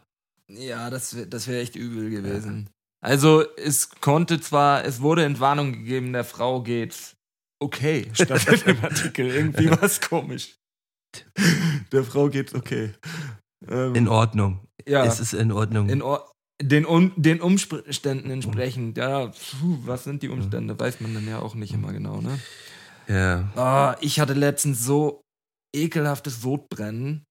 [0.49, 2.69] Ja, das wäre das wär echt übel gewesen.
[3.03, 7.15] Also, es konnte zwar, es wurde Entwarnung gegeben, der Frau geht's
[7.59, 9.27] okay, statt in dem Artikel.
[9.27, 10.55] Irgendwie was komisch.
[11.91, 12.93] Der Frau geht's okay.
[13.67, 14.59] Ähm, In Ordnung.
[14.87, 15.89] ja, Es ist in Ordnung.
[15.89, 16.31] in Or
[16.61, 18.97] den, Un den Umständen entsprechend.
[18.97, 20.79] Ja, puh, was sind die Umstände?
[20.79, 22.39] Weiß man dann ja auch nicht immer genau, ne?
[23.07, 23.49] Ja.
[23.55, 25.21] Ah, ich hatte letztens so
[25.75, 27.23] ekelhaftes Sodbrennen.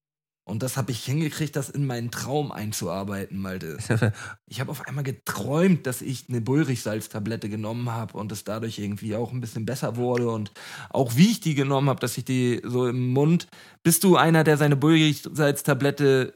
[0.47, 3.77] Und das habe ich hingekriegt, das in meinen Traum einzuarbeiten, Malte.
[4.49, 9.17] Ich habe auf einmal geträumt, dass ich eine Bullrichsalztablette genommen habe und es dadurch irgendwie
[9.17, 10.53] auch ein bisschen besser wurde und
[10.89, 13.47] auch wie ich die genommen habe, dass ich die so im Mund.
[13.83, 16.33] Bist du einer, der seine Bullrichsalztablette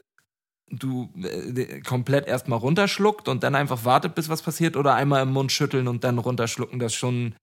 [0.68, 5.32] du äh, komplett erstmal runterschluckt und dann einfach wartet, bis was passiert oder einmal im
[5.32, 7.34] Mund schütteln und dann runterschlucken, das schon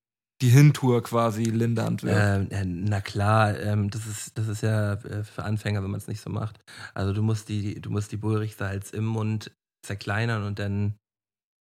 [0.41, 2.17] die Hintour quasi lindernd wird.
[2.17, 5.99] Ähm, äh, na klar, ähm, das ist das ist ja äh, für Anfänger, wenn man
[5.99, 6.59] es nicht so macht.
[6.93, 9.51] Also du musst die du musst die Bullrichsalz im Mund
[9.85, 10.95] zerkleinern und dann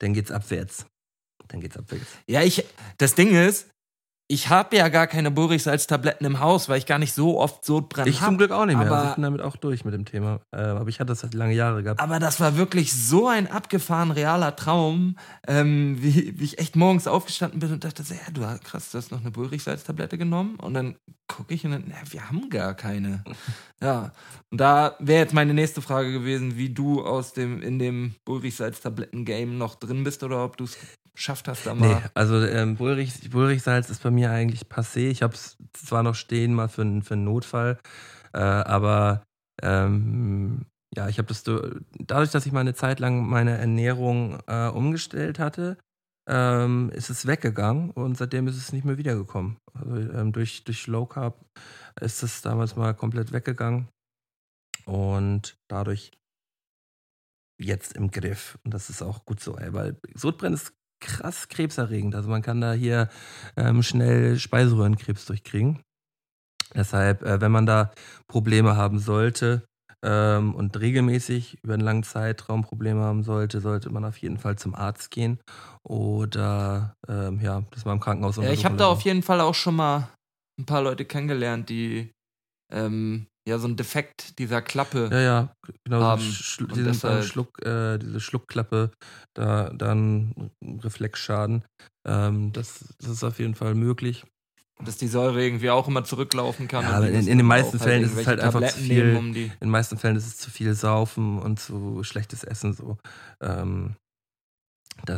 [0.01, 0.87] dann geht's abwärts.
[1.49, 2.07] Dann geht's abwärts.
[2.27, 2.65] Ja, ich,
[2.99, 3.69] das Ding ist,
[4.29, 8.09] ich habe ja gar keine Burigsalz-Tabletten im Haus, weil ich gar nicht so oft Sodbrennen
[8.11, 8.29] Ich hab.
[8.29, 8.87] zum Glück auch nicht mehr.
[8.87, 10.41] Aber- Also ich bin damit auch durch mit dem Thema.
[10.53, 12.01] Äh, aber ich hatte das halt lange Jahre gehabt.
[12.01, 15.17] Aber das war wirklich so ein abgefahren realer Traum,
[15.47, 18.91] ähm, wie, wie ich echt morgens aufgestanden bin und dachte, so, ja, du hast krass,
[18.91, 20.97] du hast noch eine Bullrichsalz-Tablette genommen und dann
[21.29, 23.23] gucke ich und dann, ja, wir haben gar keine.
[23.83, 24.13] Ja,
[24.51, 29.59] und da wäre jetzt meine nächste Frage gewesen, wie du aus dem in dem Bullrichsalz-Tabletten-Game
[29.59, 30.79] noch drin bist oder ob du es
[31.17, 31.89] geschafft hast, da mal.
[31.89, 35.09] Nee, also ähm, Bullrich, Bullrichsalz ist bei mir eigentlich passé.
[35.09, 37.79] Ich habe es zwar noch stehen mal für, einen- für einen Notfall,
[38.33, 39.25] äh, aber
[39.63, 44.39] ähm, ja, ich habe das du- dadurch, dass ich mal eine Zeit lang meine Ernährung
[44.47, 45.77] äh, umgestellt hatte,
[46.29, 49.57] ähm, ist es weggegangen und seitdem ist es nicht mehr wiedergekommen.
[49.75, 51.45] Also, ähm, durch, durch Low Carb
[52.01, 53.89] ist es damals mal komplett weggegangen
[54.85, 56.13] und dadurch
[57.59, 58.59] jetzt im Griff.
[58.65, 62.15] Und das ist auch gut so, ey, weil Sodbrennen ist krass krebserregend.
[62.15, 63.09] Also man kann da hier
[63.57, 65.81] ähm, schnell Speiseröhrenkrebs durchkriegen.
[66.75, 67.93] Deshalb, äh, wenn man da
[68.27, 69.67] Probleme haben sollte
[70.03, 74.57] ähm, und regelmäßig über einen langen Zeitraum Probleme haben sollte, sollte man auf jeden Fall
[74.57, 75.41] zum Arzt gehen
[75.83, 79.55] oder ähm, ja, das mal im Krankenhaus Ja, ich habe da auf jeden Fall auch
[79.55, 80.09] schon mal
[80.59, 82.11] ein paar Leute kennengelernt, die
[82.73, 85.09] ähm, ja so einen Defekt dieser Klappe.
[85.13, 86.01] Ja, ja, genau.
[86.03, 86.23] haben.
[86.23, 88.91] So Sch Und diesen deshalb- Schluck, äh, diese Schluckklappe,
[89.35, 90.51] da dann
[90.83, 91.65] Reflexschaden.
[92.07, 94.25] Ähm, das, das ist auf jeden Fall möglich.
[94.85, 96.83] dass die Säure irgendwie auch immer zurücklaufen kann.
[96.85, 99.13] Ja, aber in- in den meisten auch Fällen ist es halt einfach zu viel.
[99.13, 102.75] nehmen, um In den meisten Fällen ist es zu viel Saufen und zu schlechtes Essen
[102.75, 102.99] so.
[103.41, 103.95] Ähm,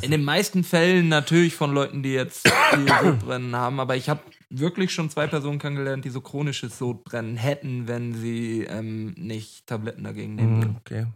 [0.03, 4.21] in den meisten Fällen natürlich von Leuten, die jetzt viel Sodbrennen haben, aber ich habe
[4.53, 10.05] wirklich schon zwei Personen kennengelernt, die so chronisches Sodbrennen hätten, wenn sie ähm, nicht Tabletten
[10.05, 10.77] dagegen nehmen Mm, würden.
[10.79, 11.07] okay.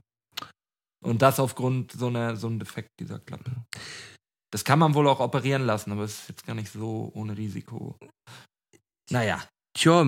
[1.05, 3.51] Und das aufgrund so einer so einem Defekt dieser Klappe.
[4.53, 7.37] Das kann man wohl auch operieren lassen, aber es ist jetzt gar nicht so ohne
[7.37, 7.97] Risiko.
[9.11, 9.43] Naja,
[9.75, 10.05] Tja,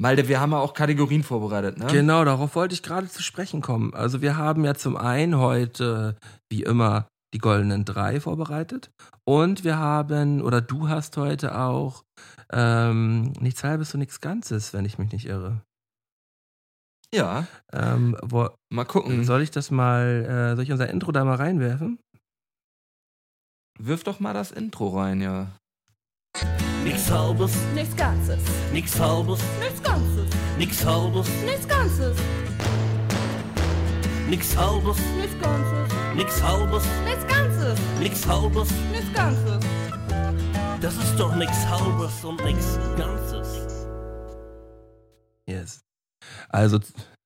[0.00, 1.86] Malde, wir haben ja auch Kategorien vorbereitet, ne?
[1.88, 3.92] Genau, darauf wollte ich gerade zu sprechen kommen.
[3.92, 6.16] Also wir haben ja zum einen heute,
[6.50, 8.90] wie immer, die goldenen drei vorbereitet.
[9.24, 12.04] Und wir haben, oder du hast heute auch
[12.52, 15.60] ähm, nichts halbes und nichts Ganzes, wenn ich mich nicht irre.
[17.12, 19.24] Ja, Ähm, wo, mal gucken.
[19.24, 21.98] soll ich das mal, äh, soll ich unser Intro da mal reinwerfen?
[23.78, 25.48] Wirf doch mal das Intro rein, ja.
[26.84, 28.42] Nix halbes, Nichts Ganzes.
[28.72, 30.26] nix halbes, Nichts Ganzes.
[30.58, 32.16] nix halbes, Nichts Ganzes.
[34.28, 36.03] nix halbes, Nichts Ganzes.
[36.16, 37.78] Nix halbes, Nichts Ganzes.
[38.00, 38.68] nix halbes.
[38.92, 39.64] Nichts Ganzes.
[40.80, 43.86] Das ist doch nix halbes und nix ganzes.
[45.48, 45.80] Yes.
[46.48, 46.78] Also,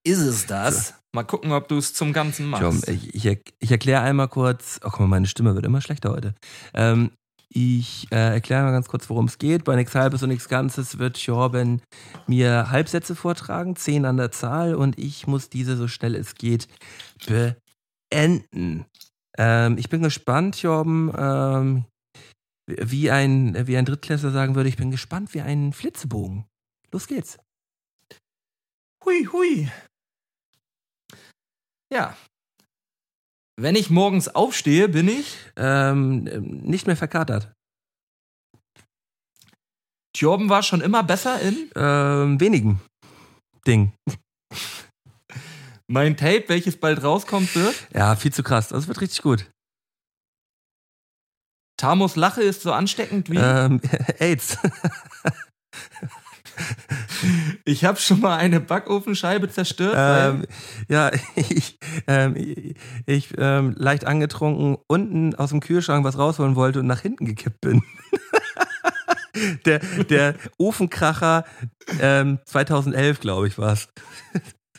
[0.05, 0.95] Ist es das?
[1.15, 2.89] Mal gucken, ob du es zum Ganzen machst.
[2.89, 4.79] ich, ich, er- ich erkläre einmal kurz.
[4.85, 6.35] Oh, guck mal, meine Stimme wird immer schlechter heute.
[6.75, 7.11] Ähm,
[7.51, 9.65] ich äh, erkläre mal ganz kurz, worum es geht.
[9.65, 11.81] Bei nichts Halbes und nichts Ganzes wird Jorben
[12.27, 16.69] mir Halbsätze vortragen, zehn an der Zahl, und ich muss diese so schnell es geht
[18.11, 18.87] beenden.
[19.37, 21.85] Ähm, ich bin gespannt, Jorben, ähm,
[22.67, 26.45] wie ein, wie ein Drittklässler sagen würde, ich bin gespannt wie ein Flitzebogen.
[26.93, 27.39] Los geht's.
[29.05, 29.71] Hui, hui.
[31.93, 32.17] Ja.
[33.61, 36.25] Wenn ich morgens aufstehe, bin ich Ähm,
[36.65, 37.53] nicht mehr verkatert.
[40.15, 42.81] Jorben war schon immer besser in Ähm, wenigen
[43.67, 43.93] Ding.
[45.89, 47.75] Mein Tape, welches bald rauskommt, wird.
[47.95, 48.69] Ja, viel zu krass.
[48.69, 49.51] Das wird richtig gut.
[51.77, 53.39] Tamos Lache ist so ansteckend wie.
[53.39, 53.81] Ähm,
[54.19, 54.59] AIDS.
[57.65, 59.95] Ich habe schon mal eine Backofenscheibe zerstört.
[59.97, 60.45] ähm,
[60.89, 62.75] ja, ich, ähm, ich,
[63.07, 67.61] ich ähm, leicht angetrunken unten aus dem Kühlschrank was rausholen wollte und nach hinten gekippt
[67.61, 67.83] bin.
[69.67, 71.45] der, der Ofenkracher
[72.01, 73.89] ähm, 2011, glaube ich, war es.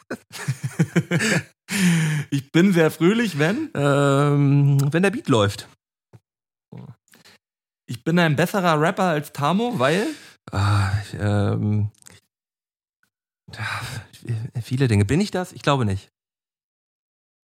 [2.31, 3.69] ich bin sehr fröhlich, wenn.
[3.75, 5.67] Ähm, wenn der Beat läuft.
[7.87, 10.07] Ich bin ein besserer Rapper als Tamo, weil.
[10.51, 11.91] Ah, ähm,
[13.53, 15.05] ja, viele Dinge.
[15.05, 15.53] Bin ich das?
[15.53, 16.09] Ich glaube nicht.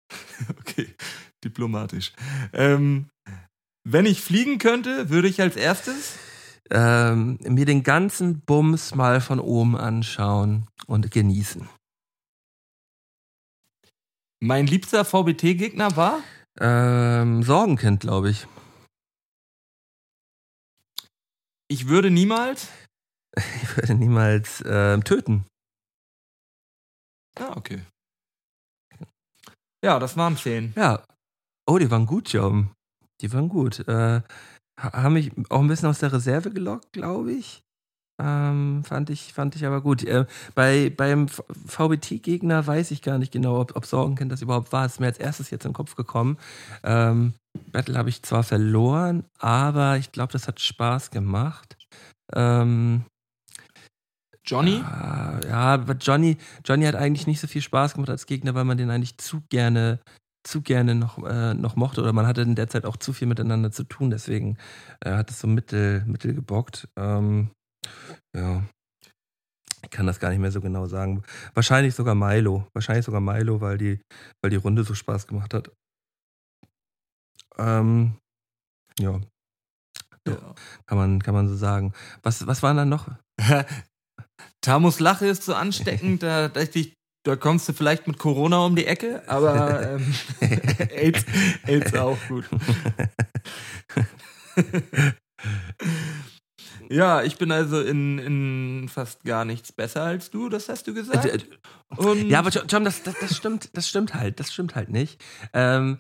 [0.59, 0.93] Okay,
[1.43, 2.11] diplomatisch.
[2.51, 3.07] Ähm,
[3.87, 6.17] wenn ich fliegen könnte, würde ich als erstes.
[6.71, 11.67] ähm, mir den ganzen Bums mal von oben anschauen und genießen.
[14.43, 16.19] Mein liebster VBT-Gegner war.
[16.59, 18.45] Ähm, Sorgenkind, glaube ich.
[21.69, 22.67] Ich würde niemals.
[23.63, 25.45] Ich würde niemals ähm, töten.
[27.39, 27.81] Ah, okay.
[29.83, 30.73] Ja, das waren zehn.
[30.75, 31.03] Ja.
[31.65, 32.73] Oh, die waren gut, Jom.
[33.21, 33.79] Die waren gut.
[33.87, 34.21] Äh,
[34.79, 37.62] ha- haben mich auch ein bisschen aus der Reserve gelockt, glaube ich.
[38.19, 39.33] Ähm, fand ich.
[39.33, 40.03] Fand ich aber gut.
[40.03, 44.83] Äh, bei, beim VBT-Gegner weiß ich gar nicht genau, ob, ob Sorgenkind das überhaupt war.
[44.83, 46.37] Das ist mir als erstes jetzt in den Kopf gekommen.
[46.83, 47.33] Ähm,
[47.71, 51.77] Battle habe ich zwar verloren, aber ich glaube, das hat Spaß gemacht.
[52.33, 53.05] Ähm,
[54.45, 54.81] Johnny?
[54.83, 58.65] Ah, ja, aber Johnny, Johnny hat eigentlich nicht so viel Spaß gemacht als Gegner, weil
[58.65, 59.99] man den eigentlich zu gerne,
[60.43, 63.27] zu gerne noch, äh, noch mochte oder man hatte in der Zeit auch zu viel
[63.27, 64.57] miteinander zu tun, deswegen
[64.99, 66.89] äh, hat es so mittel, mittel gebockt.
[66.97, 67.51] Ähm,
[68.35, 68.63] ja.
[69.83, 71.23] Ich kann das gar nicht mehr so genau sagen.
[71.53, 72.65] Wahrscheinlich sogar Milo.
[72.73, 73.99] Wahrscheinlich sogar Milo, weil die,
[74.41, 75.71] weil die Runde so Spaß gemacht hat.
[77.57, 78.17] Ähm,
[78.99, 79.19] ja,
[80.27, 80.55] Ja.
[80.87, 81.93] kann man, kann man so sagen.
[82.23, 83.09] Was, was waren dann noch?
[84.61, 86.93] Tamus Lache ist so ansteckend, da dachte ich,
[87.25, 90.13] da kommst du vielleicht mit Corona um die Ecke, aber ähm,
[90.89, 91.25] AIDS,
[91.65, 92.45] AIDS auch gut.
[96.89, 100.93] ja, ich bin also in, in fast gar nichts besser als du, das hast du
[100.93, 101.25] gesagt.
[101.25, 101.39] Äh,
[101.97, 105.21] Und Ja, aber John, das, das, das stimmt, das stimmt halt, das stimmt halt nicht.
[105.53, 105.99] Ähm,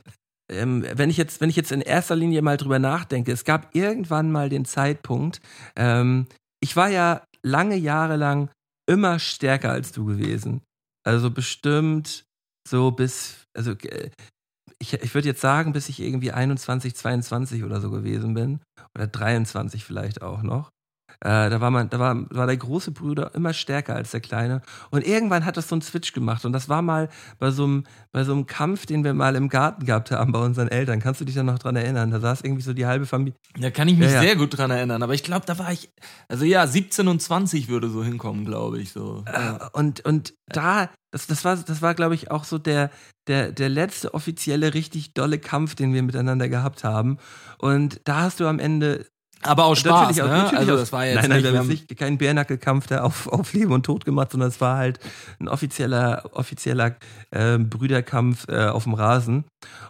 [0.51, 3.75] ähm, wenn ich jetzt, wenn ich jetzt in erster Linie mal drüber nachdenke, es gab
[3.75, 5.41] irgendwann mal den Zeitpunkt,
[5.75, 6.27] ähm,
[6.59, 8.49] ich war ja lange Jahre lang
[8.85, 10.61] immer stärker als du gewesen.
[11.05, 12.25] Also bestimmt
[12.67, 14.09] so bis, also äh,
[14.83, 18.59] ich, ich würde jetzt sagen, bis ich irgendwie 21, 22 oder so gewesen bin.
[18.95, 20.69] Oder 23 vielleicht auch noch.
[21.23, 24.61] Äh, da war man, da war, war der große Bruder immer stärker als der kleine.
[24.91, 26.43] Und irgendwann hat das so einen Switch gemacht.
[26.43, 27.07] Und das war mal
[27.39, 30.39] bei so einem, bei so einem Kampf, den wir mal im Garten gehabt haben bei
[30.39, 30.99] unseren Eltern.
[30.99, 32.11] Kannst du dich da noch dran erinnern?
[32.11, 33.35] Da saß irgendwie so die halbe Familie.
[33.57, 34.21] da kann ich mich Ja, ja.
[34.21, 35.89] sehr gut dran erinnern, aber ich glaube, da war ich,
[36.27, 39.23] also ja, 17 und 20 würde so hinkommen, glaube ich, so.
[39.25, 39.55] Ja.
[39.55, 42.89] Äh, und, und da, das, das war, das war, glaube ich, auch so der,
[43.27, 47.17] der, der letzte offizielle richtig dolle Kampf, den wir miteinander gehabt haben.
[47.59, 49.05] Und da hast du am Ende
[49.43, 50.37] Aber auch Spaß, natürlich, ne?
[50.37, 53.27] natürlich also das war jetzt nein, nein, nicht, wir haben nicht keinen Bärnackelkampf da auf,
[53.27, 54.99] auf Leben und Tod gemacht, sondern es war halt
[55.39, 56.95] ein offizieller, offizieller
[57.31, 59.45] ähm, Brüderkampf äh, auf dem Rasen.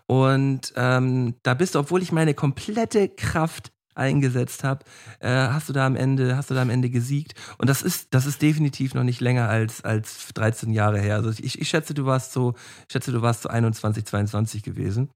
[0.07, 4.83] Und ähm, da bist du, obwohl ich meine komplette Kraft eingesetzt habe,
[5.19, 7.33] äh, hast du da am Ende, hast du da am Ende gesiegt.
[7.57, 11.15] Und das ist, das ist definitiv noch nicht länger als, als 13 Jahre her.
[11.15, 12.53] Also ich, ich schätze, du warst so,
[12.87, 15.09] ich schätze, du warst so 21, 22 gewesen.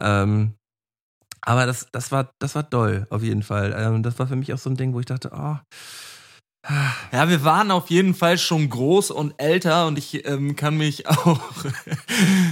[0.00, 0.54] Ähm,
[1.42, 3.74] aber das, das war, das war doll, auf jeden Fall.
[3.76, 5.56] Ähm, das war für mich auch so ein Ding, wo ich dachte, oh,
[7.12, 11.06] Ja, wir waren auf jeden Fall schon groß und älter und ich ähm, kann mich
[11.08, 11.40] auch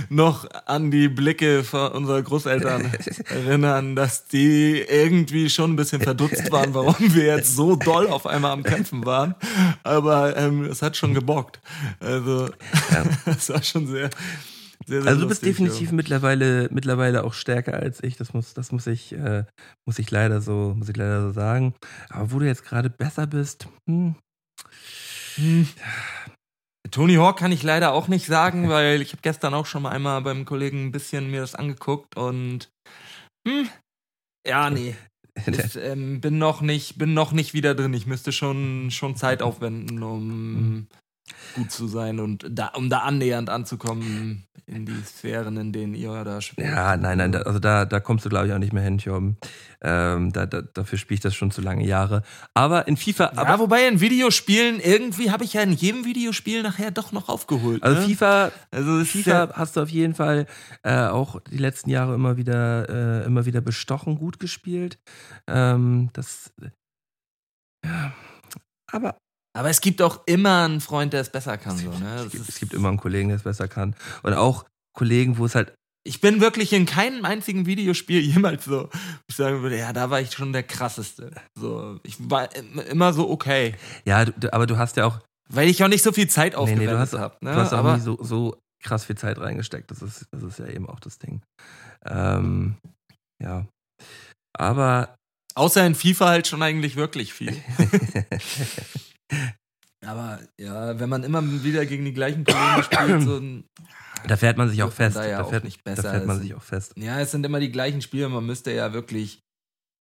[0.09, 2.93] noch an die Blicke von unserer Großeltern
[3.29, 8.27] erinnern, dass die irgendwie schon ein bisschen verdutzt waren, warum wir jetzt so doll auf
[8.27, 9.35] einmal am Kämpfen waren.
[9.83, 11.61] Aber ähm, es hat schon gebockt.
[12.01, 12.49] Also
[13.27, 14.09] es war schon sehr,
[14.87, 18.17] sehr, sehr also du bist lustig, definitiv mittlerweile, mittlerweile auch stärker als ich.
[18.17, 19.45] Das muss, das muss ich, äh,
[19.87, 21.75] muss ich leider so, muss ich leider so sagen.
[22.09, 24.17] Aber wo du jetzt gerade besser bist, hm,
[25.37, 25.69] Hm.
[26.91, 29.91] Tony Hawk kann ich leider auch nicht sagen, weil ich habe gestern auch schon mal
[29.91, 32.71] einmal beim Kollegen ein bisschen mir das angeguckt und
[33.47, 33.69] hm,
[34.47, 34.97] ja, nee.
[35.47, 37.93] Ist, ähm, bin noch nicht, bin noch nicht wieder drin.
[37.93, 40.87] Ich müsste schon, schon Zeit aufwenden, um
[41.55, 46.25] gut zu sein und da, um da annähernd anzukommen in die Sphären, in denen ihr
[46.25, 46.69] da spielt.
[46.69, 48.99] ja, nein, nein, da, also da, da kommst du, glaube ich, auch nicht mehr hin,
[48.99, 49.37] Jorben.
[49.81, 52.23] Ähm, da, da, dafür spiele ich das schon zu lange Jahre.
[52.53, 56.63] Aber in FIFA, aber, Ja, wobei in Videospielen, irgendwie habe ich ja in jedem Videospiel
[56.65, 57.83] nachher doch noch aufgeholt.
[57.85, 58.07] also ne?
[58.07, 60.47] FIFA, also FIFA ja, hast du auf jeden Fall
[60.83, 62.89] äh, auch die letzten Jahre immer wieder,
[63.23, 64.99] äh, immer wieder bestochen gut gespielt.
[65.47, 66.53] Ähm, das,
[67.85, 68.13] ja,
[68.91, 69.17] aber
[69.57, 71.77] Aber es gibt auch immer einen Freund, der es besser kann.
[71.79, 72.25] So, ne?
[72.27, 73.95] es, gibt, es gibt immer einen Kollegen, der es besser kann.
[74.23, 75.73] Und auch Kollegen, wo es halt,
[76.07, 78.99] Ich bin wirklich in keinem einzigen Videospiel jemals so, wo
[79.29, 81.31] ich sagen würde, ja, da war ich schon der krasseste.
[81.59, 83.75] So, ich war im- immer so okay.
[84.05, 86.59] ja, du, aber du hast ja auch, Weil ich auch nicht so viel Zeit nee,
[86.59, 87.37] nee, du aufgewendet hast, habe.
[87.41, 87.53] Ne?
[87.53, 89.91] du hast auch Aber nie so, so krass viel Zeit reingesteckt.
[89.91, 91.41] Das ist, das ist ja eben auch das Ding.
[92.05, 92.77] Ähm,
[93.43, 93.67] ja.
[94.59, 95.15] Aber
[95.55, 97.57] außer in FIFA halt schon eigentlich wirklich viel.
[100.05, 103.65] Aber ja, wenn man immer wieder gegen die gleichen Kollegen spielt, so ein,
[104.27, 105.17] da fährt man sich auch fest.
[105.17, 106.11] da ja auch fährt, nicht da besser.
[106.11, 106.93] fährt man Es sich auch fest.
[106.97, 109.41] ja, es sind immer die gleichen Spiele, man müsste ja wirklich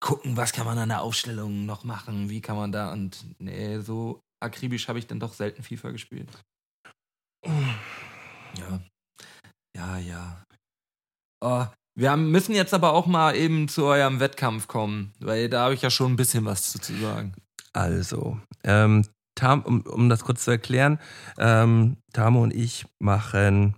[0.03, 3.80] gucken, was kann man an der Aufstellung noch machen, wie kann man da und nee,
[3.80, 6.30] so akribisch habe ich dann doch selten FIFA gespielt.
[7.45, 8.80] Ja.
[9.76, 10.43] Ja, ja.
[11.43, 11.65] Oh,
[11.97, 15.73] wir haben, müssen jetzt aber auch mal eben zu eurem Wettkampf kommen, weil da habe
[15.73, 17.34] ich ja schon ein bisschen was zu, zu sagen.
[17.73, 19.05] Also, ähm,
[19.36, 20.99] Tam, um, um das kurz zu erklären,
[21.38, 23.75] ähm, Tamo und ich machen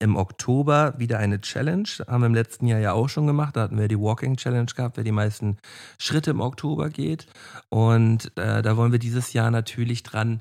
[0.00, 1.88] im Oktober wieder eine Challenge.
[2.06, 3.56] Haben wir im letzten Jahr ja auch schon gemacht.
[3.56, 5.58] Da hatten wir die Walking Challenge gehabt, wer die meisten
[5.98, 7.26] Schritte im Oktober geht.
[7.68, 10.40] Und äh, da wollen wir dieses Jahr natürlich dran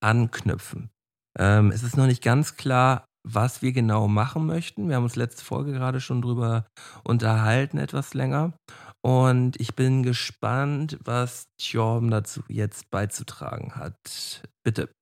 [0.00, 0.90] anknüpfen.
[1.38, 4.88] Ähm, es ist noch nicht ganz klar, was wir genau machen möchten.
[4.88, 6.66] Wir haben uns letzte Folge gerade schon drüber
[7.04, 8.54] unterhalten, etwas länger.
[9.02, 14.42] Und ich bin gespannt, was Tjorm dazu jetzt beizutragen hat.
[14.62, 14.92] Bitte.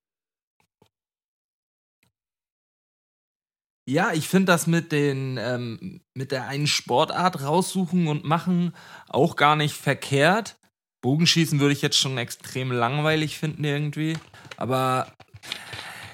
[3.89, 8.75] Ja, ich finde das mit den ähm, mit der einen Sportart raussuchen und machen
[9.09, 10.59] auch gar nicht verkehrt.
[11.01, 14.19] Bogenschießen würde ich jetzt schon extrem langweilig finden irgendwie,
[14.57, 15.11] aber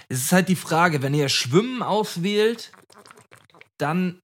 [0.09, 2.70] es ist halt die Frage, wenn ihr Schwimmen auswählt,
[3.78, 4.20] dann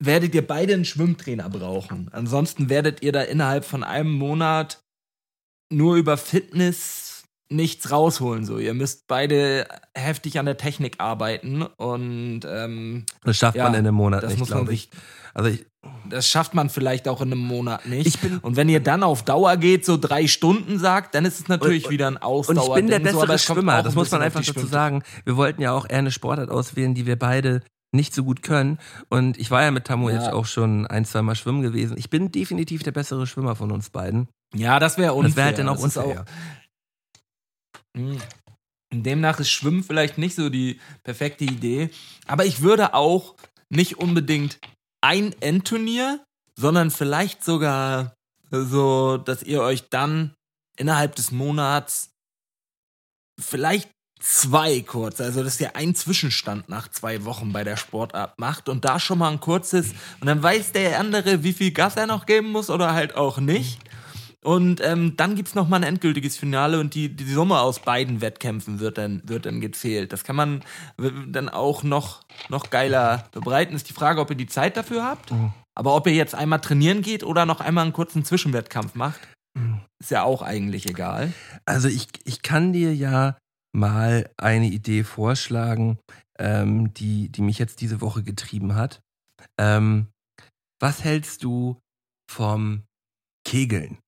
[0.00, 2.08] werdet ihr beide einen Schwimmtrainer brauchen.
[2.12, 4.80] Ansonsten werdet ihr da innerhalb von einem Monat
[5.72, 8.44] nur über Fitness nichts rausholen.
[8.44, 13.72] So, ihr müsst beide heftig an der Technik arbeiten und ähm, Das schafft Ja, man
[13.74, 14.82] in einem Monat das nicht, muss man glaube ich.
[14.82, 14.90] sich-
[15.34, 15.66] Also ich,
[16.10, 18.06] das schafft man vielleicht auch in einem Monat nicht.
[18.06, 21.40] Ich bin- und wenn ihr dann auf Dauer geht, so drei Stunden sagt, dann ist
[21.40, 22.68] es natürlich Und- wieder ein und Ausdauer.
[22.76, 25.02] ich bin der bessere Schwimmer, das muss man einfach dazu sagen.
[25.24, 27.62] Wir wollten ja auch eher eine Sportart auswählen, die wir beide
[27.92, 28.78] nicht so gut können.
[29.08, 30.16] Und ich war ja mit Tamu Ja.
[30.16, 31.96] jetzt auch schon ein, zwei Mal schwimmen gewesen.
[31.96, 34.28] Ich bin definitiv der bessere Schwimmer von uns beiden.
[34.54, 35.28] Ja, das wäre Und unfair.
[35.28, 36.24] das wäre halt dann auch ist unfair.
[37.94, 38.16] Mm.
[38.92, 41.90] Demnach ist Schwimmen vielleicht nicht so die perfekte Idee.
[42.26, 43.34] Aber ich würde auch
[43.68, 44.58] nicht unbedingt
[45.02, 46.24] ein Endturnier,
[46.58, 48.14] sondern vielleicht sogar
[48.50, 50.34] so, dass ihr euch dann
[50.78, 52.10] innerhalb des Monats
[53.38, 58.68] vielleicht zwei kurz, also dass ihr einen Zwischenstand nach zwei Wochen bei der Sportart macht
[58.68, 62.06] und da schon mal ein kurzes und dann weiß der andere, wie viel Gas er
[62.06, 63.78] noch geben muss oder halt auch nicht.
[64.44, 68.20] Und ähm, dann gibt's noch mal ein endgültiges Finale und die, die Summe aus beiden
[68.20, 70.12] Wettkämpfen wird dann, wird dann gezählt.
[70.12, 70.62] Das kann man
[71.26, 73.74] dann auch noch, noch geiler bereiten.
[73.74, 75.32] Ist die Frage, ob ihr die Zeit dafür habt.
[75.74, 79.20] Aber ob ihr jetzt einmal trainieren geht oder noch einmal einen kurzen Zwischenwettkampf macht,
[79.98, 81.32] ist ja auch eigentlich egal.
[81.66, 83.36] Also ich, ich kann dir ja
[83.78, 85.98] mal eine Idee vorschlagen,
[86.38, 89.00] ähm, die, die mich jetzt diese Woche getrieben hat.
[89.58, 90.08] Ähm,
[90.80, 91.80] was hältst du
[92.30, 92.82] vom
[93.44, 93.98] Kegeln?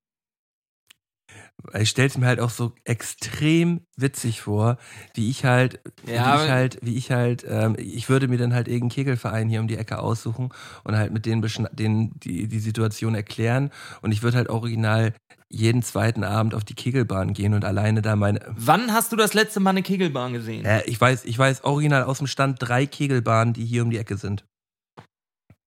[1.79, 4.79] Ich stelle es mir halt auch so extrem witzig vor,
[5.15, 8.55] wie ich halt, Ja, wie ich halt, wie ich halt, ähm, ich würde mir dann
[8.55, 10.51] halt irgendeinen Kegelverein hier um die Ecke aussuchen
[10.85, 11.43] und halt mit denen,
[11.73, 13.71] denen die, die Situation erklären
[14.03, 15.15] und ich würde halt original
[15.49, 19.35] jeden zweiten Abend auf die Kegelbahn gehen und alleine da meine, Wann hast du das
[19.35, 20.65] letzte Mal eine Kegelbahn gesehen?
[20.65, 23.99] äh, ich weiß, ich weiß original aus dem Stand drei Kegelbahnen, die hier um die
[23.99, 24.45] Ecke sind.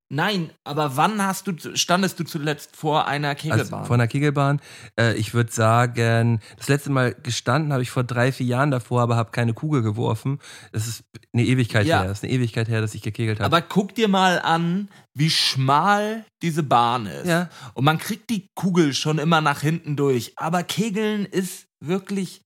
[0.10, 3.86] Nein, aber wann hast du standest du zuletzt vor einer Also Kegelbahn?
[3.86, 4.62] von einer Kegelbahn.
[5.00, 9.02] Äh, ich würde sagen, das letzte Mal gestanden habe ich vor drei, vier Jahren davor,
[9.02, 10.38] aber habe keine Kugel geworfen.
[10.72, 12.02] Das ist eine Ewigkeit Ja.
[12.02, 12.10] her.
[12.10, 13.46] Das ist eine Ewigkeit her, dass ich gekegelt habe.
[13.48, 17.26] aber guck dir mal an, wie schmal diese Bahn ist.
[17.28, 17.50] Ja.
[17.74, 20.34] Und man kriegt die Kugel schon immer nach hinten durch.
[20.36, 22.43] Aber Kegeln ist wirklich.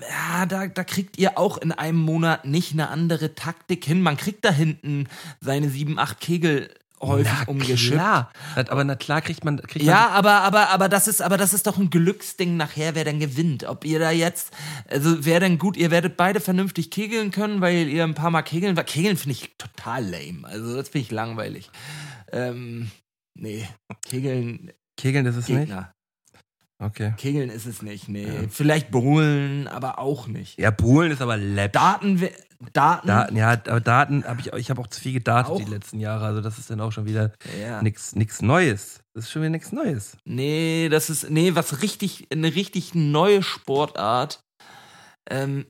[0.00, 4.00] Ja, da, da kriegt ihr auch in einem Monat nicht eine andere Taktik hin.
[4.00, 5.08] Man kriegt da hinten
[5.40, 6.70] seine sieben, acht Kegel
[7.00, 7.94] häufig na umgeschippt.
[7.94, 8.32] klar.
[8.54, 11.66] Aber na klar kriegt man, kriegt Ja, aber, aber, aber das ist, aber das ist
[11.66, 13.64] doch ein Glücksding nachher, wer denn gewinnt.
[13.64, 14.52] Ob ihr da jetzt,
[14.88, 18.42] also wer denn gut, ihr werdet beide vernünftig kegeln können, weil ihr ein paar Mal
[18.42, 20.46] kegeln, weil Kegeln finde ich total lame.
[20.46, 21.70] Also das finde ich langweilig.
[22.32, 22.90] Ähm,
[23.34, 23.66] nee,
[24.08, 25.72] Kegeln, man, Kegeln ist es nicht.
[26.78, 27.14] Okay.
[27.16, 28.26] Kegeln ist es nicht, nee.
[28.26, 28.48] Ja.
[28.50, 30.58] Vielleicht Bowlen, aber auch nicht.
[30.58, 31.80] Ja, Polen ist aber läppisch.
[31.80, 32.20] Daten,
[32.72, 35.58] Daten, Daten, ja, aber Daten habe ich, ich habe auch zu viel gedatet Auch?
[35.58, 36.26] die letzten Jahre.
[36.26, 37.82] Also das ist dann auch schon wieder ja.
[37.82, 39.00] nix Neues.
[39.14, 40.18] Das ist schon wieder nichts Neues.
[40.24, 44.40] Nee, das ist, nee, was richtig, eine richtig neue Sportart.
[45.30, 45.66] Ähm,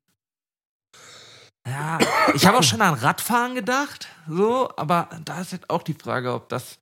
[1.66, 1.98] ja,
[2.34, 6.32] ich habe auch schon an Radfahren gedacht, so, aber da ist jetzt auch die Frage,
[6.32, 6.78] ob das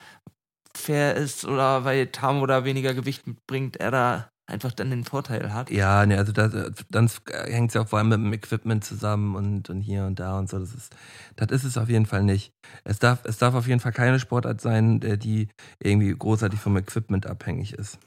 [0.77, 5.53] fair ist oder weil Tamo da weniger Gewicht mitbringt, er da einfach dann den Vorteil
[5.53, 5.70] hat.
[5.70, 6.49] Ja, ne, also da,
[6.91, 7.11] dann
[7.47, 10.39] hängt es ja auch vor allem mit dem Equipment zusammen und, und hier und da
[10.39, 10.59] und so.
[10.59, 10.95] Das ist,
[11.37, 12.53] das ist es auf jeden Fall nicht.
[12.85, 15.49] Es darf, es darf auf jeden Fall keine Sportart sein, der die
[15.79, 17.99] irgendwie großartig vom Equipment abhängig ist.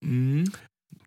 [0.00, 0.44] Mhm.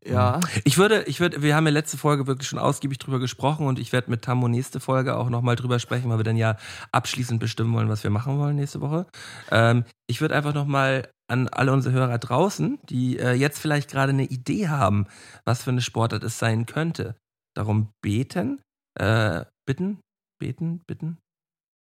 [0.04, 0.40] Ja.
[0.64, 3.78] Ich würde, ich würde, wir haben ja letzte Folge wirklich schon ausgiebig drüber gesprochen und
[3.78, 6.58] ich werde mit Tammo nächste Folge auch nochmal drüber sprechen, weil wir dann ja
[6.92, 9.06] abschließend bestimmen wollen, was wir machen wollen nächste Woche.
[9.52, 14.12] Ähm, ich würde einfach nochmal an alle unsere Hörer draußen, die äh, jetzt vielleicht gerade
[14.12, 15.08] eine Idee haben,
[15.46, 17.16] was für eine Sportart es sein könnte,
[17.56, 18.62] darum beten,
[19.00, 20.00] äh, bitten,
[20.40, 21.20] beten, bitten,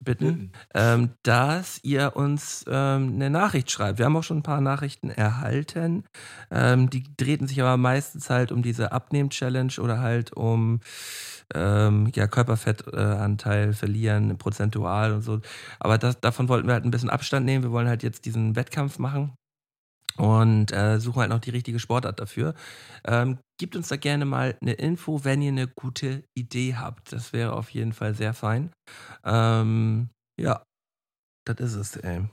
[0.03, 3.99] bitten, ähm, dass ihr uns ähm, eine Nachricht schreibt.
[3.99, 6.03] Wir haben auch schon ein paar Nachrichten erhalten.
[6.49, 10.79] Ähm, die drehten sich aber meistens halt um diese Abnehm-Challenge oder halt um
[11.53, 15.41] ähm, ja, Körperfettanteil verlieren, prozentual und so.
[15.79, 17.63] Aber das, davon wollten wir halt ein bisschen Abstand nehmen.
[17.63, 19.33] Wir wollen halt jetzt diesen Wettkampf machen
[20.17, 22.53] und äh, suchen halt noch die richtige Sportart dafür.
[23.05, 27.11] Ähm, gebt uns da gerne mal eine Info, wenn ihr eine gute Idee habt.
[27.11, 28.71] Das wäre auf jeden Fall sehr fein.
[29.23, 30.09] Ähm,
[30.39, 30.63] ja,
[31.45, 32.27] das ist es, ey.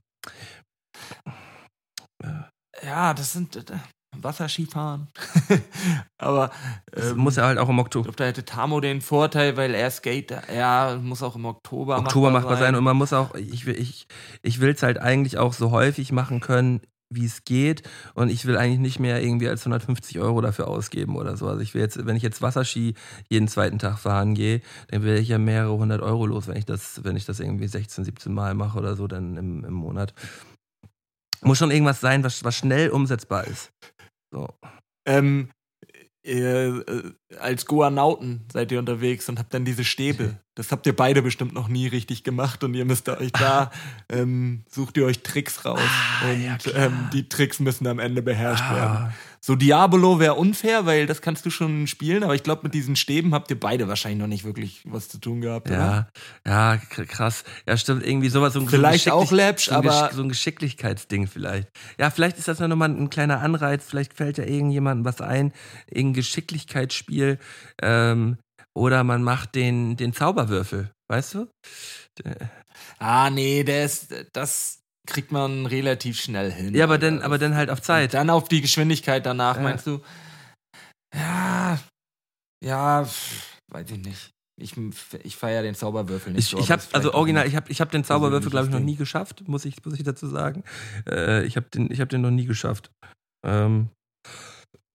[2.82, 3.78] Ja, das sind äh,
[4.16, 5.08] Wasserskifahren.
[6.18, 6.50] Aber
[6.90, 9.56] Das ähm, muss ja halt auch im ich Oktober, glaube, da hätte Tamo den Vorteil,
[9.56, 12.74] weil er Skater, er muss auch im Oktober Oktober machbar sein.
[12.74, 14.06] Und man muss auch, ich will ich,
[14.42, 16.80] ich will es halt eigentlich auch so häufig machen können,
[17.10, 17.82] wie es geht.
[18.14, 21.46] Und ich will eigentlich nicht mehr irgendwie als 150 Euro dafür ausgeben oder so.
[21.48, 22.94] Also ich will jetzt, wenn ich jetzt Wasserski
[23.28, 26.66] jeden zweiten Tag fahren gehe, dann wäre ich ja mehrere hundert Euro los, wenn ich
[26.66, 30.14] das, wenn ich das irgendwie 16, 17 Mal mache oder so dann im, im Monat.
[31.42, 33.70] Muss schon irgendwas sein, was, was schnell umsetzbar ist.
[34.32, 34.48] So.
[35.06, 35.50] Ähm,
[36.28, 40.38] äh, äh, als Goanauten seid ihr unterwegs und habt dann diese Stäbe.
[40.54, 43.70] Das habt ihr beide bestimmt noch nie richtig gemacht und ihr müsst euch da,
[44.08, 45.80] ähm, sucht ihr euch Tricks raus.
[46.22, 49.14] und ähm, die Tricks müssen am Ende beherrscht werden.
[49.40, 52.96] So Diabolo wäre unfair, weil das kannst du schon spielen, aber ich glaube, mit diesen
[52.96, 56.08] Stäben habt ihr beide wahrscheinlich noch nicht wirklich was zu tun gehabt, oder?
[56.46, 57.44] ja, ja, kr- krass.
[57.66, 58.52] Ja, stimmt, irgendwie sowas.
[58.54, 61.68] So ein, Vielleicht so ein auch läppsch, so aber- So ein Geschicklichkeitsding vielleicht.
[61.98, 63.84] Ja, vielleicht ist das ja nochmal ein kleiner Anreiz.
[63.86, 65.52] Vielleicht fällt ja irgendjemandem was ein.
[65.86, 67.38] Irgendein Geschicklichkeitsspiel.
[67.82, 68.38] Ähm,
[68.74, 70.90] oder man macht den, den Zauberwürfel.
[71.08, 71.46] Weißt du?
[72.98, 74.77] Ah, nee, der ist, das
[75.08, 76.74] kriegt man relativ schnell hin.
[76.74, 77.24] Ja, aber dann, Alter.
[77.26, 78.14] aber dann halt auf Zeit.
[78.14, 79.62] Dann auf die Geschwindigkeit danach, Ja.
[79.62, 80.00] meinst du?
[81.16, 81.78] Ja,
[82.64, 83.08] ja,
[83.72, 84.30] weiß ich nicht.
[84.60, 84.74] Ich,
[85.22, 86.58] ich feiere den Zauberwürfel nicht Ich, so.
[86.58, 89.46] ich habe also original, ich habe ich hab den Zauberwürfel glaube ich noch nie geschafft,
[89.46, 90.64] muss ich muss ich dazu sagen.
[91.08, 92.90] Äh, ich habe den ich habe den noch nie geschafft.
[93.46, 93.88] Ähm,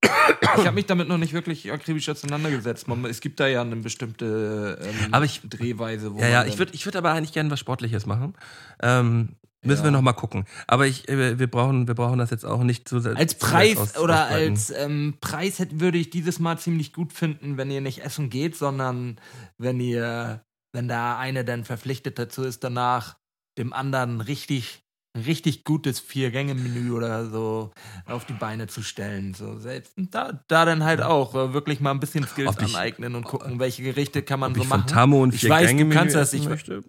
[0.04, 2.90] Ich habe mich damit noch nicht wirklich akribisch auseinandergesetzt.
[2.90, 6.14] Man, es gibt da ja eine bestimmte ähm, Aber ich- Drehweise.
[6.14, 8.36] Wo Ja, ja, ich würde ich würd aber eigentlich gerne was Sportliches machen.
[8.82, 9.30] Ähm,
[9.64, 9.86] müssen Ja.
[9.86, 10.46] wir noch mal gucken.
[10.68, 13.16] Aber ich, äh, wir, brauchen, wir brauchen das jetzt auch nicht zu sehr.
[13.18, 17.72] Als Preis oder als ähm, Preis hätte, würde ich dieses Mal ziemlich gut finden, wenn
[17.72, 19.20] ihr nicht essen geht, sondern
[19.58, 20.44] wenn ihr,
[20.74, 23.18] wenn da eine dann verpflichtet dazu ist, danach
[23.58, 24.82] dem anderen richtig,
[25.16, 27.72] richtig gutes Vier-Gänge-Menü oder so
[28.08, 29.36] auf die Beine zu stellen.
[29.36, 33.14] So selbst da, da dann halt auch äh, wirklich mal ein bisschen Skills ich- aneignen
[33.14, 34.90] und gucken, welche Gerichte kann man so ich von machen.
[34.90, 36.82] Tammo und Ich weiß, du kannst das, ich- möchte.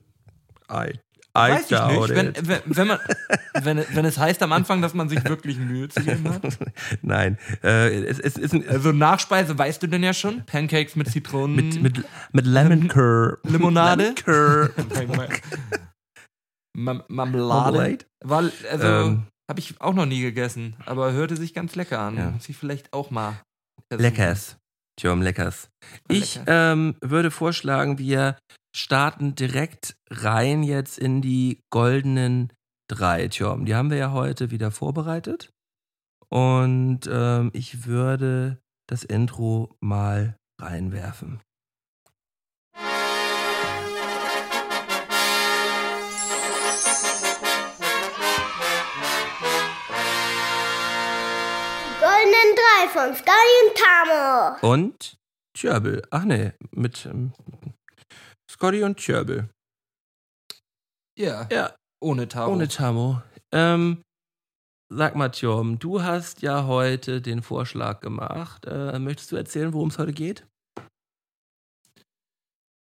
[0.71, 0.99] I, I
[1.37, 2.09] Weiß ich nicht.
[2.11, 2.99] Wenn, wenn, wenn, man,
[3.61, 6.43] wenn, wenn es heißt am Anfang, dass man sich wirklich Mühe zu geben hat.
[7.03, 10.45] Nein, äh, es, es ein, Also Nachspeise weißt du denn ja schon?
[10.47, 11.57] Pancakes mit Zitronen.
[11.57, 13.39] mit, mit, mit Lemon Curd.
[13.45, 14.15] Limonade?
[14.27, 14.71] Lemon
[16.77, 17.05] Marmelade.
[17.09, 17.99] Marmalade?
[18.25, 19.23] War, also, Ähm.
[19.51, 22.17] habe ich auch noch nie gegessen, aber hörte sich ganz lecker an.
[22.17, 22.31] Ja.
[22.31, 23.41] Muss ich vielleicht auch mal.
[23.91, 24.03] versuchen.
[24.03, 24.57] Leckers.
[25.01, 25.69] Tjom, leckers.
[26.09, 28.37] Ich ähm, würde vorschlagen, wir
[28.75, 32.53] starten direkt rein jetzt in die goldenen
[32.89, 33.65] drei, Tjom.
[33.65, 35.53] Die haben wir ja heute wieder vorbereitet.
[36.29, 41.41] Und ähm, ich würde das Intro mal reinwerfen.
[52.01, 54.73] Goldenen drei von und Tamo.
[54.73, 55.17] Und
[55.55, 56.03] Tjörbel.
[56.11, 57.33] Ach nee, mit ähm,
[58.55, 59.51] Scotty und Tjörbel.
[61.19, 62.53] Ja, Ja, ohne Taro.
[62.53, 63.21] Ohne Tamo.
[63.53, 64.03] Ähm,
[64.93, 68.65] sag mal, Tjom, du hast ja heute den Vorschlag gemacht.
[68.67, 70.47] Äh, möchtest du erzählen, worum es heute geht?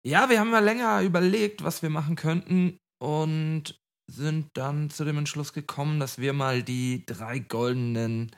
[0.05, 3.79] Ja, wir haben mal länger überlegt, was wir machen könnten und
[4.11, 8.35] sind dann zu dem Entschluss gekommen, dass wir mal die drei goldenen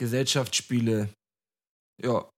[0.00, 1.12] Gesellschaftsspiele
[2.02, 2.30] ja,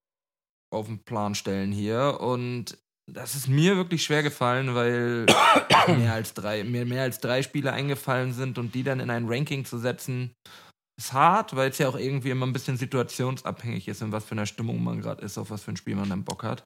[0.73, 2.19] auf den Plan stellen hier.
[2.21, 2.79] Und
[3.11, 5.27] das ist mir wirklich schwer gefallen, weil
[5.89, 9.29] mehr als drei, mir mehr als drei Spiele eingefallen sind und die dann in ein
[9.29, 10.35] Ranking zu setzen,
[10.97, 14.33] ist hart, weil es ja auch irgendwie immer ein bisschen situationsabhängig ist, in was für
[14.33, 16.65] einer Stimmung man gerade ist, auf was für ein Spiel man dann Bock hat.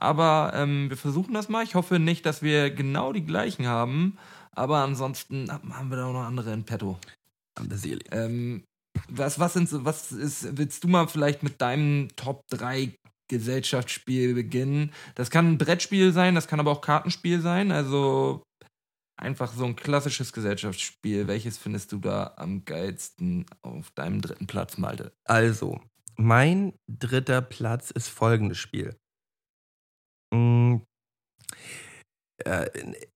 [0.00, 1.64] Aber ähm, wir versuchen das mal.
[1.64, 4.16] Ich hoffe nicht, dass wir genau die gleichen haben.
[4.52, 6.98] Aber ansonsten haben wir da auch noch andere in petto.
[8.10, 8.64] Ähm,
[9.08, 12.94] was, was, sind was ist, willst du mal vielleicht mit deinem Top 3
[13.28, 14.92] Gesellschaftsspiel beginnen?
[15.14, 17.72] Das kann ein Brettspiel sein, das kann aber auch Kartenspiel sein.
[17.72, 18.42] Also
[19.18, 21.26] einfach so ein klassisches Gesellschaftsspiel.
[21.26, 25.12] Welches findest du da am geilsten auf deinem dritten Platz, Malte?
[25.24, 25.80] Also,
[26.16, 28.96] mein dritter Platz ist folgendes Spiel.
[30.32, 30.76] Mm,
[32.44, 32.68] äh,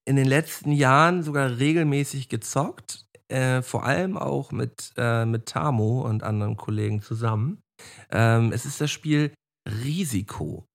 [0.04, 6.02] in, den letzten Jahren sogar regelmäßig gezockt, äh, vor allem auch mit, äh, mit Tamo
[6.02, 7.60] und anderen Kollegen zusammen.
[8.10, 9.32] Ähm, es ist das Spiel
[9.68, 10.66] Risiko.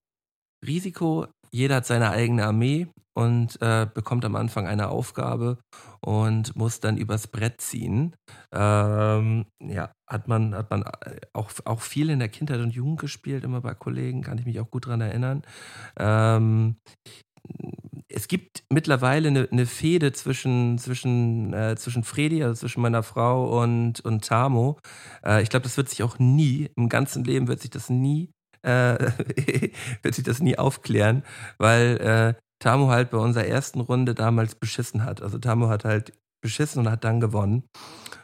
[0.66, 5.58] Risiko, jeder hat seine eigene Armee und äh, bekommt am Anfang eine Aufgabe
[6.02, 8.16] und muss dann übers Brett ziehen.
[8.54, 13.00] Ähm, ja, hat man, hat man äh, auch, auch viel in der Kindheit und Jugend
[13.00, 15.42] gespielt, immer bei Kollegen, kann ich mich auch gut dran erinnern.
[15.98, 16.78] Ähm,
[18.08, 23.62] es gibt mittlerweile eine, eine Fehde zwischen, zwischen, äh, zwischen Fredi, also zwischen meiner Frau
[23.62, 24.80] und, und Tamo.
[25.26, 28.32] Äh, ich glaube, das wird sich auch nie, im ganzen Leben wird sich das nie,
[28.68, 29.12] äh,
[30.02, 31.24] wird sich das nie aufklären,
[31.58, 31.98] weil
[32.38, 35.22] äh, Tamo halt bei unserer ersten Runde damals beschissen hat.
[35.22, 37.64] Also Tamo hat halt beschissen und hat dann gewonnen.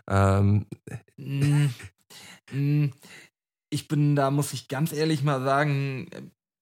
[0.09, 0.65] Ähm,
[1.17, 1.67] Mm,
[2.51, 2.85] mm,
[3.69, 6.09] Ich bin, da muss ich ganz ehrlich mal sagen,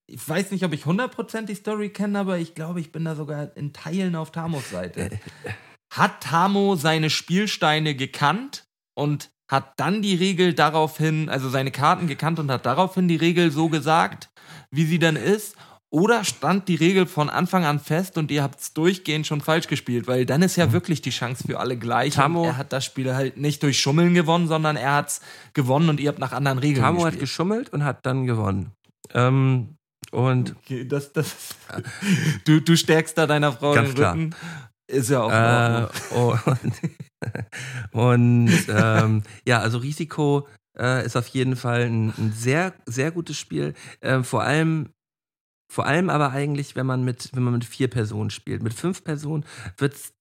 [0.07, 3.15] ich weiß nicht, ob ich 100% die Story kenne, aber ich glaube, ich bin da
[3.15, 5.19] sogar in Teilen auf Tamos Seite.
[5.93, 12.39] Hat Tamo seine Spielsteine gekannt und hat dann die Regel daraufhin, also seine Karten gekannt
[12.39, 14.29] und hat daraufhin die Regel so gesagt,
[14.71, 15.55] wie sie dann ist?
[15.93, 19.67] Oder stand die Regel von Anfang an fest und ihr habt es durchgehend schon falsch
[19.67, 20.07] gespielt?
[20.07, 22.15] Weil dann ist ja wirklich die Chance für alle gleich.
[22.15, 22.21] Mhm.
[22.21, 25.21] Tamo- er hat das Spiel halt nicht durch Schummeln gewonnen, sondern er hat es
[25.53, 27.19] gewonnen und ihr habt nach anderen Regeln Tamo hat gespielt.
[27.19, 28.71] geschummelt und hat dann gewonnen.
[29.13, 29.75] Ähm,
[30.11, 31.35] und Okay, das, das,
[32.45, 34.15] du, du stärkst da deiner Frau den klar.
[34.91, 36.59] Ist ja auch Äh, Ordnung.
[37.91, 43.11] und und ähm, ja, also Risiko äh, ist auf jeden Fall ein, ein sehr, sehr
[43.11, 43.73] gutes Spiel.
[44.01, 44.89] Ähm, vor allem,
[45.71, 48.63] vor allem aber eigentlich, wenn man mit, wenn man mit vier Personen spielt.
[48.63, 49.45] Mit fünf Personen
[49.77, 50.13] wird es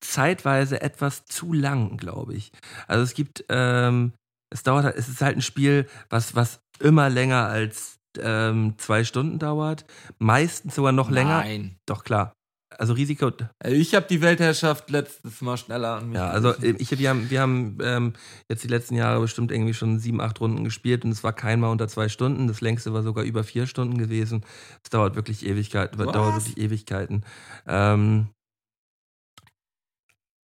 [0.00, 2.52] zeitweise etwas zu lang, glaube ich.
[2.86, 4.12] Also es gibt, ähm,
[4.50, 9.04] es dauert, halt- es ist halt ein Spiel, was, was immer länger als ähm, zwei
[9.04, 9.84] Stunden dauert.
[10.18, 11.40] Meistens sogar noch länger.
[11.40, 11.76] Nein.
[11.86, 12.32] Doch klar.
[12.78, 13.32] Also Risiko,
[13.64, 17.30] ich habe die Weltherrschaft letztes Mal schneller an mich Ja, also äh, ich, wir haben,
[17.30, 18.12] wir haben ähm,
[18.50, 21.70] jetzt die letzten Jahre bestimmt irgendwie schon sieben, acht Runden gespielt und es war keinmal
[21.70, 22.48] unter zwei Stunden.
[22.48, 24.44] Das längste war sogar über vier Stunden gewesen.
[24.82, 25.98] Es dauert wirklich Ewigkeiten.
[25.98, 26.12] Was?
[26.12, 27.24] Dauert wirklich Ewigkeiten.
[27.66, 28.28] Ähm,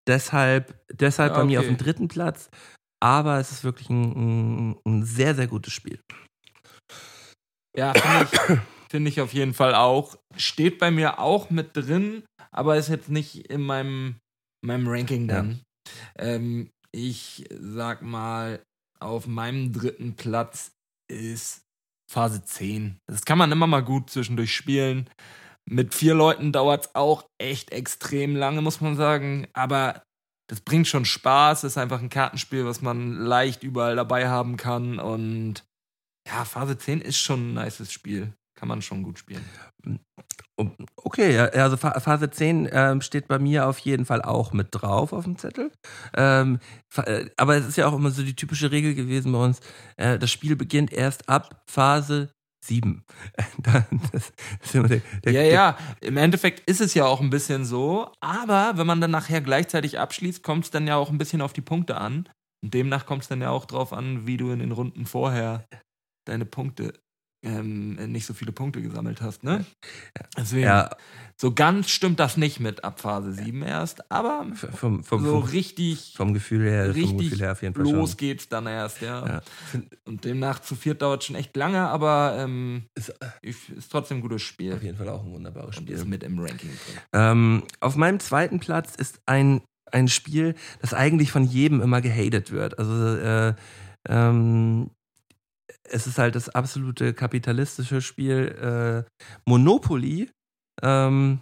[0.07, 1.75] deshalb deshalb Ja, bei mir auf okay.
[1.75, 2.49] dem dritten Platz.
[2.99, 5.99] Aber es ist wirklich ein, ein, ein sehr, sehr gutes Spiel.
[7.75, 8.59] Ja, finde ich,
[8.93, 10.15] find ich auf jeden Fall auch.
[10.37, 12.21] Steht bei mir auch mit drin,
[12.51, 14.17] aber ist jetzt nicht in meinem,
[14.63, 15.61] meinem Ranking dann.
[16.15, 18.61] Ähm, ich sag mal,
[18.99, 20.73] auf meinem dritten Platz
[21.09, 21.63] ist
[22.07, 22.99] Phase 10.
[23.07, 25.09] Das kann man immer mal gut zwischendurch spielen.
[25.67, 29.47] Mit vier Leuten dauert es auch echt extrem lange, muss man sagen.
[29.53, 30.03] Aber
[30.47, 31.63] das bringt schon Spaß.
[31.63, 34.99] Ist einfach ein Kartenspiel, was man leicht überall dabei haben kann.
[34.99, 35.63] Und
[36.27, 38.33] ja, Phase 10 ist schon ein nices Spiel.
[38.63, 39.43] Kann man schon gut spielen.
[40.95, 45.11] Okay, also Pha- Phase 10 ähm, steht bei mir auf jeden Fall auch mit drauf
[45.11, 45.69] auf dem Zettel.
[46.15, 46.59] Ähm,
[46.95, 49.59] äh, aber es ist ja auch immer so die typische Regel gewesen bei uns,
[49.97, 52.31] äh, das Spiel beginnt erst ab Phase
[52.63, 53.03] 7.
[53.57, 53.85] Da-
[54.61, 58.13] das immer der, der, Ja, ja, im Endeffekt ist es ja auch ein bisschen so,
[58.21, 61.51] aber wenn man dann nachher gleichzeitig abschließt, kommt es dann ja auch ein bisschen auf
[61.51, 62.29] die Punkte an.
[62.63, 65.65] Und demnach kommt es dann ja auch drauf an, wie du in den Runden vorher
[66.25, 66.93] deine Punkte,
[67.43, 69.65] ähm, nicht so viele Punkte gesammelt hast, ne?
[70.37, 70.89] Deswegen, Ja,
[71.35, 76.13] so ganz stimmt das nicht mit ab Phase 7 erst, aber vom, vom, so richtig,
[76.15, 78.17] vom Gefühl her, richtig Gefühl her auf jeden Fall los schon.
[78.17, 79.27] geht's dann erst, ja.
[79.27, 79.41] Ja.
[80.05, 84.21] Und demnach zu viert dauert schon echt lange, aber ähm, Ist, ich- ist trotzdem ein
[84.21, 84.73] gutes Spiel.
[84.73, 85.95] auf jeden Fall auch ein wunderbares Und Spiel.
[85.95, 86.69] ist mit im Ranking.
[87.11, 92.51] Ähm, auf meinem zweiten Platz ist ein, ein Spiel, das eigentlich von jedem immer gehatet
[92.51, 92.79] wird.
[92.79, 93.53] Also äh,
[94.07, 94.89] ähm,
[95.83, 99.11] es ist halt das absolute kapitalistische Spiel äh,
[99.45, 100.29] Monopoly.
[100.81, 101.41] Ähm,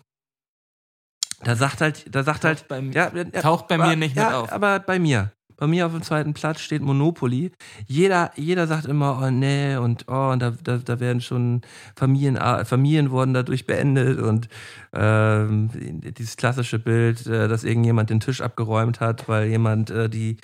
[1.44, 4.26] da sagt halt, da sagt halt, Taucht beim- ja, ja, taucht bei mir nicht ja,
[4.26, 4.52] mit auf.
[4.52, 5.32] Aber bei mir.
[5.62, 7.52] Bei mir auf dem zweiten Platz steht Monopoly.
[7.86, 11.62] Jeder, jeder sagt immer, oh nee, und oh, und da, da, da werden schon
[11.96, 14.50] Familien, ah, Familien wurden dadurch beendet und
[14.92, 15.70] ähm,
[16.18, 20.38] dieses klassische Bild, äh, dass irgendjemand den Tisch abgeräumt hat, weil jemand äh, die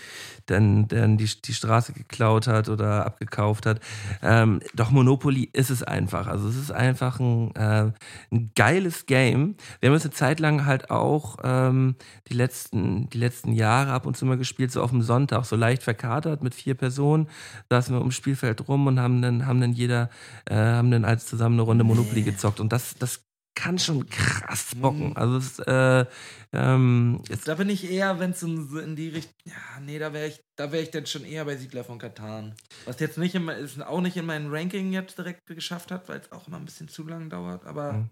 [0.47, 3.79] dann, dann die, die Straße geklaut hat oder abgekauft hat.
[4.21, 6.27] Ähm, doch Monopoly ist es einfach.
[6.27, 7.91] Also es ist einfach ein, äh,
[8.31, 9.55] ein geiles Game.
[9.79, 11.95] Wir haben es eine Zeit lang halt auch ähm,
[12.29, 15.55] die, letzten, die letzten Jahre ab und zu mal gespielt, so auf dem Sonntag, so
[15.55, 17.27] leicht verkatert mit vier Personen,
[17.71, 20.11] saßen wir ums Spielfeld rum und haben dann, haben dann jeder,
[20.45, 22.59] äh, haben dann als zusammen eine Runde Monopoly gezockt.
[22.59, 23.23] Und das, das
[23.55, 25.07] kann schon krass bocken.
[25.09, 25.17] Mhm.
[25.17, 26.05] Also es, äh,
[26.53, 29.33] ähm, es, Da bin ich eher, wenn es in, in die Richtung.
[29.45, 32.53] Ja, nee, da wäre ich, da wäre ich dann schon eher bei Siedler von Katan.
[32.85, 36.07] Was jetzt nicht in, mein- ist auch nicht in mein Ranking jetzt direkt geschafft hat,
[36.07, 38.09] weil es auch immer ein bisschen zu lang dauert, aber Mhm.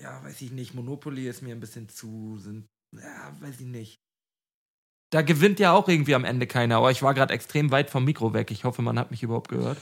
[0.00, 3.98] ja, weiß ich nicht, Monopoly ist mir ein bisschen zu, sind, ja, weiß ich nicht.
[5.12, 8.04] Da gewinnt ja auch irgendwie am Ende keiner, aber ich war gerade extrem weit vom
[8.06, 8.50] Mikro weg.
[8.50, 9.76] Ich hoffe, man hat mich überhaupt gehört.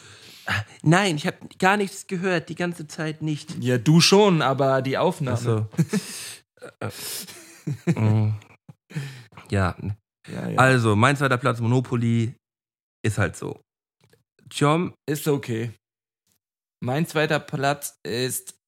[0.82, 3.62] Nein, ich habe gar nichts gehört, die ganze Zeit nicht.
[3.62, 5.68] Ja, du schon, aber die Aufnahme.
[6.80, 8.00] Achso.
[8.00, 8.34] Mm.
[9.50, 9.76] ja,
[10.26, 10.58] Ja, ja.
[10.58, 12.34] also mein zweiter Platz Monopoly
[13.04, 13.60] ist halt so.
[14.50, 15.70] Jom, Ist okay.
[16.82, 18.58] Mein zweiter Platz ist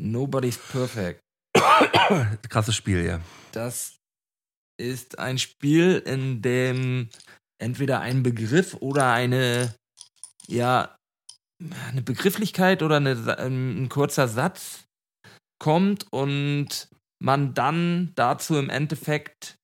[0.00, 1.20] Nobody's Perfect.
[2.48, 3.20] krasses Spiel, ja.
[3.50, 3.96] Das
[4.76, 7.08] ist ein Spiel, in dem
[7.58, 9.74] entweder ein Begriff oder eine,
[10.46, 10.96] ja,
[11.88, 14.84] eine Begrifflichkeit oder eine, ein kurzer Satz
[15.58, 16.88] kommt und
[17.22, 19.56] man dann dazu im Endeffekt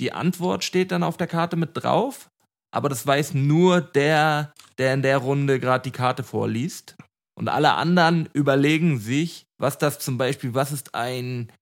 [0.00, 2.30] die Antwort steht dann auf der Karte mit drauf,
[2.70, 6.96] aber das weiß nur der, der in der Runde gerade die Karte vorliest.
[7.38, 11.52] Und alle anderen überlegen sich, was das zum Beispiel, was ist ein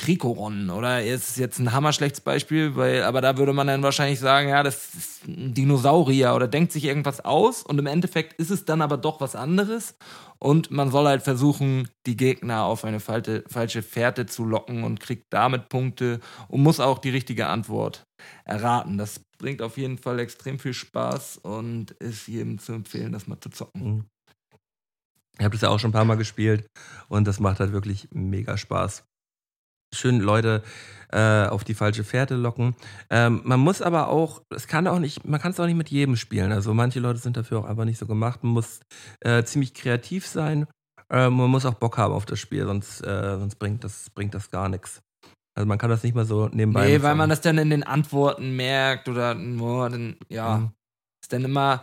[0.00, 4.48] Trikoron oder ist jetzt ein hammerschlechtes Beispiel, weil, aber da würde man dann wahrscheinlich sagen,
[4.48, 8.64] ja, das ist ein Dinosaurier oder denkt sich irgendwas aus und im Endeffekt ist es
[8.64, 9.96] dann aber doch was anderes
[10.38, 15.00] und man soll halt versuchen, die Gegner auf eine falte, falsche Fährte zu locken und
[15.00, 18.04] kriegt damit Punkte und muss auch die richtige Antwort
[18.44, 18.96] erraten.
[18.96, 23.38] Das bringt auf jeden Fall extrem viel Spaß und ist jedem zu empfehlen, das mal
[23.38, 24.06] zu zocken.
[25.38, 26.66] Ich habe das ja auch schon ein paar Mal gespielt
[27.08, 29.04] und das macht halt wirklich mega Spaß.
[29.94, 30.62] Schön Leute
[31.12, 32.76] äh, auf die falsche Fährte locken.
[33.10, 35.90] Ähm, man muss aber auch, es kann auch nicht, man kann es auch nicht mit
[35.90, 36.52] jedem spielen.
[36.52, 38.44] Also manche Leute sind dafür auch einfach nicht so gemacht.
[38.44, 38.80] Man muss
[39.20, 40.66] äh, ziemlich kreativ sein.
[41.10, 44.34] Äh, man muss auch Bock haben auf das Spiel, sonst, äh, sonst bringt das, bringt
[44.34, 45.00] das gar nichts.
[45.56, 46.86] Also man kann das nicht mal so nebenbei.
[46.86, 50.70] Nee, weil man das dann in den Antworten merkt oder oh, dann, ja, Mhm.
[51.24, 51.82] ist dann immer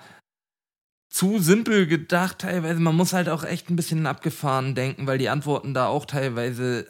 [1.14, 2.80] zu simpel gedacht teilweise.
[2.80, 6.90] Man muss halt auch echt ein bisschen abgefahren denken, weil die Antworten da auch teilweise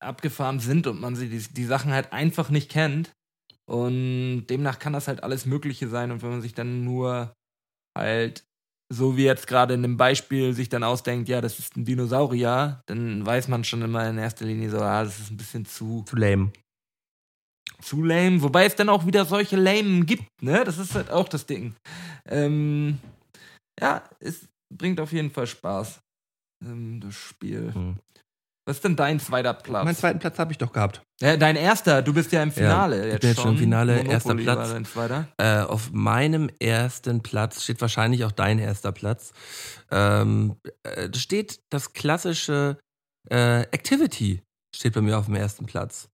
[0.00, 3.12] abgefahren sind und man sie die, die Sachen halt einfach nicht kennt.
[3.66, 6.10] Und demnach kann das halt alles Mögliche sein.
[6.10, 7.34] Und wenn man sich dann nur
[7.96, 8.44] halt,
[8.92, 12.80] so wie jetzt gerade in dem Beispiel, sich dann ausdenkt, ja, das ist ein Dinosaurier,
[12.86, 16.02] dann weiß man schon immer in erster Linie so, ah, das ist ein bisschen zu
[16.04, 16.52] zu lame.
[17.80, 20.64] zu lame, wobei es dann auch wieder solche Lamen gibt, ne?
[20.64, 21.74] Das ist halt auch das Ding.
[22.26, 22.98] Ähm,
[23.80, 26.00] ja, es bringt auf jeden Fall Spaß,
[26.64, 27.72] ähm, das Spiel.
[27.74, 27.96] Hm.
[28.68, 29.84] Was ist denn dein zweiter Platz?
[29.86, 31.00] Meinen zweiten Platz habe ich doch gehabt.
[31.22, 33.06] äh, dein erster, du bist ja im Finale.
[33.06, 34.70] ich jetzt bin jetzt schon im Finale, Monopoly erster Platz.
[34.70, 35.28] Dein zweiter.
[35.38, 39.32] Äh, auf meinem ersten Platz steht wahrscheinlich auch dein erster Platz.
[39.90, 42.76] Ähm, äh, da steht das klassische
[43.30, 44.42] äh, Activity
[44.76, 46.10] steht bei mir auf dem ersten Platz.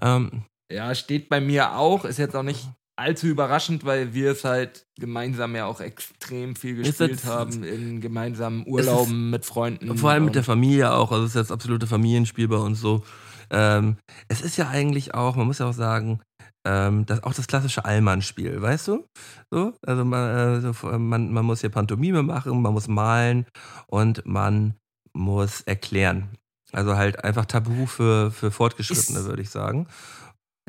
[0.00, 2.68] Ähm, Ja, steht bei mir auch, ist jetzt auch nicht
[3.00, 8.66] allzu überraschend, weil wir es halt gemeinsam ja auch extrem viel gespielt haben in gemeinsamen
[8.66, 9.96] Urlauben mit Freunden.
[9.96, 11.10] vor allem mit der Familie auch.
[11.10, 13.02] Also es ist das absolute Familienspiel bei uns so.
[13.50, 13.96] Ähm,
[14.28, 16.20] es ist ja eigentlich auch, man muss ja auch sagen,
[16.66, 19.06] ähm, das, auch das klassische Allmann-Spiel, weißt du?
[19.50, 23.46] So, also man, äh, so, man, man muss hier Pantomime machen, man muss malen
[23.86, 24.74] und man
[25.14, 26.28] muss erklären.
[26.72, 29.88] Also halt einfach Tabu für, für Fortgeschrittene, würde ich sagen.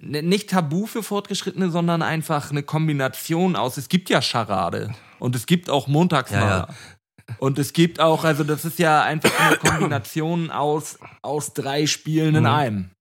[0.01, 3.77] Nicht Tabu für Fortgeschrittene, sondern einfach eine Kombination aus.
[3.77, 6.67] Es gibt ja Charade und es gibt auch Montagsmaler.
[6.69, 11.85] Ja, Und es gibt auch, also das ist ja einfach eine Kombination aus, aus drei
[11.85, 12.49] Spielen in Mhm.
[12.49, 12.91] einem.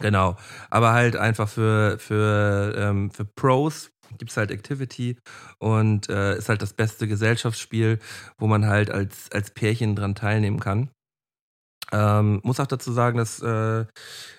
[0.00, 0.36] Genau.
[0.70, 5.18] Aber halt einfach für, für, ähm, für Pros gibt es halt Activity
[5.58, 7.98] und äh, ist halt das beste Gesellschaftsspiel,
[8.38, 10.90] wo man halt als, als Pärchen dran teilnehmen kann.
[11.92, 13.84] Ähm, muss auch dazu sagen, dass, äh,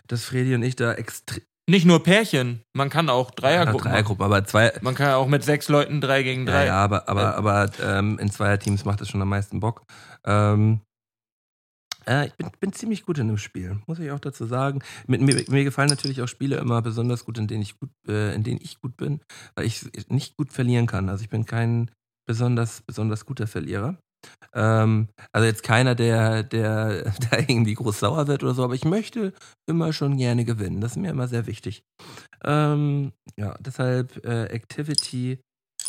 [0.07, 1.43] dass Fredi und ich da extrem.
[1.69, 3.81] Nicht nur Pärchen, man kann auch Dreiergruppen.
[3.81, 3.91] machen.
[3.91, 4.73] Dreiergruppen, aber zwei.
[4.81, 6.65] Man kann ja auch mit sechs Leuten drei gegen Ja, drei.
[6.65, 9.83] ja, aber, aber, aber ähm, in Zweierteams macht es schon am meisten Bock.
[10.25, 10.81] Ähm,
[12.07, 14.81] äh, ich bin, bin ziemlich gut in dem Spiel, muss ich auch dazu sagen.
[15.05, 18.33] Mit, mir, mir gefallen natürlich auch Spiele immer besonders gut, in denen ich gut, äh,
[18.33, 19.19] in denen ich gut bin,
[19.53, 21.07] weil ich nicht gut verlieren kann.
[21.07, 21.91] Also ich bin kein
[22.25, 23.95] besonders, besonders guter Verlierer.
[24.53, 28.85] Ähm, also jetzt keiner, der, der, der irgendwie groß sauer wird oder so, aber ich
[28.85, 29.33] möchte
[29.67, 30.81] immer schon gerne gewinnen.
[30.81, 31.83] Das ist mir immer sehr wichtig.
[32.43, 35.39] Ähm, ja, deshalb äh, Activity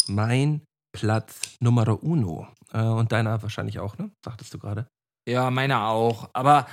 [0.09, 0.63] mein
[0.93, 2.49] Platz Numero uno.
[2.73, 4.11] Äh, und deiner wahrscheinlich auch, ne?
[4.25, 4.87] Sagtest du gerade.
[5.29, 6.31] Ja, meiner auch.
[6.33, 6.67] Aber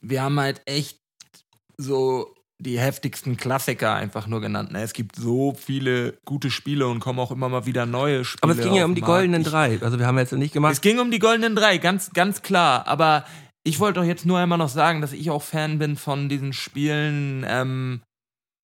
[0.00, 0.98] wir haben halt echt
[1.76, 4.70] so die heftigsten Klassiker einfach nur genannt.
[4.72, 4.82] Ne?
[4.82, 8.42] Es gibt so viele gute Spiele und kommen auch immer mal wieder neue Spiele.
[8.42, 9.14] Aber es ging ja um die Markt.
[9.14, 9.80] goldenen drei.
[9.80, 10.74] Also wir haben jetzt nicht gemacht.
[10.74, 12.86] Es ging um die goldenen drei, ganz, ganz klar.
[12.86, 13.24] Aber
[13.64, 16.52] ich wollte doch jetzt nur einmal noch sagen, dass ich auch Fan bin von diesen
[16.52, 18.02] Spielen, ähm,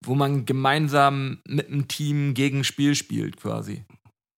[0.04, 3.84] wo man gemeinsam mit einem Team gegen Spiel spielt, quasi.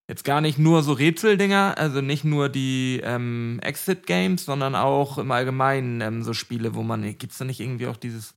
[0.08, 5.30] jetzt gar nicht nur so Rätseldinger, also nicht nur die ähm, Exit-Games, sondern auch im
[5.30, 8.35] Allgemeinen ähm, so Spiele, wo man, gibt's da nicht irgendwie auch dieses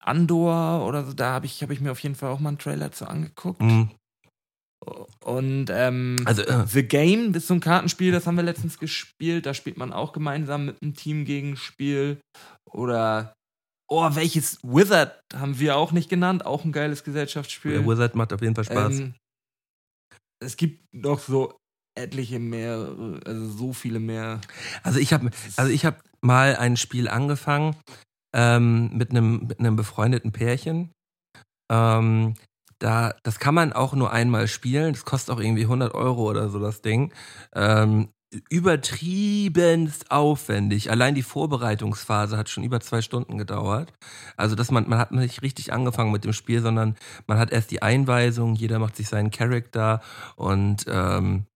[0.00, 2.58] Andor oder so, da habe ich, hab ich mir auf jeden Fall auch mal einen
[2.58, 3.60] Trailer zu angeguckt.
[3.60, 3.90] Mhm.
[5.24, 9.46] Und ähm, Also, äh, The Game ist so ein Kartenspiel, das haben wir letztens gespielt.
[9.46, 12.20] Da spielt man auch gemeinsam mit einem Team gegen Spiel.
[12.70, 13.34] Oder,
[13.88, 16.46] oh, welches Wizard haben wir auch nicht genannt.
[16.46, 17.72] Auch ein geiles Gesellschaftsspiel.
[17.72, 19.00] der Wizard macht auf jeden Fall Spaß.
[19.00, 19.14] Ähm,
[20.40, 21.56] es gibt noch so
[21.96, 22.94] etliche mehr,
[23.26, 24.40] also so viele mehr.
[24.84, 27.74] Also ich habe also ich habe mal ein Spiel angefangen
[28.32, 30.92] ähm, mit einem mit einem befreundeten Pärchen.
[31.70, 32.34] Ähm,
[32.78, 34.92] da das kann man auch nur einmal spielen.
[34.92, 37.12] Das kostet auch irgendwie 100 Euro oder so das Ding.
[37.54, 38.08] Ähm,
[38.50, 40.90] übertriebenst aufwendig.
[40.90, 43.92] Allein die Vorbereitungsphase hat schon über zwei Stunden gedauert.
[44.36, 46.96] Also dass man man hat nicht richtig angefangen mit dem Spiel, sondern
[47.26, 48.54] man hat erst die Einweisung.
[48.54, 50.02] Jeder macht sich seinen Charakter
[50.36, 51.46] und ähm,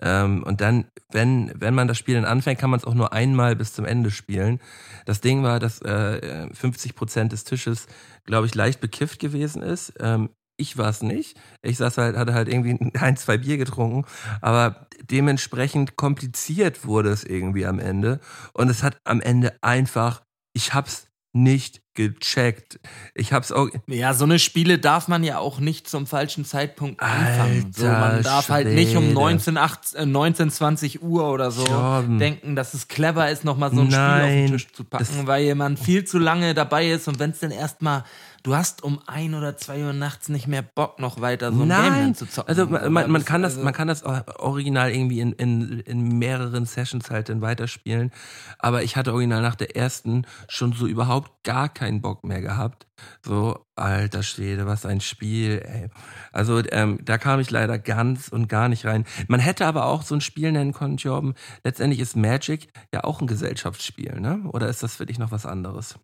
[0.00, 3.12] ähm, und dann, wenn, wenn man das Spiel dann anfängt, kann man es auch nur
[3.12, 4.60] einmal bis zum Ende spielen.
[5.06, 7.86] Das Ding war, dass äh, 50 Prozent des Tisches,
[8.24, 9.94] glaube ich, leicht bekifft gewesen ist.
[10.00, 11.38] Ähm, ich war es nicht.
[11.62, 14.04] Ich saß halt, hatte halt irgendwie ein, zwei Bier getrunken,
[14.40, 18.20] aber dementsprechend kompliziert wurde es irgendwie am Ende.
[18.52, 20.22] Und es hat am Ende einfach,
[20.54, 22.78] ich hab's nicht gecheckt.
[23.14, 27.00] Ich hab's auch, Ja, so eine Spiele darf man ja auch nicht zum falschen Zeitpunkt
[27.02, 27.72] anfangen.
[27.76, 29.14] So, man Alter darf halt nicht um Schwede.
[29.14, 32.18] 19, 18, äh, 19, 20 Uhr oder so Torben.
[32.18, 35.04] denken, dass es clever ist, nochmal so ein Spiel auf Nein, den Tisch zu packen,
[35.16, 38.04] das- weil man viel zu lange dabei ist und wenn es dann erstmal,
[38.42, 41.68] du hast um ein oder zwei Uhr nachts nicht mehr Bock, noch weiter so ein
[41.68, 42.48] Game Nein, dann zu zocken.
[42.48, 46.18] also man, man, man kann das, also- man kann das Original irgendwie in, in, in
[46.18, 48.12] mehreren Sessions halt dann weiterspielen.
[48.58, 52.88] Aber ich hatte Original nach der ersten schon so überhaupt gar keinen Bock mehr gehabt.
[53.24, 55.88] So, alter Schwede, was ein Spiel, ey.
[56.32, 59.04] Also ähm, da kam ich leider ganz und gar nicht rein.
[59.28, 61.34] Man hätte aber auch so ein Spiel nennen können, Jorben.
[61.62, 64.42] Letztendlich ist Magic ja auch ein Gesellschaftsspiel, ne?
[64.52, 65.96] Oder ist das für dich noch was anderes?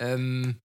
[0.00, 0.60] Ähm,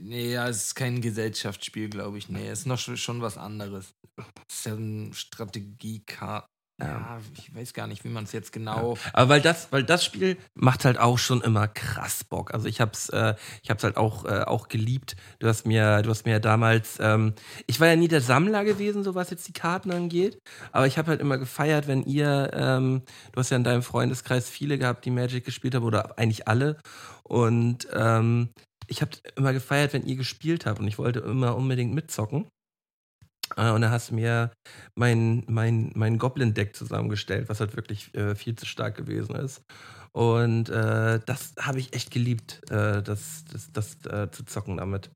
[0.00, 2.30] nee, ja, es ist kein Gesellschaftsspiel, glaube ich.
[2.30, 3.94] Nee, es ist noch schon schon was anderes.
[4.48, 6.51] Es ist ja ein Strategiekarten.
[6.80, 8.96] Ja, ich weiß gar nicht, wie man es jetzt genau.
[9.12, 12.52] Aber weil das, weil das Spiel macht halt auch schon immer krass Bock.
[12.54, 15.14] Also ich hab's, äh, ich hab's halt auch, äh, auch geliebt.
[15.38, 17.34] Du hast mir, du hast mir ja damals, ähm,
[17.66, 20.38] ich war ja nie der Sammler gewesen, so was jetzt die Karten angeht.
[20.72, 24.48] Aber ich habe halt immer gefeiert, wenn ihr, ähm, du hast ja in deinem Freundeskreis
[24.48, 26.78] viele gehabt, die Magic gespielt haben oder eigentlich alle.
[27.22, 28.50] Und ähm,
[28.88, 32.48] ich habe immer gefeiert, wenn ihr gespielt habt und ich wollte immer unbedingt mitzocken.
[33.56, 34.52] Äh, Und da hast du mir
[34.94, 39.62] mein, mein, mein Goblin-Deck zusammengestellt, was halt wirklich äh, viel zu stark gewesen ist.
[40.12, 45.10] Und äh, das habe ich echt geliebt, äh, das, das, das äh, zu zocken damit.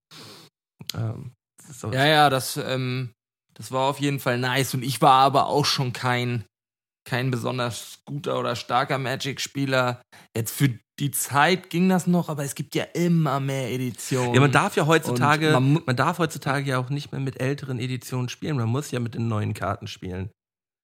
[0.94, 1.32] Ähm,
[1.92, 3.12] Ja, ja, das, ähm,
[3.54, 4.74] das war auf jeden Fall nice.
[4.74, 6.44] Und ich war aber auch schon kein,
[7.06, 10.00] kein besonders guter oder starker Magic-Spieler.
[10.34, 14.34] Jetzt für die Zeit ging das noch, aber es gibt ja immer mehr Editionen.
[14.34, 17.78] Ja, man darf ja heutzutage, man man, darf heutzutage ja auch nicht mehr mit älteren
[17.78, 18.56] Editionen spielen.
[18.56, 20.30] Man muss ja mit den neuen Karten spielen.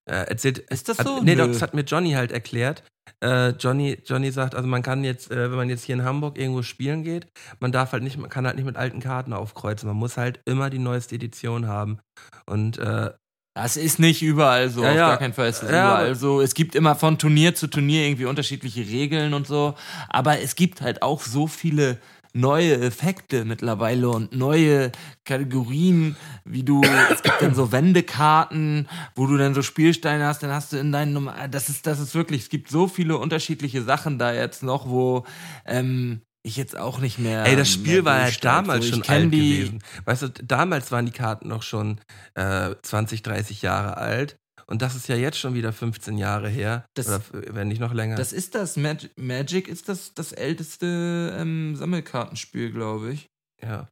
[0.05, 1.23] Äh, erzählt, Ist das hat, so?
[1.23, 1.47] Nee, Nö.
[1.47, 2.83] das hat mir Johnny halt erklärt.
[3.23, 6.39] Äh, Johnny, Johnny sagt, also man kann jetzt, äh, wenn man jetzt hier in Hamburg
[6.39, 7.29] irgendwo spielen geht,
[7.61, 9.89] man darf halt nicht, man kann halt nicht mit alten Karten aufkreuzen.
[9.89, 12.01] Man muss halt immer die neueste Edition haben.
[12.47, 13.13] Und äh,
[13.55, 15.09] Das ist nicht überall so, Ja, auf ja.
[15.09, 16.41] gar keinen Fall ist es Ja, überall so.
[16.41, 19.75] Es gibt immer von Turnier zu Turnier irgendwie unterschiedliche Regeln und so,
[20.09, 21.99] aber es gibt halt auch so viele
[22.35, 24.91] neue Effekte mittlerweile und neue
[25.27, 26.17] Kategorien,
[26.47, 26.81] wie du,
[27.13, 30.93] es gibt dann so Wendekarten, wo du dann so Spielsteine hast, dann hast du in
[30.93, 34.63] deinen Nummer, das ist, das ist wirklich, es gibt so viele unterschiedliche Sachen da jetzt
[34.63, 35.27] noch, wo
[35.67, 37.45] ähm, ich jetzt auch nicht mehr.
[37.45, 39.83] Ey, das Spiel war ja damals So, schon alt die, gewesen.
[40.05, 42.01] Weißt du, damals waren die Karten noch schon
[42.35, 44.37] äh, 20, 30 Jahre alt.
[44.67, 46.85] Und das ist ja jetzt schon wieder 15 Jahre her.
[46.95, 48.17] Das- oder wenn nicht noch länger.
[48.17, 48.77] Das ist das.
[48.77, 53.29] Mag Magic ist das, das älteste ähm, Sammelkartenspiel, glaube ich.
[53.63, 53.89] ja.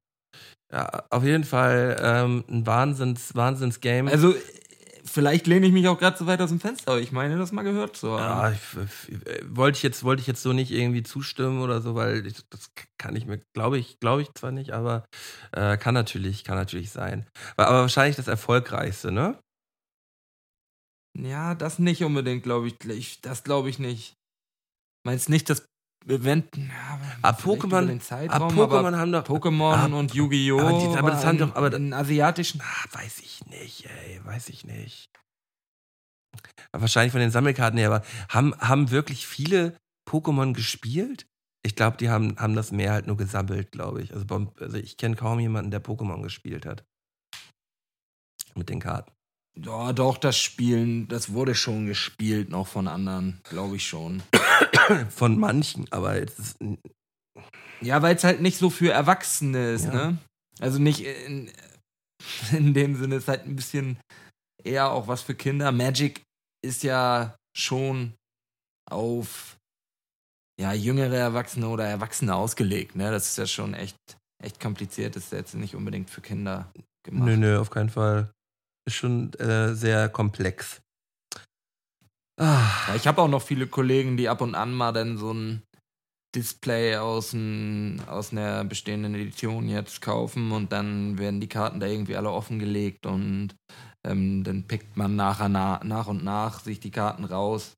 [0.72, 4.08] ja, auf jeden Fall ähm, ein Wahnsinns, Wahnsinns-Game.
[4.08, 4.34] Also,
[5.10, 7.52] vielleicht lehne ich mich auch gerade so weit aus dem Fenster, aber ich meine, das
[7.52, 8.20] mal gehört zu haben.
[8.20, 11.94] ja, ich, äh, wollte ich jetzt wollte ich jetzt so nicht irgendwie zustimmen oder so,
[11.94, 15.04] weil ich, das kann ich mir, glaube ich, glaube ich zwar nicht, aber
[15.52, 17.26] äh, kann natürlich, kann natürlich sein.
[17.56, 19.38] War aber wahrscheinlich das erfolgreichste, ne?
[21.18, 23.20] Ja, das nicht unbedingt, glaube ich.
[23.20, 24.14] Das glaube ich nicht.
[25.04, 25.66] Meinst nicht, dass
[26.06, 26.56] Event.
[26.56, 29.24] Ja, Ah, Pokémon- den Ah, Zeitraum, Pokémon aber haben doch.
[29.24, 30.58] Pokémon Ah, und Yu-Gi-Oh!
[30.58, 32.60] aber die- aber das haben doch- aber- in asiatischen.
[32.62, 35.10] Ah, weiß ich nicht, ey, weiß ich nicht.
[36.72, 39.76] Wahrscheinlich von den Sammelkarten her, aber haben, haben wirklich viele
[40.08, 41.26] Pokémon gespielt?
[41.62, 44.14] Ich glaube, die haben, haben das mehr halt nur gesammelt, glaube ich.
[44.14, 44.24] Also,
[44.60, 46.84] also ich kenne kaum jemanden, der Pokémon gespielt hat.
[48.56, 49.12] mit den Karten.
[49.64, 54.22] Ja, doch, das Spielen, das wurde schon gespielt, noch von anderen, glaube ich schon.
[55.10, 56.56] Von manchen, aber jetzt ist,
[57.80, 59.92] Ja, weil es halt nicht so für Erwachsene ist, Ja.
[60.10, 60.18] ne?
[60.58, 61.50] Also nicht in,
[62.52, 63.98] in dem Sinne, es ist halt ein bisschen
[64.64, 65.72] eher auch was für Kinder.
[65.72, 66.22] Magic
[66.62, 68.14] ist ja schon
[68.90, 69.56] auf
[70.60, 73.10] ja, jüngere Erwachsene oder Erwachsene ausgelegt, ne?
[73.10, 73.96] Das ist ja schon echt,
[74.42, 75.16] echt kompliziert.
[75.16, 76.70] Das ist jetzt nicht unbedingt für Kinder
[77.04, 77.26] gemacht.
[77.28, 78.30] nö, nö, auf keinen Fall.
[78.86, 80.80] Ist schon äh, sehr komplex.
[82.40, 85.62] Ah, ich habe auch noch viele Kollegen, die ab und an mal dann so ein
[86.34, 91.86] Display aus, ein, aus einer bestehenden Edition jetzt kaufen und dann werden die Karten da
[91.86, 93.54] irgendwie alle offengelegt und
[94.06, 97.74] ähm, dann pickt man nachher na, nach und nach sich die Karten raus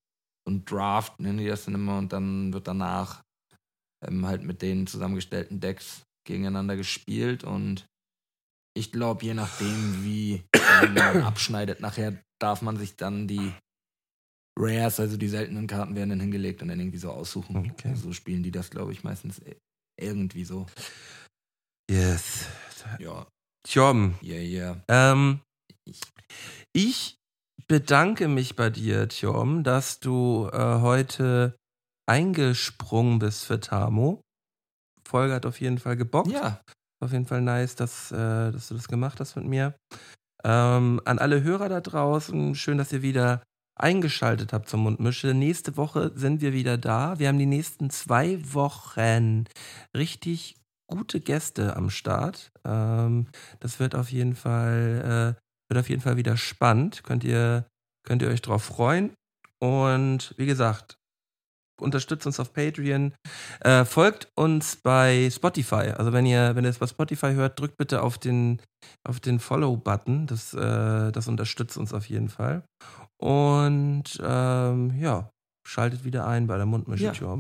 [0.47, 3.23] und Draft nennen die das dann immer und dann wird danach
[4.07, 7.87] ähm, halt mit den zusammengestellten Decks gegeneinander gespielt und
[8.75, 10.43] ich glaube, je nachdem, wie
[10.91, 13.53] man abschneidet, nachher darf man sich dann die
[14.59, 17.71] Rares, also die seltenen Karten, werden dann hingelegt und dann irgendwie so aussuchen.
[17.73, 17.95] Okay.
[17.95, 19.57] So spielen die das, glaube ich, meistens e-
[19.99, 20.67] irgendwie so.
[21.91, 22.47] yes.
[22.99, 23.27] Ja,
[23.67, 24.85] Tjom, yeah, yeah.
[24.89, 25.41] ähm,
[26.73, 27.17] ich
[27.69, 31.57] bedanke mich bei dir, Tjom, dass du äh, heute
[32.07, 34.21] eingesprungen bist für Tamo.
[35.07, 36.31] Folge hat auf jeden Fall gebockt.
[36.33, 36.61] Ja,
[37.03, 39.75] Auf jeden Fall nice, dass, äh, dass du das gemacht hast mit mir.
[40.45, 43.43] Ähm, an alle Hörer da draußen, schön, dass ihr wieder
[43.75, 45.35] eingeschaltet habt zum Mundmische.
[45.35, 47.19] Nächste Woche sind wir wieder da.
[47.19, 49.47] Wir haben die nächsten zwei Wochen
[49.97, 50.55] richtig
[50.87, 52.53] gute Gäste am Start.
[52.65, 53.27] Ähm,
[53.59, 57.03] das wird auf jeden Fall, äh, wird auf jeden Fall wieder spannend.
[57.03, 57.67] Könnt ihr,
[58.05, 59.13] könnt ihr euch drauf freuen.
[59.59, 60.99] Und wie gesagt,
[61.83, 63.13] unterstützt uns auf Patreon.
[63.61, 65.93] Äh, folgt uns bei Spotify.
[65.97, 68.61] Also wenn ihr, wenn ihr es bei Spotify hört, drückt bitte auf den,
[69.07, 70.27] auf den Follow-Button.
[70.27, 72.65] Das, äh, das unterstützt uns auf jeden Fall.
[73.21, 75.31] Und ähm, ja,
[75.67, 77.05] schaltet wieder ein bei der Mundmische.
[77.05, 77.39] Ja.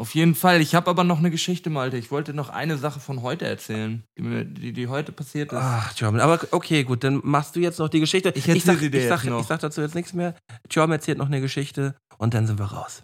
[0.00, 0.62] Auf jeden Fall.
[0.62, 1.98] Ich habe aber noch eine Geschichte, Malte.
[1.98, 5.58] Ich wollte noch eine Sache von heute erzählen, die, mir, die, die heute passiert ist.
[5.60, 6.18] Ach, Tjom.
[6.18, 8.32] Aber okay, gut, dann machst du jetzt noch die Geschichte.
[8.34, 9.42] Ich erzähl sag, sie dir ich, sag, jetzt noch.
[9.42, 10.34] ich sag dazu jetzt nichts mehr.
[10.70, 13.02] Tjom erzählt noch eine Geschichte und dann sind wir raus.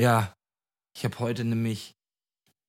[0.00, 0.34] Ja,
[0.96, 1.94] ich habe heute nämlich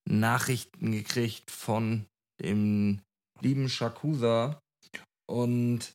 [0.10, 2.06] Nachrichten gekriegt von
[2.42, 3.02] dem
[3.42, 4.60] lieben Shakusa
[5.30, 5.94] und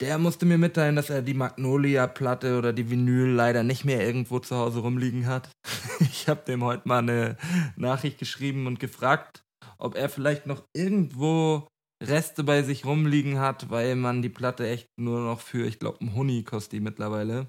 [0.00, 4.38] der musste mir mitteilen, dass er die Magnolia-Platte oder die Vinyl leider nicht mehr irgendwo
[4.38, 5.50] zu Hause rumliegen hat.
[6.00, 7.36] Ich habe dem heute mal eine
[7.76, 9.44] Nachricht geschrieben und gefragt,
[9.78, 11.68] ob er vielleicht noch irgendwo
[12.02, 16.00] Reste bei sich rumliegen hat, weil man die Platte echt nur noch für, ich glaube,
[16.00, 17.46] ein Huni kostet die mittlerweile,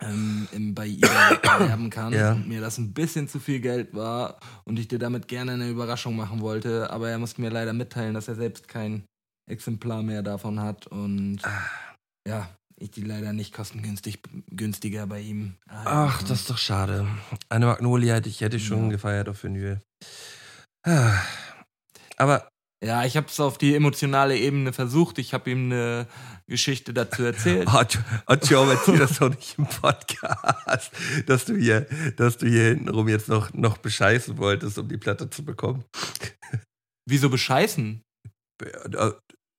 [0.00, 2.12] ähm, im, bei eBay erwerben kann.
[2.12, 2.32] Ja.
[2.32, 5.68] Und mir das ein bisschen zu viel Geld war und ich dir damit gerne eine
[5.68, 6.90] Überraschung machen wollte.
[6.90, 9.04] Aber er musste mir leider mitteilen, dass er selbst kein
[9.50, 11.40] Exemplar mehr davon hat und
[12.26, 15.54] ja, ich die leider nicht kostengünstig günstiger bei ihm.
[15.68, 17.06] erhalten Ach, das ist doch schade.
[17.48, 18.90] Eine Magnolia hätte ich, hätte ich schon Ja.
[18.90, 19.80] gefeiert auf Vinyl.
[20.86, 21.18] Ah.
[22.16, 22.48] Aber
[22.82, 25.18] Ja, ich habe es auf die emotionale Ebene versucht.
[25.18, 26.06] Ich habe ihm eine
[26.46, 27.72] Geschichte dazu erzählt.
[27.72, 27.98] Hat,
[28.48, 30.92] Joe, erzähl das doch nicht im Podcast,
[31.26, 31.86] dass du hier,
[32.16, 35.84] dass du hier hintenrum jetzt noch, noch bescheißen wolltest, um die Platte zu bekommen.
[37.06, 38.02] Wieso bescheißen?
[38.62, 39.10] Äh,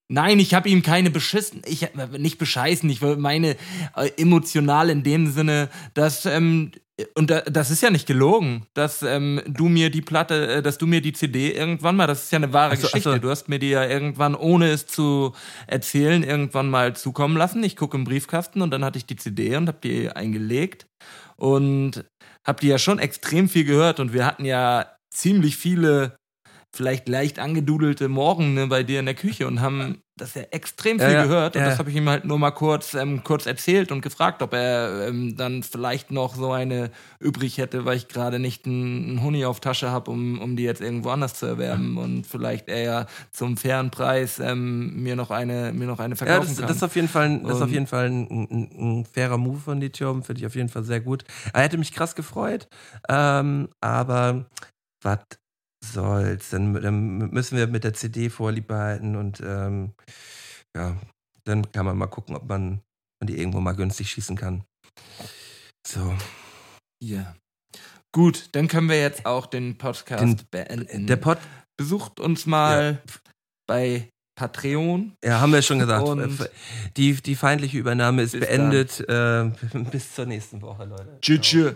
[0.07, 1.87] Nein, ich habe ihm keine beschissen, ich
[2.17, 3.57] nicht bescheißen, ich meine
[3.95, 6.71] äh, emotional in dem Sinne, dass ähm,
[7.13, 10.77] und da, das ist ja nicht gelogen, dass ähm, du mir die Platte, äh, dass
[10.77, 13.11] du mir die CD irgendwann mal, das ist ja eine wahre so, Geschichte.
[13.11, 13.17] so.
[13.17, 15.34] Du hast mir die ja irgendwann, ohne es zu
[15.67, 17.63] erzählen, irgendwann mal zukommen lassen.
[17.63, 20.88] Ich gucke im Briefkasten und dann hatte ich die CD und habe die eingelegt
[21.35, 22.05] und
[22.45, 26.15] habe die ja schon extrem viel gehört und wir hatten ja ziemlich viele
[26.76, 30.97] vielleicht leicht angedudelte Morgen ne, bei dir in der Küche und haben das ja extrem
[30.97, 31.68] viel Ja, ja, gehört und ja.
[31.69, 35.07] das habe ich ihm halt nur mal kurz ähm, kurz erzählt und gefragt, ob er
[35.10, 36.89] ähm, dann vielleicht noch so eine
[37.19, 40.80] übrig hätte, weil ich gerade nicht einen, Honig auf Tasche habe, um, um die jetzt
[40.80, 45.73] irgendwo anders zu erwerben und vielleicht er ja zum fairen Preis ähm, mir noch eine
[45.73, 46.68] mir noch eine Ja, verkaufen das, kann.
[46.68, 49.06] das ist auf jeden Fall, ein- das ist auf Und- jeden Fall ein, ein, ein
[49.06, 51.26] fairer Move von die Joe, finde ich auf jeden Fall sehr gut.
[51.53, 52.68] Er hätte mich krass gefreut,
[53.10, 54.45] ähm, aber
[55.02, 55.19] was
[55.94, 56.49] soll's?
[56.49, 59.94] Dann, dann müssen wir mit der CD vorlieb behalten und ähm,
[60.76, 60.95] ja,
[61.44, 62.82] dann kann man mal gucken, ob man,
[63.22, 64.64] man die irgendwo mal günstig schießen kann.
[65.88, 66.14] So.
[67.03, 67.36] ja.
[68.14, 71.07] Gut, dann können wir jetzt auch den Podcast Den- beenden.
[71.07, 71.38] Der Pod,
[71.78, 73.02] Besucht uns mal
[73.68, 74.07] bei
[74.40, 75.14] Patreon.
[75.24, 76.07] ja, haben wir schon gesagt.
[76.07, 76.49] Und-
[76.95, 79.02] die, die feindliche Übernahme ist Bis beendet.
[79.10, 79.52] Äh,
[79.91, 81.18] bis zur nächsten Woche, Leute.
[81.22, 81.76] Tschüss.